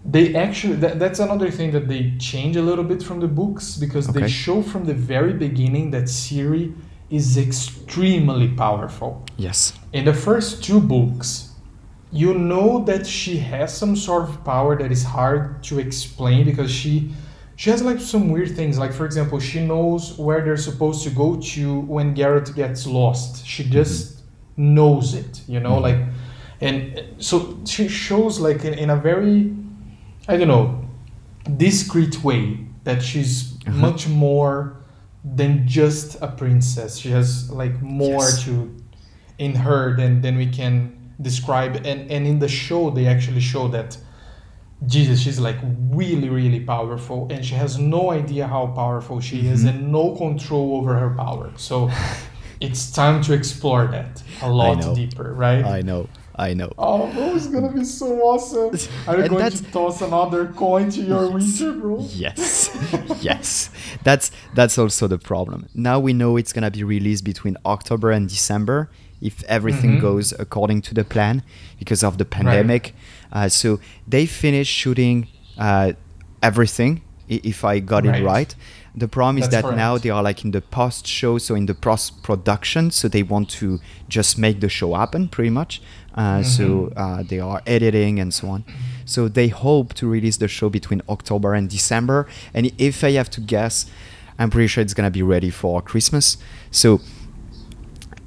they 0.06 0.36
actually 0.36 0.76
that, 0.78 1.00
that's 1.00 1.20
another 1.20 1.50
thing 1.50 1.72
that 1.72 1.88
they 1.88 2.14
change 2.20 2.56
a 2.58 2.62
little 2.62 2.84
bit 2.84 3.02
from 3.02 3.20
the 3.20 3.28
books 3.28 3.78
because 3.78 4.08
they 4.08 4.28
show 4.28 4.62
from 4.62 4.86
the 4.86 4.94
very 4.94 5.34
beginning 5.34 5.92
that 5.92 6.04
Ciri 6.04 6.74
is 7.10 7.38
extremely 7.38 8.50
powerful. 8.50 9.24
Yes. 9.38 9.74
In 9.94 10.06
the 10.06 10.14
first 10.14 10.64
two 10.64 10.82
books, 10.82 11.52
you 12.12 12.34
know 12.34 12.84
that 12.86 13.08
she 13.08 13.38
has 13.38 13.76
some 13.76 13.96
sort 13.96 14.24
of 14.30 14.44
power 14.44 14.78
that 14.78 14.92
is 14.92 15.04
hard 15.04 15.64
to 15.64 15.80
explain 15.80 16.46
because 16.46 16.72
she 16.72 17.14
she 17.56 17.70
has 17.70 17.82
like 17.82 18.00
some 18.00 18.30
weird 18.30 18.56
things. 18.56 18.78
Like 18.78 18.92
for 18.94 19.06
example, 19.06 19.40
she 19.40 19.66
knows 19.66 20.18
where 20.18 20.42
they're 20.44 20.58
supposed 20.58 21.04
to 21.04 21.12
go 21.12 21.38
to 21.38 21.80
when 21.82 22.14
Geralt 22.16 22.54
gets 22.56 22.86
lost. 22.86 23.46
She 23.48 23.64
just 23.64 24.22
knows 24.58 25.14
it, 25.14 25.42
you 25.48 25.60
know, 25.60 25.78
Mhm. 25.78 25.82
like 25.82 26.00
and 26.62 27.04
so 27.20 27.58
she 27.66 27.88
shows 27.88 28.40
like 28.40 28.64
in, 28.66 28.74
in 28.74 28.90
a 28.90 28.96
very 28.96 29.54
I 30.28 30.38
don't 30.38 30.48
know 30.48 30.80
discreet 31.58 32.24
way 32.24 32.60
that 32.86 33.02
she's 33.04 33.54
Uh-huh. 33.68 33.78
much 33.78 34.08
more 34.08 34.78
than 35.38 35.68
just 35.68 36.18
a 36.22 36.28
princess. 36.28 36.98
She 36.98 37.10
has 37.12 37.50
like 37.52 37.82
more 37.82 38.22
Yes. 38.24 38.44
to 38.46 38.54
in 39.38 39.56
her 39.56 39.96
than 39.98 40.22
than 40.22 40.38
we 40.38 40.48
can 40.48 40.92
describe. 41.22 41.76
And 41.86 42.00
and 42.12 42.26
in 42.32 42.40
the 42.40 42.48
show 42.48 42.90
they 42.92 43.08
actually 43.08 43.42
show 43.42 43.68
that 43.70 43.98
Jesus, 44.86 45.20
she's 45.22 45.40
like 45.40 45.60
really, 45.92 46.28
really 46.30 46.60
powerful, 46.60 47.28
and 47.32 47.46
she 47.46 47.56
has 47.56 47.78
no 47.80 48.12
idea 48.12 48.48
how 48.48 48.68
powerful 48.68 49.22
she 49.22 49.48
is 49.54 49.64
Mhm. 49.64 49.70
and 49.70 49.92
no 49.92 50.06
control 50.16 50.68
over 50.78 50.92
her 51.00 51.12
power. 51.26 51.52
So 51.56 51.90
it's 52.60 52.92
time 52.92 53.22
to 53.24 53.34
explore 53.34 53.88
that 53.88 54.22
a 54.42 54.50
lot 54.50 54.96
deeper, 54.96 55.34
right? 55.46 55.64
I 55.80 55.82
know. 55.82 56.08
I 56.36 56.54
know. 56.54 56.72
Oh, 56.78 57.12
bro, 57.14 57.36
it's 57.36 57.48
gonna 57.48 57.72
be 57.72 57.84
so 57.84 58.20
awesome. 58.22 58.70
Are 59.08 59.18
you 59.18 59.24
And 59.24 59.30
going 59.30 59.52
to 59.52 59.64
toss 59.72 60.02
another 60.02 60.48
coin 60.48 60.90
to 60.92 61.02
your 61.02 61.30
Witcher, 61.30 61.74
bro? 61.74 62.00
Yes, 62.10 62.70
yes. 63.22 63.70
That's 64.04 64.32
that's 64.56 64.78
also 64.78 65.08
the 65.08 65.20
problem. 65.20 65.68
Now 65.76 66.00
we 66.00 66.14
know 66.14 66.38
it's 66.38 66.52
gonna 66.54 66.72
be 66.72 66.84
released 66.84 67.24
between 67.24 67.56
October 67.66 68.10
and 68.12 68.28
December 68.28 68.90
if 69.22 69.44
everything 69.44 69.98
Mhm. 69.98 70.02
goes 70.02 70.34
according 70.40 70.82
to 70.84 70.94
the 70.94 71.04
plan 71.04 71.44
because 71.80 72.04
of 72.04 72.18
the 72.18 72.26
pandemic. 72.26 72.94
Uh, 73.32 73.48
so 73.48 73.80
they 74.08 74.26
finished 74.26 74.74
shooting 74.74 75.28
uh, 75.58 75.94
everything. 76.42 77.02
If 77.30 77.64
I 77.64 77.80
got 77.80 78.06
Right. 78.06 78.22
it 78.22 78.26
right. 78.26 78.56
The 78.96 79.08
problem 79.08 79.38
is 79.40 79.50
That's 79.50 79.66
that 79.66 79.76
now 79.76 79.98
they 79.98 80.10
are 80.12 80.22
like 80.22 80.44
in 80.46 80.52
the 80.52 80.62
post 80.62 81.08
show, 81.08 81.40
so 81.40 81.56
in 81.56 81.66
the 81.66 81.74
post 81.74 82.22
production, 82.22 82.92
so 82.92 83.08
they 83.08 83.24
want 83.24 83.50
to 83.62 83.80
just 84.08 84.38
make 84.38 84.60
the 84.60 84.70
show 84.70 84.94
happen 84.94 85.30
pretty 85.30 85.50
much. 85.50 85.82
Uh, 86.16 86.44
So 86.44 86.64
Mhm. 86.64 86.92
uh, 86.96 87.24
they 87.28 87.40
are 87.40 87.62
editing 87.66 88.20
and 88.20 88.34
so 88.34 88.48
on. 88.50 88.64
So 89.06 89.28
they 89.28 89.48
hope 89.50 89.94
to 89.96 90.08
release 90.08 90.38
the 90.38 90.48
show 90.48 90.70
between 90.70 91.02
October 91.10 91.54
and 91.54 91.70
December. 91.70 92.28
And 92.54 92.72
if 92.78 93.04
I 93.04 93.12
have 93.14 93.30
to 93.32 93.42
guess, 93.42 93.86
I'm 94.40 94.50
pretty 94.50 94.68
sure 94.68 94.82
it's 94.84 94.94
gonna 94.94 95.12
be 95.12 95.24
ready 95.24 95.50
for 95.50 95.82
Christmas. 95.82 96.38
So 96.72 97.02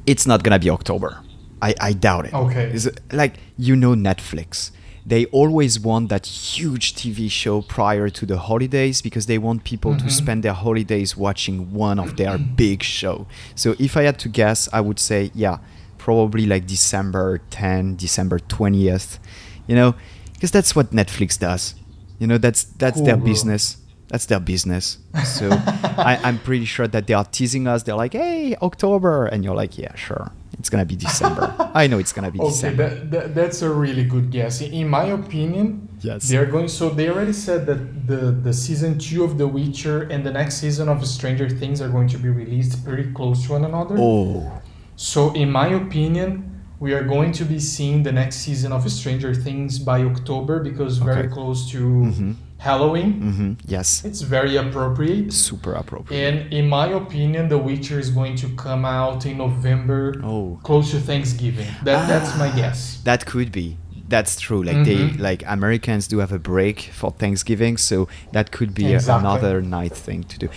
it's 0.07 0.27
not 0.27 0.43
gonna 0.43 0.59
be 0.59 0.71
October. 0.71 1.19
I, 1.63 1.75
I 1.81 1.93
doubt 1.93 2.27
it. 2.27 2.35
Okay. 2.35 2.71
It's, 2.75 2.89
like 3.13 3.35
you 3.57 3.75
know 3.77 3.95
Netflix. 3.95 4.71
They 5.05 5.27
always 5.27 5.79
want 5.79 6.09
that 6.09 6.27
huge 6.27 6.95
TV 6.95 7.29
show 7.31 7.63
prior 7.63 8.09
to 8.09 8.27
the 8.27 8.39
holidays 8.39 9.01
because 9.01 9.27
they 9.27 9.39
want 9.39 9.63
people 9.65 9.93
Mhm. 9.95 10.03
to 10.03 10.11
spend 10.11 10.43
their 10.43 10.53
holidays 10.53 11.17
watching 11.17 11.73
one 11.73 11.99
of 12.01 12.17
their 12.17 12.37
big 12.39 12.83
show. 12.83 13.27
So 13.55 13.75
if 13.79 13.97
I 13.97 14.03
had 14.03 14.19
to 14.21 14.29
guess, 14.29 14.69
I 14.73 14.81
would 14.81 14.99
say 14.99 15.31
yeah, 15.35 15.59
probably 16.07 16.47
like 16.47 16.65
December 16.67 17.41
10, 17.51 17.97
December 17.97 18.39
20th. 18.39 19.19
You 19.67 19.75
know, 19.75 19.91
because 20.35 20.53
that's 20.53 20.77
what 20.77 20.93
Netflix 20.93 21.37
does. 21.39 21.75
You 22.21 22.27
know, 22.31 22.39
that's 22.39 22.63
that's 22.79 23.01
their 23.03 23.17
bro. 23.19 23.27
business. 23.27 23.65
That's 24.09 24.27
their 24.31 24.39
business. 24.39 24.99
So 25.25 25.51
I, 25.51 26.21
I'm 26.23 26.39
pretty 26.39 26.65
sure 26.65 26.87
that 26.87 27.09
they 27.09 27.15
are 27.15 27.25
teasing 27.25 27.67
us. 27.67 27.83
They're 27.83 27.99
like, 28.05 28.15
"Hey, 28.15 28.55
October," 28.63 29.27
and 29.27 29.43
you're 29.45 29.59
like, 29.63 29.77
"Yeah, 29.77 29.93
sure, 29.97 30.31
it's 30.59 30.71
gonna 30.71 30.87
be 30.87 30.95
December." 30.95 31.51
I 31.75 31.89
know 31.91 31.99
it's 31.99 32.13
gonna 32.17 32.31
be 32.31 32.39
Okay, 32.39 32.49
December. 32.55 32.89
that, 32.89 33.11
that, 33.11 33.27
that's 33.35 33.63
a 33.63 33.71
really 33.85 34.05
good 34.05 34.31
guess. 34.31 34.61
In 34.63 34.87
my 34.89 35.07
opinion, 35.21 35.89
Yes. 36.07 36.29
they're 36.31 36.47
going. 36.47 36.69
So 36.69 36.85
they 36.99 37.11
already 37.11 37.33
said 37.47 37.67
that 37.67 38.07
the 38.07 38.21
the 38.47 38.55
season 38.55 38.93
two 39.07 39.25
of 39.27 39.33
The 39.43 39.49
Witcher 39.57 39.99
and 40.13 40.21
the 40.25 40.31
next 40.41 40.55
season 40.63 40.87
of 40.89 40.99
Stranger 41.05 41.49
Things 41.51 41.83
are 41.83 41.91
going 41.97 42.09
to 42.15 42.19
be 42.27 42.31
released 42.43 42.85
pretty 42.87 43.11
close 43.19 43.39
to 43.47 43.53
one 43.59 43.65
another. 43.73 43.97
Oh, 43.99 44.63
So 44.97 45.33
in 45.35 45.51
my 45.51 45.69
opinion, 45.69 46.63
we 46.81 46.93
are 46.95 47.05
going 47.05 47.33
to 47.33 47.45
be 47.45 47.59
seeing 47.59 48.03
the 48.03 48.13
next 48.13 48.37
season 48.37 48.73
of 48.73 48.91
Stranger 48.91 49.35
Things 49.35 49.79
by 49.79 50.03
October 50.03 50.61
because 50.63 50.99
very 50.99 51.21
Okay. 51.27 51.29
close 51.29 51.71
to 51.71 51.79
Mhm. 51.81 52.35
Halloween. 52.59 53.13
mm-hmm. 53.23 53.53
yes, 53.67 54.03
It's 54.05 54.23
very 54.23 54.57
appropriate. 54.57 55.33
super 55.33 55.73
appropriate. 55.75 56.19
And 56.29 56.53
in 56.53 56.69
my 56.69 56.87
opinion, 56.89 57.49
The 57.49 57.59
Witcher 57.59 57.99
is 57.99 58.11
going 58.11 58.37
to 58.37 58.49
come 58.57 58.85
out 58.87 59.27
in 59.27 59.37
November, 59.39 60.15
Oh, 60.25 60.59
close 60.63 60.91
to 60.93 60.99
Thanksgiving. 61.01 61.69
That 61.85 62.09
that's 62.09 62.37
my 62.39 62.49
Ah. 62.49 62.57
guess. 62.57 63.01
that 63.05 63.27
could 63.27 63.53
be. 63.53 63.77
That's 64.09 64.39
true. 64.41 64.63
Like 64.63 64.85
they, 64.85 64.97
Mhm. 64.97 65.19
like 65.21 65.43
Americans 65.47 66.07
do 66.07 66.19
have 66.21 66.33
a 66.33 66.39
break 66.39 66.91
for 66.93 67.11
Thanksgiving, 67.11 67.77
so 67.77 68.09
that 68.33 68.51
could 68.53 68.73
be 68.73 68.95
a- 68.95 69.01
another 69.21 69.61
nice 69.61 69.99
thing 70.07 70.23
to 70.25 70.39
do. 70.39 70.49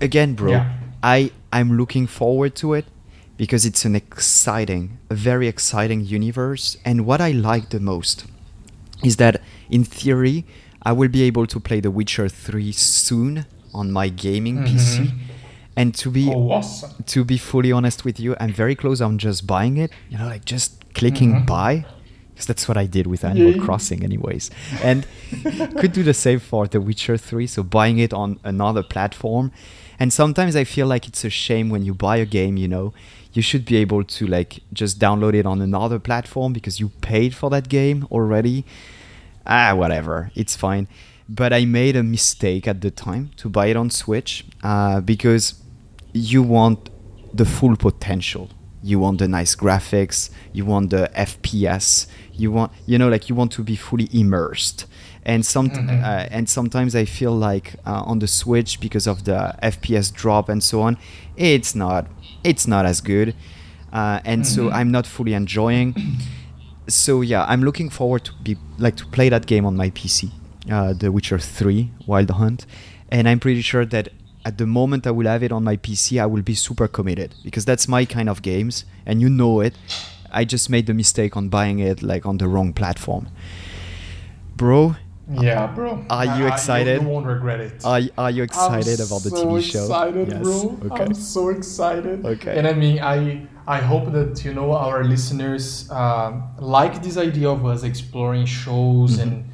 Again, 0.00 0.34
bro, 0.34 0.52
Yeah. 0.52 0.64
I 1.02 1.30
I'm 1.52 1.76
looking 1.76 2.06
forward 2.08 2.54
to 2.56 2.74
it 2.74 2.86
because 3.36 3.64
it's 3.66 3.84
an 3.84 3.94
exciting, 3.96 4.98
a 5.10 5.14
very 5.14 5.48
exciting 5.48 6.00
universe. 6.04 6.76
And 6.84 7.04
what 7.06 7.20
I 7.20 7.30
like 7.32 7.70
the 7.70 7.80
most 7.80 8.26
is 9.02 9.16
that 9.16 9.40
in 9.70 9.84
theory, 9.84 10.44
I 10.82 10.92
will 10.92 11.08
be 11.08 11.22
able 11.22 11.46
to 11.46 11.58
play 11.60 11.80
The 11.80 11.90
Witcher 11.90 12.28
3 12.28 12.72
soon 12.72 13.46
on 13.72 13.90
my 13.90 14.08
gaming 14.08 14.58
PC. 14.64 14.98
Mhm. 15.06 15.12
And 15.76 15.94
to 15.96 16.10
be 16.10 16.28
Oh, 16.32 16.50
awesome. 16.52 16.90
to 17.06 17.24
be 17.24 17.36
fully 17.38 17.72
honest 17.72 18.04
with 18.04 18.20
you, 18.20 18.36
I'm 18.38 18.52
very 18.52 18.76
close 18.76 19.00
on 19.00 19.18
just 19.18 19.46
buying 19.46 19.76
it. 19.76 19.90
You 20.10 20.18
know, 20.18 20.26
like 20.26 20.44
just 20.44 20.84
clicking 20.94 21.32
Mhm. 21.34 21.46
buy, 21.46 21.84
because 22.32 22.46
that's 22.46 22.68
what 22.68 22.76
I 22.76 22.86
did 22.86 23.06
with 23.08 23.24
Animal 23.24 23.54
Yeah. 23.56 23.64
Crossing, 23.64 24.04
anyways. 24.04 24.50
And 24.82 25.06
could 25.78 25.92
do 25.92 26.04
the 26.04 26.14
same 26.14 26.38
for 26.38 26.68
The 26.68 26.80
Witcher 26.80 27.16
3. 27.16 27.46
So 27.48 27.62
buying 27.64 27.98
it 27.98 28.12
on 28.12 28.38
another 28.44 28.84
platform. 28.84 29.50
And 29.98 30.12
sometimes 30.12 30.54
I 30.54 30.64
feel 30.64 30.86
like 30.86 31.08
it's 31.08 31.24
a 31.24 31.30
shame 31.30 31.68
when 31.70 31.84
you 31.84 31.94
buy 31.94 32.16
a 32.18 32.26
game. 32.26 32.56
You 32.56 32.68
know, 32.68 32.92
you 33.34 33.42
should 33.42 33.64
be 33.64 33.76
able 33.76 34.04
to 34.04 34.26
like 34.26 34.60
just 34.72 34.98
download 34.98 35.34
it 35.34 35.44
on 35.44 35.60
another 35.60 35.98
platform 35.98 36.52
because 36.52 36.80
you 36.80 36.88
paid 37.00 37.34
for 37.34 37.50
that 37.50 37.68
game 37.68 38.06
already. 38.10 38.64
Ah, 39.46 39.74
whatever, 39.74 40.30
it's 40.34 40.56
fine. 40.56 40.88
But 41.28 41.52
I 41.52 41.64
made 41.64 41.96
a 41.96 42.02
mistake 42.02 42.66
at 42.66 42.80
the 42.80 42.90
time 42.90 43.30
to 43.36 43.48
buy 43.48 43.66
it 43.66 43.76
on 43.76 43.90
Switch 43.90 44.44
uh, 44.62 45.00
because 45.00 45.54
you 46.12 46.42
want 46.42 46.90
the 47.32 47.44
full 47.44 47.76
potential 47.76 48.50
you 48.84 48.98
want 48.98 49.18
the 49.18 49.26
nice 49.26 49.56
graphics, 49.56 50.28
you 50.52 50.66
want 50.66 50.90
the 50.90 51.10
FPS, 51.16 52.06
you 52.34 52.52
want 52.52 52.70
you 52.84 52.98
know 52.98 53.08
like 53.08 53.30
you 53.30 53.34
want 53.34 53.50
to 53.52 53.62
be 53.62 53.76
fully 53.76 54.08
immersed. 54.12 54.84
And 55.26 55.44
some 55.46 55.70
Mhm. 55.70 56.02
uh, 56.02 56.26
and 56.30 56.48
sometimes 56.48 56.94
I 56.94 57.04
feel 57.06 57.32
like 57.32 57.76
uh, 57.86 58.02
on 58.10 58.18
the 58.18 58.26
Switch 58.26 58.78
because 58.80 59.06
of 59.06 59.24
the 59.24 59.54
FPS 59.62 60.10
drop 60.12 60.48
and 60.48 60.62
so 60.62 60.82
on, 60.82 60.96
it's 61.36 61.74
not 61.74 62.06
it's 62.42 62.66
not 62.66 62.84
as 62.84 63.00
good, 63.00 63.34
uh, 63.92 64.20
and 64.24 64.46
so 64.46 64.68
Mhm. 64.68 64.74
I'm 64.74 64.90
not 64.90 65.06
fully 65.06 65.32
enjoying. 65.34 65.94
So 66.86 67.22
yeah, 67.22 67.46
I'm 67.48 67.62
looking 67.64 67.88
forward 67.90 68.24
to 68.24 68.32
be 68.42 68.56
like 68.78 68.96
to 68.96 69.06
play 69.06 69.30
that 69.30 69.46
game 69.46 69.64
on 69.66 69.74
my 69.74 69.88
PC, 69.90 70.30
uh, 70.70 70.92
The 70.92 71.08
Witcher 71.10 71.38
3 71.38 71.90
Wild 72.06 72.30
Hunt, 72.30 72.66
and 73.10 73.26
I'm 73.26 73.38
pretty 73.40 73.62
sure 73.62 73.86
that 73.86 74.08
at 74.44 74.58
the 74.58 74.66
moment 74.66 75.06
I 75.06 75.10
will 75.10 75.26
have 75.26 75.42
it 75.42 75.50
on 75.52 75.64
my 75.64 75.76
PC, 75.78 76.20
I 76.20 76.26
will 76.26 76.42
be 76.42 76.54
super 76.54 76.86
committed 76.86 77.34
because 77.42 77.64
that's 77.64 77.88
my 77.88 78.04
kind 78.04 78.28
of 78.28 78.42
games, 78.42 78.84
and 79.06 79.22
you 79.22 79.30
know 79.30 79.60
it. 79.64 79.74
I 80.30 80.44
just 80.44 80.68
made 80.68 80.84
the 80.86 80.92
mistake 80.92 81.34
on 81.38 81.48
buying 81.48 81.78
it 81.78 82.02
like 82.02 82.26
on 82.28 82.36
the 82.36 82.46
wrong 82.48 82.74
platform, 82.74 83.28
bro. 84.56 84.96
Yeah, 85.30 85.66
bro. 85.68 86.04
Are 86.10 86.24
you 86.24 86.44
I- 86.46 86.48
I- 86.50 86.52
excited? 86.52 87.00
You, 87.02 87.08
won't 87.08 87.26
regret 87.26 87.60
it. 87.60 87.84
Are, 87.84 88.00
are 88.18 88.30
you 88.30 88.42
excited 88.42 89.00
I'm 89.00 89.06
about 89.06 89.22
the 89.22 89.30
so 89.30 89.46
TV 89.46 89.62
show? 89.62 89.82
excited, 89.84 90.28
yes. 90.28 90.42
bro. 90.42 90.78
Okay. 90.90 91.04
I'm 91.04 91.14
so 91.14 91.48
excited. 91.48 92.24
Okay. 92.26 92.58
And 92.58 92.66
I 92.66 92.74
mean, 92.74 93.00
I 93.00 93.46
I 93.66 93.78
hope 93.78 94.12
that 94.12 94.44
you 94.44 94.52
know 94.52 94.72
our 94.72 95.02
listeners 95.04 95.90
um, 95.90 96.44
like 96.60 97.02
this 97.02 97.16
idea 97.16 97.48
of 97.48 97.64
us 97.64 97.82
exploring 97.84 98.44
shows 98.46 99.12
Mm-hmm. 99.18 99.22
and 99.22 99.44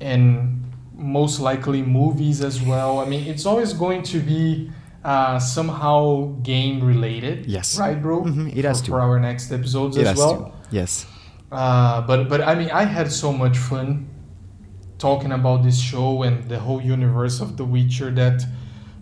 and 0.00 0.64
most 0.94 1.40
likely 1.40 1.82
movies 1.82 2.40
as 2.42 2.62
well. 2.62 2.98
I 2.98 3.04
mean, 3.04 3.26
it's 3.28 3.44
always 3.46 3.72
going 3.74 4.02
to 4.04 4.18
be 4.20 4.70
uh, 5.04 5.38
somehow 5.38 6.32
game 6.42 6.82
related. 6.82 7.46
Yes. 7.46 7.78
Right, 7.78 8.00
bro. 8.00 8.22
Mhm, 8.22 8.56
it 8.56 8.64
has 8.64 8.80
for, 8.80 8.86
to. 8.86 8.90
for 8.92 9.00
our 9.00 9.20
next 9.20 9.52
episodes 9.52 9.96
It 9.96 10.02
as 10.02 10.08
has 10.08 10.18
well. 10.18 10.34
to. 10.36 10.52
Yes. 10.74 11.04
Uh, 11.52 12.00
but 12.06 12.28
but 12.30 12.40
I 12.40 12.54
mean, 12.54 12.70
I 12.70 12.84
had 12.84 13.12
so 13.12 13.30
much 13.32 13.58
fun 13.58 14.08
talking 14.98 15.32
about 15.32 15.62
this 15.62 15.78
show 15.80 16.22
and 16.22 16.48
the 16.48 16.58
whole 16.58 16.80
universe 16.80 17.40
of 17.40 17.56
The 17.56 17.64
Witcher. 17.64 18.10
That, 18.10 18.44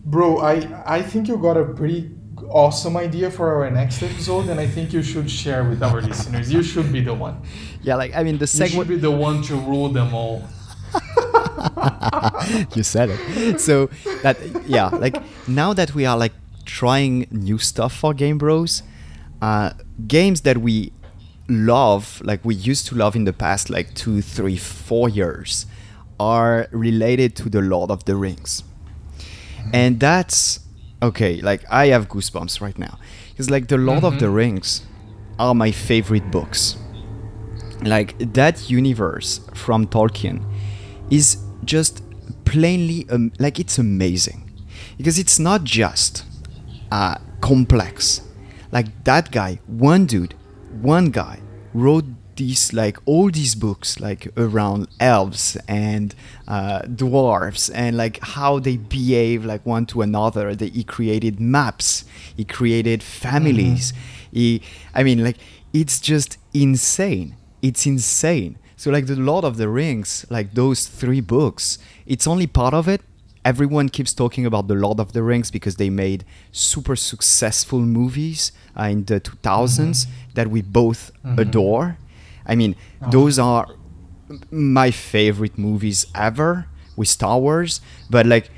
bro, 0.05 0.39
I 0.39 0.55
I 0.87 1.03
think 1.03 1.29
you 1.29 1.37
got 1.37 1.57
a 1.57 1.65
pretty 1.65 2.11
awesome 2.51 2.97
idea 2.97 3.31
for 3.31 3.55
our 3.55 3.71
next 3.71 4.03
episode, 4.03 4.49
and 4.49 4.61
I 4.61 4.67
think 4.67 4.93
you 4.93 5.03
should 5.03 5.31
share 5.31 5.65
with 5.65 5.83
our 5.83 6.01
listeners. 6.01 6.53
You 6.53 6.63
should 6.63 6.93
be 6.93 7.01
the 7.01 7.15
one. 7.15 7.43
Yeah, 7.83 7.97
like 7.97 8.15
I 8.15 8.23
mean, 8.23 8.39
the 8.39 8.51
You 8.53 8.67
should 8.69 8.89
be 8.89 8.97
the 8.97 9.11
one 9.11 9.43
to 9.43 9.57
rule 9.57 9.89
them 9.89 10.15
all. 10.15 10.45
you 12.75 12.83
said 12.83 13.11
it. 13.11 13.61
So 13.61 13.91
that 14.23 14.39
yeah, 14.67 14.89
like 14.89 15.23
now 15.49 15.73
that 15.73 15.95
we 15.95 16.07
are 16.07 16.17
like 16.17 16.33
trying 16.65 17.27
new 17.31 17.59
stuff 17.59 17.95
for 17.95 18.15
Game 18.15 18.39
Bros, 18.39 18.83
uh, 19.41 19.71
games 20.07 20.43
that 20.43 20.59
we 20.59 20.93
love, 21.49 22.21
like 22.25 22.45
we 22.45 22.55
used 22.55 22.87
to 22.89 22.95
love 22.95 23.17
in 23.17 23.25
the 23.25 23.33
past, 23.33 23.71
like 23.71 23.95
two, 23.95 24.21
three, 24.23 24.57
four 24.57 25.09
years, 25.09 25.67
are 26.19 26.69
related 26.73 27.37
to 27.37 27.49
the 27.51 27.61
Lord 27.61 27.91
of 27.91 28.05
the 28.05 28.17
Rings, 28.17 28.63
and 29.73 30.01
that's 30.01 30.61
okay. 31.03 31.41
Like 31.41 31.65
I 31.71 31.87
have 31.89 32.09
goosebumps 32.09 32.61
right 32.61 32.79
now. 32.79 32.99
Because 33.31 33.51
like 33.51 33.69
the 33.69 33.77
Lord 33.77 34.03
of 34.05 34.19
the 34.19 34.27
Mhm. 34.27 34.35
Rings 34.35 34.83
are 35.39 35.55
my 35.55 35.71
favorite 35.71 36.31
books. 36.31 36.77
Like 37.83 38.17
that 38.33 38.71
universe 38.71 39.41
from 39.55 39.87
Tolkien 39.87 40.43
is 41.11 41.37
just 41.65 42.03
plainly 42.47 43.07
um, 43.11 43.33
like 43.39 43.61
it's 43.61 43.79
amazing. 43.79 44.51
Because 44.97 45.19
it's 45.19 45.39
not 45.39 45.65
just 45.65 46.25
uh, 46.91 47.17
complex. 47.43 48.23
Like 48.73 49.05
that 49.05 49.31
guy 49.31 49.61
one 49.67 50.07
dude 50.07 50.35
one 50.81 51.11
guy 51.11 51.41
wrote 51.75 52.07
these 52.37 52.73
like 52.73 52.99
all 53.07 53.31
these 53.31 53.55
books 53.55 53.99
like 54.01 54.29
around 54.37 54.89
elves 55.01 55.57
and 55.69 56.15
uh, 56.47 56.81
dwarves 56.83 57.71
and 57.75 57.97
like 57.97 58.19
how 58.23 58.59
they 58.59 58.77
behave 58.77 59.45
like 59.45 59.65
one 59.67 59.87
to 59.87 60.03
another. 60.03 60.55
That 60.55 60.75
he 60.75 60.85
created 60.85 61.41
maps. 61.41 62.05
He 62.37 62.45
created 62.45 63.03
families. 63.03 63.93
He 64.33 64.61
i 64.95 65.03
mean 65.03 65.25
like 65.25 65.39
it's 65.73 66.01
just 66.01 66.39
insane. 66.55 67.35
It's 67.63 67.87
insane. 67.87 68.59
So 68.77 68.91
like 68.91 69.07
the 69.07 69.17
lord 69.17 69.45
of 69.45 69.57
the 69.57 69.69
rings 69.69 70.27
like 70.31 70.55
those 70.55 70.87
three 70.87 71.21
books 71.23 71.79
it's 72.07 72.27
only 72.27 72.47
part 72.47 72.75
of 72.75 72.87
it. 72.89 73.01
Everyone 73.45 73.89
keeps 73.89 74.13
talking 74.13 74.45
about 74.45 74.67
the 74.69 74.75
lord 74.75 74.99
of 75.01 75.13
the 75.13 75.23
rings 75.23 75.51
because 75.51 75.77
they 75.77 75.89
made 75.91 76.25
super 76.53 76.97
successful 76.97 77.81
movies 77.81 78.53
uh, 78.79 78.85
in 78.95 79.05
the 79.05 79.21
2000s 79.21 80.07
that 80.35 80.49
we 80.51 80.61
both 80.63 81.13
Mhm. 81.25 81.39
adore 81.45 81.97
i 82.47 82.55
mean 82.55 82.75
Oh. 83.03 83.11
those 83.11 83.39
are 83.39 83.67
my 84.51 84.91
favorite 84.91 85.57
movies 85.59 86.07
ever 86.15 86.67
with 86.97 87.09
star 87.09 87.39
wars 87.39 87.81
but 88.11 88.27
like 88.27 88.51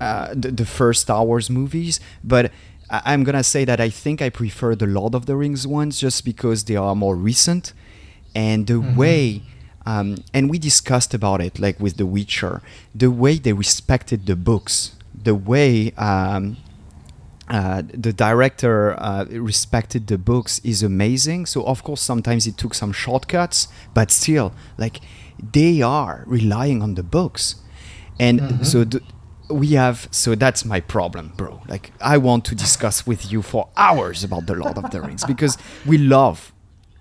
uh, 0.00 0.28
the, 0.34 0.50
the 0.50 0.64
first 0.64 1.02
star 1.02 1.24
wars 1.24 1.50
movies 1.50 2.00
but 2.24 2.50
I- 2.88 3.02
i'm 3.12 3.22
gonna 3.24 3.42
say 3.44 3.64
that 3.66 3.80
i 3.80 3.90
think 3.90 4.22
i 4.22 4.30
prefer 4.30 4.74
the 4.74 4.86
lord 4.86 5.14
of 5.14 5.26
the 5.26 5.36
rings 5.36 5.66
ones 5.66 6.00
just 6.00 6.24
because 6.24 6.64
they 6.64 6.76
are 6.76 6.94
more 6.94 7.16
recent 7.16 7.72
and 8.34 8.66
the 8.66 8.74
Mhm. 8.74 8.96
way 8.96 9.42
um, 9.86 10.18
and 10.32 10.48
we 10.50 10.58
discussed 10.58 11.12
about 11.14 11.40
it 11.40 11.58
like 11.58 11.78
with 11.80 11.96
the 11.96 12.06
witcher 12.06 12.62
the 12.94 13.10
way 13.10 13.34
they 13.38 13.52
respected 13.52 14.26
the 14.26 14.36
books 14.36 14.92
the 15.28 15.34
way 15.34 15.92
um, 15.98 16.56
uh, 17.50 17.82
the 18.06 18.12
director 18.12 18.94
uh, 18.98 19.24
respected 19.30 20.06
the 20.06 20.16
books 20.18 20.60
is 20.64 20.82
amazing 20.82 21.46
so 21.46 21.62
of 21.66 21.82
course 21.82 22.00
sometimes 22.00 22.46
it 22.46 22.56
took 22.56 22.74
some 22.74 22.92
shortcuts 22.92 23.68
but 23.94 24.10
still 24.10 24.52
like 24.78 25.00
they 25.52 25.82
are 25.82 26.22
relying 26.26 26.82
on 26.82 26.94
the 26.94 27.02
books 27.02 27.56
and 28.18 28.40
Mhm. 28.40 28.64
so 28.64 28.84
the, 28.84 29.00
we 29.62 29.68
have 29.74 30.06
so 30.12 30.34
that's 30.36 30.64
my 30.64 30.80
problem 30.80 31.32
bro 31.36 31.60
like 31.68 31.90
i 32.00 32.16
want 32.16 32.44
to 32.44 32.54
discuss 32.54 33.04
with 33.06 33.32
you 33.32 33.42
for 33.42 33.62
hours 33.76 34.22
about 34.24 34.46
the 34.46 34.54
lord 34.54 34.76
of 34.78 34.90
the 34.92 35.00
rings 35.00 35.24
because 35.24 35.58
we 35.86 35.98
love 35.98 36.52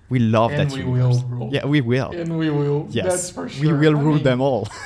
we 0.09 0.17
love 0.19 0.51
And 0.51 0.59
that 0.71 0.71
we 0.77 0.81
universe. 0.83 1.17
will, 1.17 1.37
bro. 1.37 1.49
yeah 1.51 1.65
we 1.67 1.81
will 1.81 2.09
And 2.21 2.29
we 2.39 2.49
will. 2.49 2.87
yes 2.89 3.05
That's 3.05 3.29
for 3.29 3.47
sure. 3.49 3.61
we 3.67 3.73
will 3.81 3.95
I 3.97 4.01
rule 4.01 4.15
mean- 4.15 4.23
them 4.23 4.41
all 4.41 4.67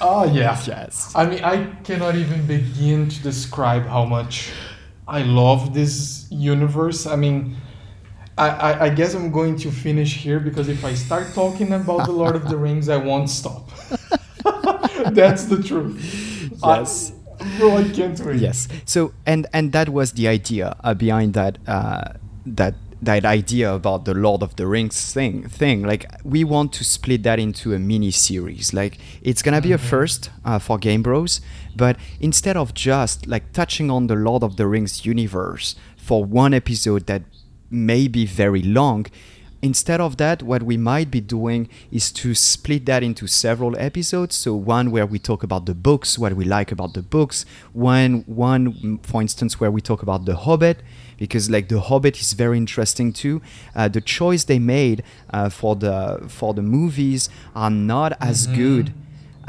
Oh 0.00 0.24
yeah. 0.24 0.56
yes 0.66 1.12
I 1.14 1.24
mean, 1.26 1.42
I 1.42 1.56
cannot 1.84 2.14
even 2.16 2.46
begin 2.46 3.08
to 3.08 3.18
describe 3.22 3.84
how 3.86 4.04
much 4.04 4.52
I 5.08 5.22
love 5.22 5.72
this 5.72 6.26
universe. 6.30 7.06
I 7.06 7.16
mean, 7.16 7.56
I, 8.36 8.48
I, 8.48 8.84
I 8.86 8.88
guess 8.90 9.14
I'm 9.14 9.30
going 9.30 9.56
to 9.58 9.70
finish 9.70 10.16
here 10.16 10.40
because 10.40 10.68
if 10.68 10.84
I 10.84 10.94
start 10.94 11.32
talking 11.34 11.72
about 11.72 12.06
the 12.06 12.12
Lord 12.12 12.36
of 12.36 12.48
the 12.48 12.56
Rings, 12.56 12.88
I 12.88 12.96
won't 12.96 13.30
stop. 13.30 13.70
That's 15.12 15.44
the 15.44 15.62
truth. 15.62 16.50
Yes. 16.64 17.12
I, 17.12 17.16
I 17.40 17.90
can't 17.92 18.18
wait. 18.20 18.40
yes 18.40 18.66
so 18.86 19.12
and 19.26 19.46
and 19.52 19.72
that 19.72 19.90
was 19.90 20.12
the 20.12 20.26
idea 20.26 20.74
uh, 20.82 20.94
behind 20.94 21.34
that 21.34 21.58
uh, 21.66 22.14
that 22.46 22.74
that 23.02 23.24
idea 23.26 23.72
about 23.74 24.04
the 24.06 24.14
lord 24.14 24.42
of 24.42 24.56
the 24.56 24.66
rings 24.66 25.12
thing 25.12 25.46
thing 25.48 25.82
like 25.82 26.06
we 26.24 26.42
want 26.44 26.72
to 26.72 26.82
split 26.82 27.22
that 27.22 27.38
into 27.38 27.74
a 27.74 27.78
mini 27.78 28.10
series 28.10 28.72
like 28.72 28.96
it's 29.22 29.42
gonna 29.42 29.60
be 29.60 29.72
a 29.72 29.78
Mhm. 29.78 29.80
first 29.90 30.30
uh, 30.44 30.58
for 30.58 30.78
game 30.78 31.02
bros 31.02 31.40
but 31.76 31.96
instead 32.20 32.56
of 32.56 32.72
just 32.72 33.26
like 33.26 33.52
touching 33.52 33.90
on 33.90 34.06
the 34.06 34.14
lord 34.14 34.42
of 34.42 34.56
the 34.56 34.66
rings 34.66 35.04
universe 35.04 35.76
for 35.96 36.24
one 36.24 36.54
episode 36.54 37.06
that 37.06 37.22
may 37.70 38.08
be 38.08 38.24
very 38.24 38.62
long 38.62 39.04
Instead 39.66 40.00
of 40.00 40.12
that, 40.24 40.38
what 40.50 40.62
we 40.70 40.76
might 40.92 41.10
be 41.10 41.20
doing 41.38 41.62
is 41.98 42.12
to 42.12 42.28
split 42.34 42.82
that 42.90 43.02
into 43.02 43.26
several 43.26 43.72
episodes. 43.88 44.34
So 44.44 44.54
one 44.54 44.86
where 44.94 45.06
we 45.14 45.18
talk 45.30 45.42
about 45.48 45.62
the 45.70 45.74
books, 45.88 46.10
what 46.22 46.32
we 46.40 46.44
like 46.58 46.70
about 46.76 46.92
the 46.98 47.02
books. 47.16 47.44
One, 47.72 48.12
one, 48.46 48.64
mm, 48.74 49.06
for 49.10 49.18
instance, 49.26 49.52
where 49.60 49.72
we 49.76 49.80
talk 49.90 50.02
about 50.02 50.24
the 50.24 50.36
Hobbit, 50.36 50.78
because 51.22 51.44
like 51.50 51.66
the 51.74 51.80
Hobbit 51.88 52.14
is 52.20 52.30
very 52.44 52.56
interesting 52.64 53.08
too. 53.12 53.36
Uh, 53.74 53.88
the 53.96 54.00
choice 54.18 54.44
they 54.44 54.60
made 54.78 54.98
uh, 55.36 55.48
for 55.60 55.72
the 55.84 55.96
for 56.38 56.50
the 56.58 56.62
movies 56.78 57.22
are 57.62 57.70
not 57.92 58.10
as 58.20 58.46
Mhm. 58.46 58.54
good 58.62 58.86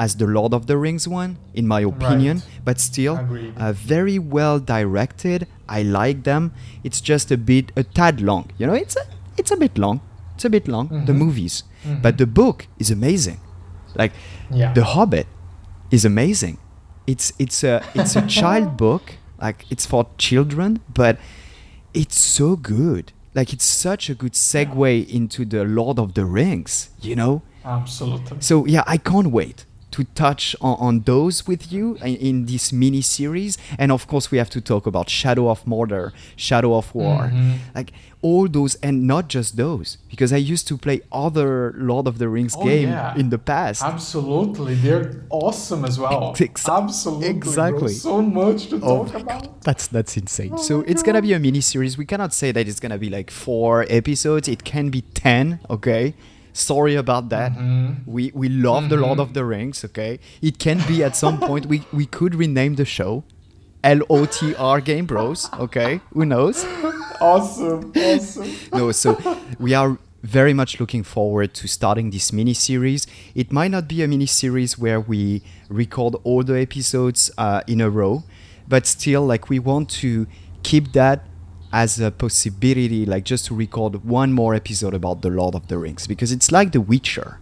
as 0.05 0.15
the 0.22 0.28
Lord 0.38 0.53
of 0.57 0.63
the 0.70 0.78
Rings 0.86 1.05
one, 1.07 1.32
in 1.59 1.65
my 1.68 1.82
opinion. 1.93 2.36
Right. 2.38 2.65
But 2.68 2.78
still, 2.80 3.15
uh, 3.63 3.74
very 3.95 4.18
well 4.38 4.57
directed. 4.78 5.39
I 5.78 5.80
like 6.01 6.20
them. 6.32 6.43
It's 6.84 7.01
just 7.11 7.32
a 7.32 7.38
bit 7.51 7.65
a 7.76 7.84
tad 7.84 8.15
long. 8.30 8.43
You 8.59 8.65
know, 8.68 8.78
it's 8.86 8.95
a 8.95 9.05
it's 9.39 9.51
a 9.51 9.57
bit 9.65 9.78
long. 9.78 9.99
It's 10.38 10.45
a 10.45 10.49
bit 10.51 10.67
long. 10.67 10.88
The 11.07 11.13
Mhm. 11.13 11.17
movies, 11.17 11.63
Mhm. 11.83 12.01
but 12.03 12.17
the 12.19 12.27
book 12.27 12.67
is 12.77 12.91
amazing. 12.91 13.39
Like 13.95 14.13
Yeah. 14.51 14.71
the 14.73 14.83
Hobbit 14.83 15.25
is 15.89 16.05
amazing. 16.05 16.57
It's 17.07 17.33
it's 17.39 17.63
a 17.63 17.81
it's 17.95 18.15
a 18.15 18.21
child 18.27 18.77
book. 18.77 19.17
Like 19.41 19.65
it's 19.71 19.85
for 19.88 20.05
children, 20.17 20.79
but 20.93 21.17
it's 21.93 22.19
so 22.19 22.55
good. 22.55 23.13
Like 23.33 23.51
it's 23.51 23.65
such 23.65 24.09
a 24.11 24.13
good 24.15 24.33
segue 24.33 25.07
into 25.09 25.43
the 25.45 25.63
Lord 25.63 25.97
of 25.97 26.13
the 26.13 26.23
Rings. 26.25 26.89
You 27.01 27.15
know. 27.15 27.41
Absolutely. 27.65 28.38
So 28.41 28.65
yeah, 28.67 28.83
I 28.85 28.97
can't 28.97 29.31
wait 29.31 29.65
to 29.97 30.03
touch 30.15 30.55
on, 30.61 30.75
on 30.87 30.93
those 31.11 31.45
with 31.47 31.71
you 31.71 31.95
in, 32.09 32.15
in 32.29 32.35
this 32.45 32.71
mini 32.71 33.01
series. 33.01 33.57
And 33.77 33.91
of 33.91 34.07
course, 34.07 34.31
we 34.31 34.37
have 34.37 34.49
to 34.51 34.61
talk 34.61 34.83
about 34.87 35.09
Shadow 35.09 35.49
of 35.49 35.63
Mordor, 35.65 36.11
Shadow 36.35 36.71
of 36.81 36.93
War, 36.95 37.17
Mm-hmm. 37.27 37.53
like 37.75 37.91
all 38.23 38.47
those, 38.47 38.73
and 38.81 39.05
not 39.05 39.27
just 39.35 39.57
those, 39.57 39.97
because 40.09 40.33
I 40.33 40.37
used 40.53 40.67
to 40.69 40.75
play 40.77 41.01
other 41.11 41.73
Lord 41.77 42.07
of 42.07 42.17
the 42.17 42.27
Rings 42.27 42.55
Oh, 42.57 42.63
game 42.65 42.89
yeah. 42.89 43.15
in 43.21 43.29
the 43.29 43.37
past. 43.37 43.83
Absolutely, 43.83 44.73
they're 44.75 45.23
awesome 45.29 45.85
as 45.85 45.99
well. 45.99 46.35
Ex- 46.39 46.67
Absolutely, 46.67 47.27
bro. 47.33 47.37
exactly. 47.37 47.93
So 47.93 48.21
much 48.21 48.67
to 48.69 48.75
Oh 48.81 49.05
talk 49.05 49.21
about. 49.21 49.41
God, 49.43 49.61
that's 49.67 49.85
that's 49.87 50.17
insane. 50.17 50.51
Oh 50.53 50.57
so 50.67 50.73
it's 50.91 51.03
gonna 51.03 51.21
be 51.21 51.33
a 51.33 51.39
mini 51.39 51.61
series. 51.61 51.97
We 51.97 52.05
cannot 52.05 52.33
say 52.33 52.51
that 52.51 52.67
it's 52.67 52.79
gonna 52.79 52.97
be 52.97 53.09
like 53.09 53.29
four 53.29 53.85
episodes. 53.89 54.47
It 54.47 54.63
can 54.63 54.89
be 54.89 55.01
ten. 55.13 55.59
Okay, 55.69 56.15
sorry 56.57 56.95
about 56.95 57.29
that. 57.29 57.51
Mm-hmm. 57.53 58.11
We 58.11 58.31
we 58.33 58.49
love 58.49 58.89
the 58.89 58.97
Lord 58.97 59.19
of 59.19 59.33
the 59.33 59.45
Rings. 59.45 59.85
Okay, 59.85 60.19
it 60.41 60.59
can 60.59 60.79
be 60.87 61.03
at 61.03 61.15
some 61.15 61.39
point. 61.39 61.65
We 61.67 61.83
we 61.93 62.05
could 62.05 62.35
rename 62.35 62.75
the 62.75 62.85
show. 62.85 63.23
L 63.83 64.01
O 64.09 64.25
T 64.25 64.55
R 64.55 64.81
Game 64.81 65.05
Bros. 65.05 65.49
Okay, 65.53 66.01
who 66.13 66.25
knows? 66.25 66.65
Awesome, 67.21 67.93
awesome. 67.95 68.51
no, 68.73 68.91
so 68.91 69.17
we 69.59 69.73
are 69.73 69.97
very 70.23 70.53
much 70.53 70.79
looking 70.79 71.03
forward 71.03 71.53
to 71.53 71.67
starting 71.67 72.09
this 72.09 72.33
mini 72.33 72.53
series. 72.53 73.07
It 73.33 73.51
might 73.51 73.71
not 73.71 73.87
be 73.87 74.03
a 74.03 74.07
mini 74.07 74.25
series 74.25 74.77
where 74.77 74.99
we 74.99 75.41
record 75.69 76.15
all 76.23 76.43
the 76.43 76.59
episodes 76.59 77.31
uh, 77.37 77.61
in 77.67 77.81
a 77.81 77.89
row, 77.89 78.23
but 78.67 78.85
still, 78.85 79.25
like, 79.25 79.49
we 79.49 79.59
want 79.59 79.89
to 80.01 80.27
keep 80.63 80.91
that 80.93 81.25
as 81.78 81.99
a 81.99 82.09
possibility, 82.09 83.05
like, 83.05 83.23
just 83.23 83.45
to 83.45 83.53
record 83.55 84.03
one 84.03 84.34
more 84.34 84.55
episode 84.55 84.95
about 84.95 85.21
The 85.21 85.30
Lord 85.30 85.53
of 85.53 85.67
the 85.67 85.78
Rings, 85.78 86.07
because 86.07 86.32
it's 86.32 86.51
like 86.51 86.71
The 86.71 86.82
Witcher. 86.82 87.39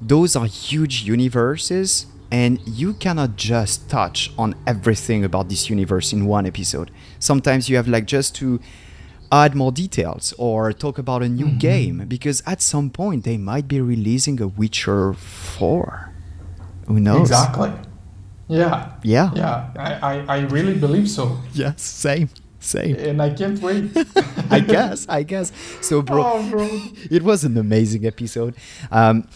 Those 0.00 0.34
are 0.34 0.46
huge 0.46 1.04
universes, 1.04 2.06
and 2.32 2.60
you 2.66 2.94
cannot 2.94 3.36
just 3.36 3.88
touch 3.88 4.32
on 4.36 4.56
everything 4.66 5.24
about 5.24 5.48
this 5.48 5.70
universe 5.70 6.12
in 6.12 6.26
one 6.26 6.46
episode. 6.46 6.90
Sometimes 7.20 7.68
you 7.68 7.76
have, 7.76 7.86
like, 7.86 8.06
just 8.06 8.34
to 8.40 8.58
add 9.30 9.54
more 9.54 9.70
details 9.70 10.34
or 10.36 10.72
talk 10.72 10.98
about 10.98 11.22
a 11.22 11.28
new 11.28 11.46
mm-hmm. 11.46 11.58
game 11.58 12.04
because 12.08 12.42
at 12.44 12.60
some 12.60 12.90
point 12.90 13.22
they 13.22 13.36
might 13.36 13.68
be 13.68 13.80
releasing 13.80 14.40
a 14.40 14.48
Witcher 14.48 15.12
4. 15.12 16.12
Who 16.88 16.98
knows? 16.98 17.30
Exactly. 17.30 17.70
Yeah. 18.48 18.94
Yeah. 19.04 19.30
Yeah. 19.34 19.70
I, 19.78 19.92
I, 20.10 20.14
I 20.36 20.38
really 20.56 20.74
believe 20.74 21.08
so. 21.08 21.38
Yes, 21.52 21.82
same. 21.82 22.30
Same. 22.66 22.96
And 22.96 23.22
I 23.22 23.30
can't 23.30 23.60
wait. 23.62 23.90
I 24.50 24.60
guess. 24.60 25.06
I 25.08 25.22
guess. 25.22 25.52
So, 25.80 26.02
bro, 26.02 26.22
Oh, 26.24 26.50
bro. 26.50 26.66
it 27.16 27.22
was 27.22 27.44
an 27.44 27.56
amazing 27.56 28.04
episode. 28.04 28.54
Um, 28.90 29.28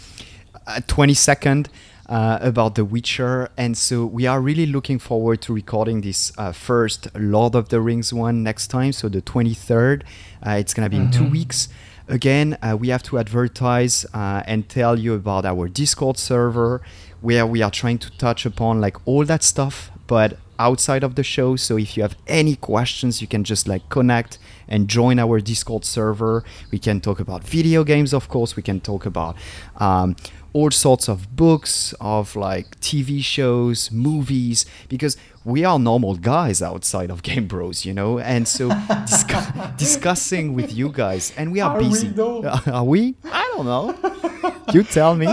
uh, 0.67 0.81
20 0.87 1.15
second 1.15 1.69
uh, 2.09 2.39
about 2.43 2.75
The 2.75 2.85
Witcher, 2.85 3.51
and 3.57 3.79
so 3.79 4.05
we 4.05 4.27
are 4.27 4.41
really 4.41 4.67
looking 4.67 4.99
forward 4.99 5.41
to 5.43 5.55
recording 5.55 6.01
this 6.01 6.33
uh, 6.37 6.51
first 6.51 7.07
Lord 7.15 7.55
of 7.55 7.69
the 7.69 7.81
Rings 7.81 8.13
one 8.13 8.43
next 8.43 8.67
time. 8.67 8.93
So 8.93 9.09
the 9.09 9.23
23rd, 9.23 10.03
uh, 10.45 10.51
it's 10.59 10.75
gonna 10.75 10.91
be 10.91 10.97
in 10.97 11.11
two 11.13 11.29
weeks. 11.31 11.69
Again, 12.09 12.59
uh, 12.63 12.77
we 12.77 12.89
have 12.89 13.05
to 13.05 13.19
advertise 13.21 14.05
uh, 14.13 14.43
and 14.45 14.69
tell 14.69 14.99
you 14.99 15.15
about 15.15 15.45
our 15.47 15.69
Discord 15.69 16.19
server, 16.19 16.83
where 17.21 17.47
we 17.47 17.63
are 17.63 17.71
trying 17.71 17.99
to 17.99 18.11
touch 18.19 18.45
upon 18.45 18.81
like 18.81 18.97
all 19.07 19.25
that 19.25 19.45
stuff, 19.45 19.93
but 20.09 20.37
outside 20.61 21.03
of 21.03 21.15
the 21.15 21.23
show. 21.23 21.57
So 21.57 21.77
if 21.79 21.97
you 21.97 22.03
have 22.03 22.17
any 22.27 22.55
questions, 22.57 23.21
you 23.23 23.27
can 23.27 23.43
just 23.45 23.67
like 23.67 23.89
connect 23.89 24.39
and 24.69 24.87
join 24.89 25.19
our 25.19 25.41
Discord 25.41 25.85
server. 25.85 26.45
We 26.71 26.79
can 26.79 27.01
talk 27.01 27.19
about 27.21 27.43
video 27.45 27.83
games, 27.85 28.13
of 28.13 28.29
course. 28.29 28.57
We 28.57 28.63
can 28.63 28.81
talk 28.81 29.07
about 29.07 29.37
um, 29.79 30.15
all 30.53 30.71
sorts 30.71 31.09
of 31.09 31.35
books, 31.35 31.95
of 32.01 32.37
like 32.37 32.79
TV 32.81 33.23
shows, 33.25 33.91
movies, 33.91 34.67
because 34.89 35.17
we 35.45 35.65
are 35.65 35.79
normal 35.79 36.15
guys 36.17 36.61
outside 36.61 37.11
of 37.11 37.23
Game 37.29 37.47
Bros, 37.47 37.85
you 37.87 37.95
know. 37.95 38.19
And 38.19 38.47
so 38.47 38.69
discuss- 39.07 39.51
discussing 39.79 40.55
with 40.55 40.73
you 40.73 40.91
guys, 40.93 41.33
and 41.39 41.53
we 41.53 41.61
are, 41.61 41.77
Are 41.77 41.81
busy. 41.81 42.09
though? 42.09 42.45
Are 42.67 42.85
we? 42.85 43.15
I 43.25 43.45
don't 43.57 43.67
know. 43.67 43.87
you 44.75 44.83
tell 44.83 45.15
me. 45.17 45.27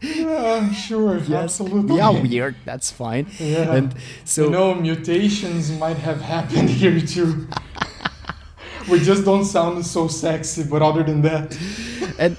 Yeah, 0.00 0.70
sure. 0.72 1.16
Absolutely. 1.16 1.94
We 1.94 2.00
are 2.00 2.12
weird. 2.12 2.56
That's 2.64 2.90
fine. 2.90 3.26
Yeah. 3.38 3.74
And 3.74 3.94
so 4.24 4.44
you 4.44 4.50
know, 4.50 4.74
mutations 4.74 5.70
might 5.72 5.96
have 5.98 6.20
happened 6.20 6.70
here 6.80 7.00
too. 7.00 7.48
we 8.90 9.00
just 9.00 9.24
don't 9.24 9.44
sound 9.44 9.84
so 9.86 10.08
sexy, 10.08 10.64
but 10.64 10.82
other 10.82 11.02
than 11.02 11.22
that, 11.22 11.56
and 12.18 12.36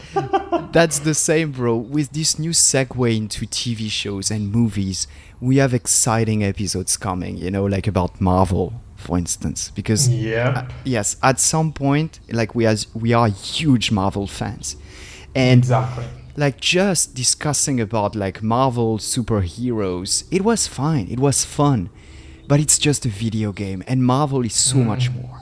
that's 0.71 0.99
the 0.99 1.13
same 1.13 1.51
bro 1.51 1.75
with 1.75 2.11
this 2.11 2.37
new 2.39 2.51
segue 2.51 3.15
into 3.15 3.45
tv 3.45 3.89
shows 3.89 4.31
and 4.31 4.51
movies 4.51 5.07
we 5.39 5.57
have 5.57 5.73
exciting 5.73 6.43
episodes 6.43 6.97
coming 6.97 7.37
you 7.37 7.51
know 7.51 7.65
like 7.65 7.87
about 7.87 8.19
marvel 8.21 8.73
for 8.95 9.17
instance 9.17 9.71
because 9.75 10.07
yeah, 10.09 10.49
uh, 10.49 10.73
yes 10.83 11.17
at 11.23 11.39
some 11.39 11.71
point 11.73 12.19
like 12.29 12.55
we 12.55 12.65
as 12.65 12.93
we 12.93 13.13
are 13.13 13.27
huge 13.27 13.91
marvel 13.91 14.27
fans 14.27 14.75
and 15.33 15.59
exactly. 15.59 16.05
Like 16.37 16.59
just 16.59 17.15
discussing 17.15 17.79
about 17.79 18.15
like 18.15 18.43
marvel 18.43 18.97
superheroes 18.97 20.25
it 20.31 20.43
was 20.43 20.67
fine 20.67 21.07
it 21.09 21.19
was 21.19 21.45
fun 21.45 21.89
but 22.47 22.59
it's 22.59 22.77
just 22.77 23.05
a 23.05 23.09
video 23.09 23.51
game 23.51 23.83
and 23.87 24.03
marvel 24.03 24.45
is 24.45 24.53
so 24.53 24.77
much 24.77 25.09
more 25.11 25.41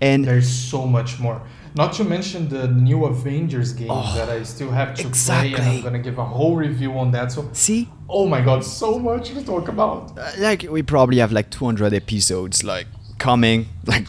and 0.00 0.24
There's 0.24 0.48
so 0.48 0.86
much 0.86 1.18
more. 1.18 1.40
Not 1.76 1.92
to 1.94 2.04
mention 2.04 2.48
the 2.48 2.68
new 2.68 3.04
Avengers 3.04 3.72
game 3.72 3.88
that 3.88 4.28
I 4.28 4.42
still 4.44 4.70
have 4.70 4.94
to 4.94 5.02
play, 5.02 5.04
and 5.04 5.14
exactly. 5.14 5.76
I'm 5.78 5.82
gonna 5.82 5.98
give 5.98 6.18
a 6.18 6.24
whole 6.24 6.56
review 6.56 6.92
on 6.98 7.10
that. 7.12 7.32
So, 7.32 7.48
see 7.52 7.88
oh 8.08 8.26
my 8.26 8.40
god, 8.40 8.64
so 8.64 8.98
much 8.98 9.30
to 9.30 9.44
talk 9.44 9.68
about. 9.68 10.16
Uh, 10.16 10.30
like 10.38 10.62
we 10.70 10.82
probably 10.82 11.18
have 11.18 11.32
like 11.32 11.50
200 11.50 11.92
episodes 11.92 12.62
like 12.62 12.86
coming 13.18 13.66
like 13.86 14.06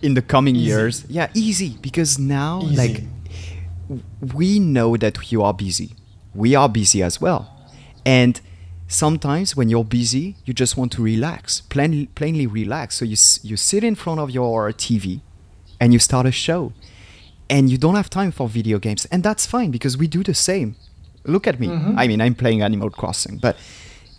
in 0.00 0.14
the 0.14 0.22
coming 0.22 0.54
Easy. 0.54 0.66
years 0.66 1.04
yeah 1.08 1.28
easy 1.34 1.76
because 1.80 2.18
now 2.18 2.60
Easy. 2.62 2.76
like 2.76 3.02
we 4.34 4.58
know 4.58 4.96
that 4.96 5.30
you 5.30 5.42
are 5.42 5.54
busy. 5.54 5.94
We 6.34 6.54
are 6.54 6.68
busy 6.68 7.02
as 7.02 7.20
well. 7.20 7.52
And 8.04 8.40
sometimes 8.88 9.56
when 9.56 9.68
you're 9.68 9.84
busy 9.84 10.36
you 10.44 10.54
just 10.54 10.76
want 10.76 10.92
to 10.92 11.02
relax 11.02 11.60
plain, 11.60 12.06
plainly 12.14 12.46
relax. 12.46 12.96
So 12.96 13.04
you, 13.04 13.16
you 13.42 13.56
sit 13.56 13.82
in 13.82 13.96
front 13.96 14.20
of 14.20 14.30
your 14.30 14.70
tv 14.72 15.22
and 15.80 15.92
you 15.92 15.98
start 15.98 16.24
a 16.24 16.30
show 16.30 16.72
and 17.50 17.68
you 17.68 17.78
don't 17.78 17.96
have 17.96 18.08
time 18.08 18.30
for 18.30 18.48
video 18.48 18.78
games. 18.78 19.04
And 19.06 19.24
that's 19.24 19.44
fine 19.44 19.70
because 19.72 19.96
we 19.96 20.06
do 20.06 20.22
the 20.22 20.34
same. 20.34 20.76
Look 21.24 21.48
at 21.48 21.58
me. 21.58 21.66
Mm-hmm. 21.66 21.98
i 21.98 22.06
mean 22.06 22.20
i'm 22.20 22.36
playing 22.36 22.62
animal 22.62 22.90
crossing 22.90 23.38
but 23.38 23.56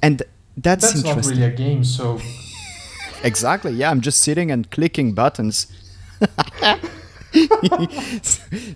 and 0.03 0.21
that's, 0.57 0.91
That's 0.91 1.03
not 1.03 1.25
really 1.25 1.43
a 1.43 1.51
game, 1.51 1.83
so 1.83 2.19
Exactly. 3.23 3.71
Yeah, 3.71 3.91
I'm 3.91 4.01
just 4.01 4.21
sitting 4.21 4.51
and 4.51 4.69
clicking 4.69 5.13
buttons. 5.13 5.67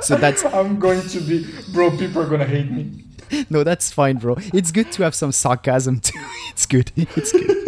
so 0.02 0.16
that's 0.18 0.44
I'm 0.46 0.80
going 0.80 1.02
to 1.02 1.20
be, 1.20 1.48
bro. 1.72 1.92
People 1.98 2.22
are 2.22 2.30
gonna 2.30 2.46
hate 2.46 2.70
me. 2.72 3.04
no, 3.50 3.64
that's 3.64 3.92
fine, 3.92 4.18
bro. 4.18 4.36
It's 4.54 4.72
good 4.72 4.92
to 4.94 5.04
have 5.04 5.16
some 5.16 5.32
sarcasm 5.32 6.00
too. 6.00 6.20
It's 6.52 6.66
good. 6.66 6.92
It's 6.96 7.32
good. 7.32 7.62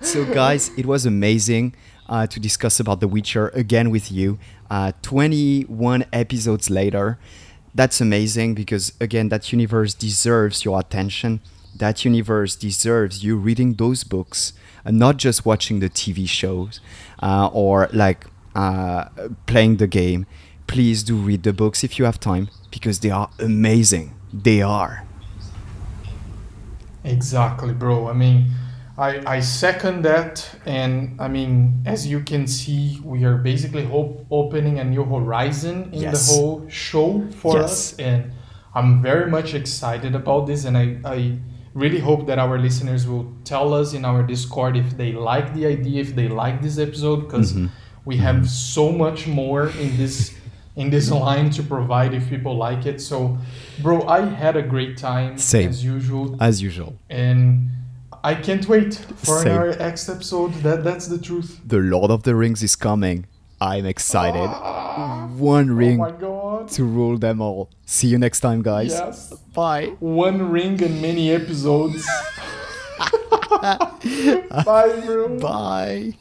so, 0.04 0.24
guys, 0.34 0.70
it 0.76 0.84
was 0.84 1.06
amazing 1.06 1.74
uh, 2.08 2.26
to 2.26 2.40
discuss 2.40 2.80
about 2.80 3.00
The 3.00 3.08
Witcher 3.08 3.48
again 3.48 3.90
with 3.90 4.10
you. 4.10 4.38
Uh, 4.68 4.92
21 5.02 6.06
episodes 6.12 6.70
later, 6.70 7.18
that's 7.74 8.00
amazing 8.00 8.54
because 8.54 8.92
again, 9.00 9.28
that 9.28 9.52
universe 9.52 9.94
deserves 9.94 10.64
your 10.64 10.80
attention. 10.80 11.40
That 11.76 12.04
universe 12.04 12.56
deserves 12.56 13.24
you 13.24 13.36
reading 13.36 13.74
those 13.74 14.04
books 14.04 14.52
and 14.84 14.98
not 14.98 15.16
just 15.16 15.44
watching 15.46 15.80
the 15.80 15.88
TV 15.90 16.28
shows 16.28 16.80
uh, 17.22 17.48
or 17.52 17.88
like 17.92 18.26
uh, 18.54 19.04
playing 19.46 19.76
the 19.78 19.86
game. 19.86 20.26
Please 20.66 21.02
do 21.02 21.16
read 21.16 21.42
the 21.42 21.52
books 21.52 21.84
if 21.84 21.98
you 21.98 22.04
have 22.04 22.18
time 22.18 22.48
because 22.70 23.00
they 23.00 23.10
are 23.10 23.28
amazing. 23.38 24.14
They 24.32 24.62
are. 24.62 25.04
Exactly, 27.04 27.74
bro. 27.74 28.08
I 28.08 28.14
mean, 28.14 28.50
I 28.96 29.36
I 29.36 29.40
second 29.40 30.02
that, 30.02 30.48
and 30.64 31.20
I 31.20 31.28
mean, 31.28 31.82
as 31.84 32.06
you 32.06 32.20
can 32.20 32.46
see, 32.46 32.98
we 33.04 33.24
are 33.24 33.36
basically 33.36 33.84
hope 33.84 34.24
opening 34.30 34.78
a 34.78 34.84
new 34.84 35.04
horizon 35.04 35.90
in 35.92 36.02
Yes. 36.02 36.26
the 36.26 36.32
whole 36.32 36.64
show 36.68 37.26
for 37.30 37.58
Yes. 37.58 37.64
us, 37.64 37.98
and 37.98 38.32
I'm 38.74 39.02
very 39.02 39.30
much 39.30 39.52
excited 39.54 40.14
about 40.14 40.46
this, 40.46 40.64
and 40.64 40.76
I 40.78 40.96
I 41.04 41.38
really 41.74 42.00
hope 42.00 42.26
that 42.28 42.38
our 42.38 42.58
listeners 42.58 43.06
will 43.06 43.26
tell 43.44 43.74
us 43.74 43.92
in 43.92 44.04
our 44.04 44.22
Discord 44.22 44.76
if 44.76 44.96
they 44.96 45.12
like 45.12 45.52
the 45.54 45.66
idea, 45.66 46.00
if 46.00 46.14
they 46.14 46.28
like 46.28 46.62
this 46.62 46.78
episode, 46.78 47.20
because 47.26 47.52
Mm-hmm. 47.52 47.66
We 48.04 48.16
have 48.18 48.36
mm-hmm. 48.36 48.44
so 48.44 48.92
much 48.92 49.26
more 49.26 49.68
in 49.68 49.96
this 49.96 50.34
in 50.76 50.90
this 50.90 51.08
mm-hmm. 51.08 51.22
line 51.22 51.50
to 51.50 51.62
provide 51.62 52.14
if 52.14 52.28
people 52.28 52.56
like 52.56 52.84
it. 52.84 53.00
So, 53.00 53.38
bro, 53.80 54.02
I 54.08 54.22
had 54.22 54.56
a 54.56 54.62
great 54.62 54.96
time 54.98 55.38
Same. 55.38 55.68
as 55.68 55.84
usual 55.84 56.36
As 56.40 56.60
usual. 56.60 56.96
and 57.08 57.70
I 58.24 58.34
can't 58.34 58.66
wait 58.68 58.94
for 58.94 59.42
Same. 59.42 59.56
our 59.56 59.76
next 59.76 60.08
episode. 60.08 60.54
That 60.62 60.82
that's 60.82 61.06
the 61.06 61.18
truth. 61.18 61.60
The 61.64 61.78
Lord 61.78 62.10
of 62.10 62.22
the 62.22 62.34
Rings 62.34 62.62
is 62.62 62.76
coming. 62.76 63.26
I'm 63.60 63.86
excited. 63.86 64.50
Ah. 64.50 65.28
One 65.36 65.70
oh 65.70 65.74
ring. 65.74 66.00
Oh 66.00 66.10
god! 66.10 66.20
god. 66.20 66.68
to 66.70 66.84
rule 66.84 67.18
them 67.18 67.40
all. 67.40 67.70
See 67.86 68.08
you 68.08 68.18
next 68.18 68.40
time, 68.40 68.62
guys. 68.62 68.90
Yes. 68.90 69.32
Bye. 69.54 69.96
One 70.00 70.50
ring 70.50 70.82
and 70.82 71.00
many 71.00 71.30
episodes. 71.30 72.06
Bye, 73.62 75.02
bro. 75.04 75.38
Bye. 75.38 76.14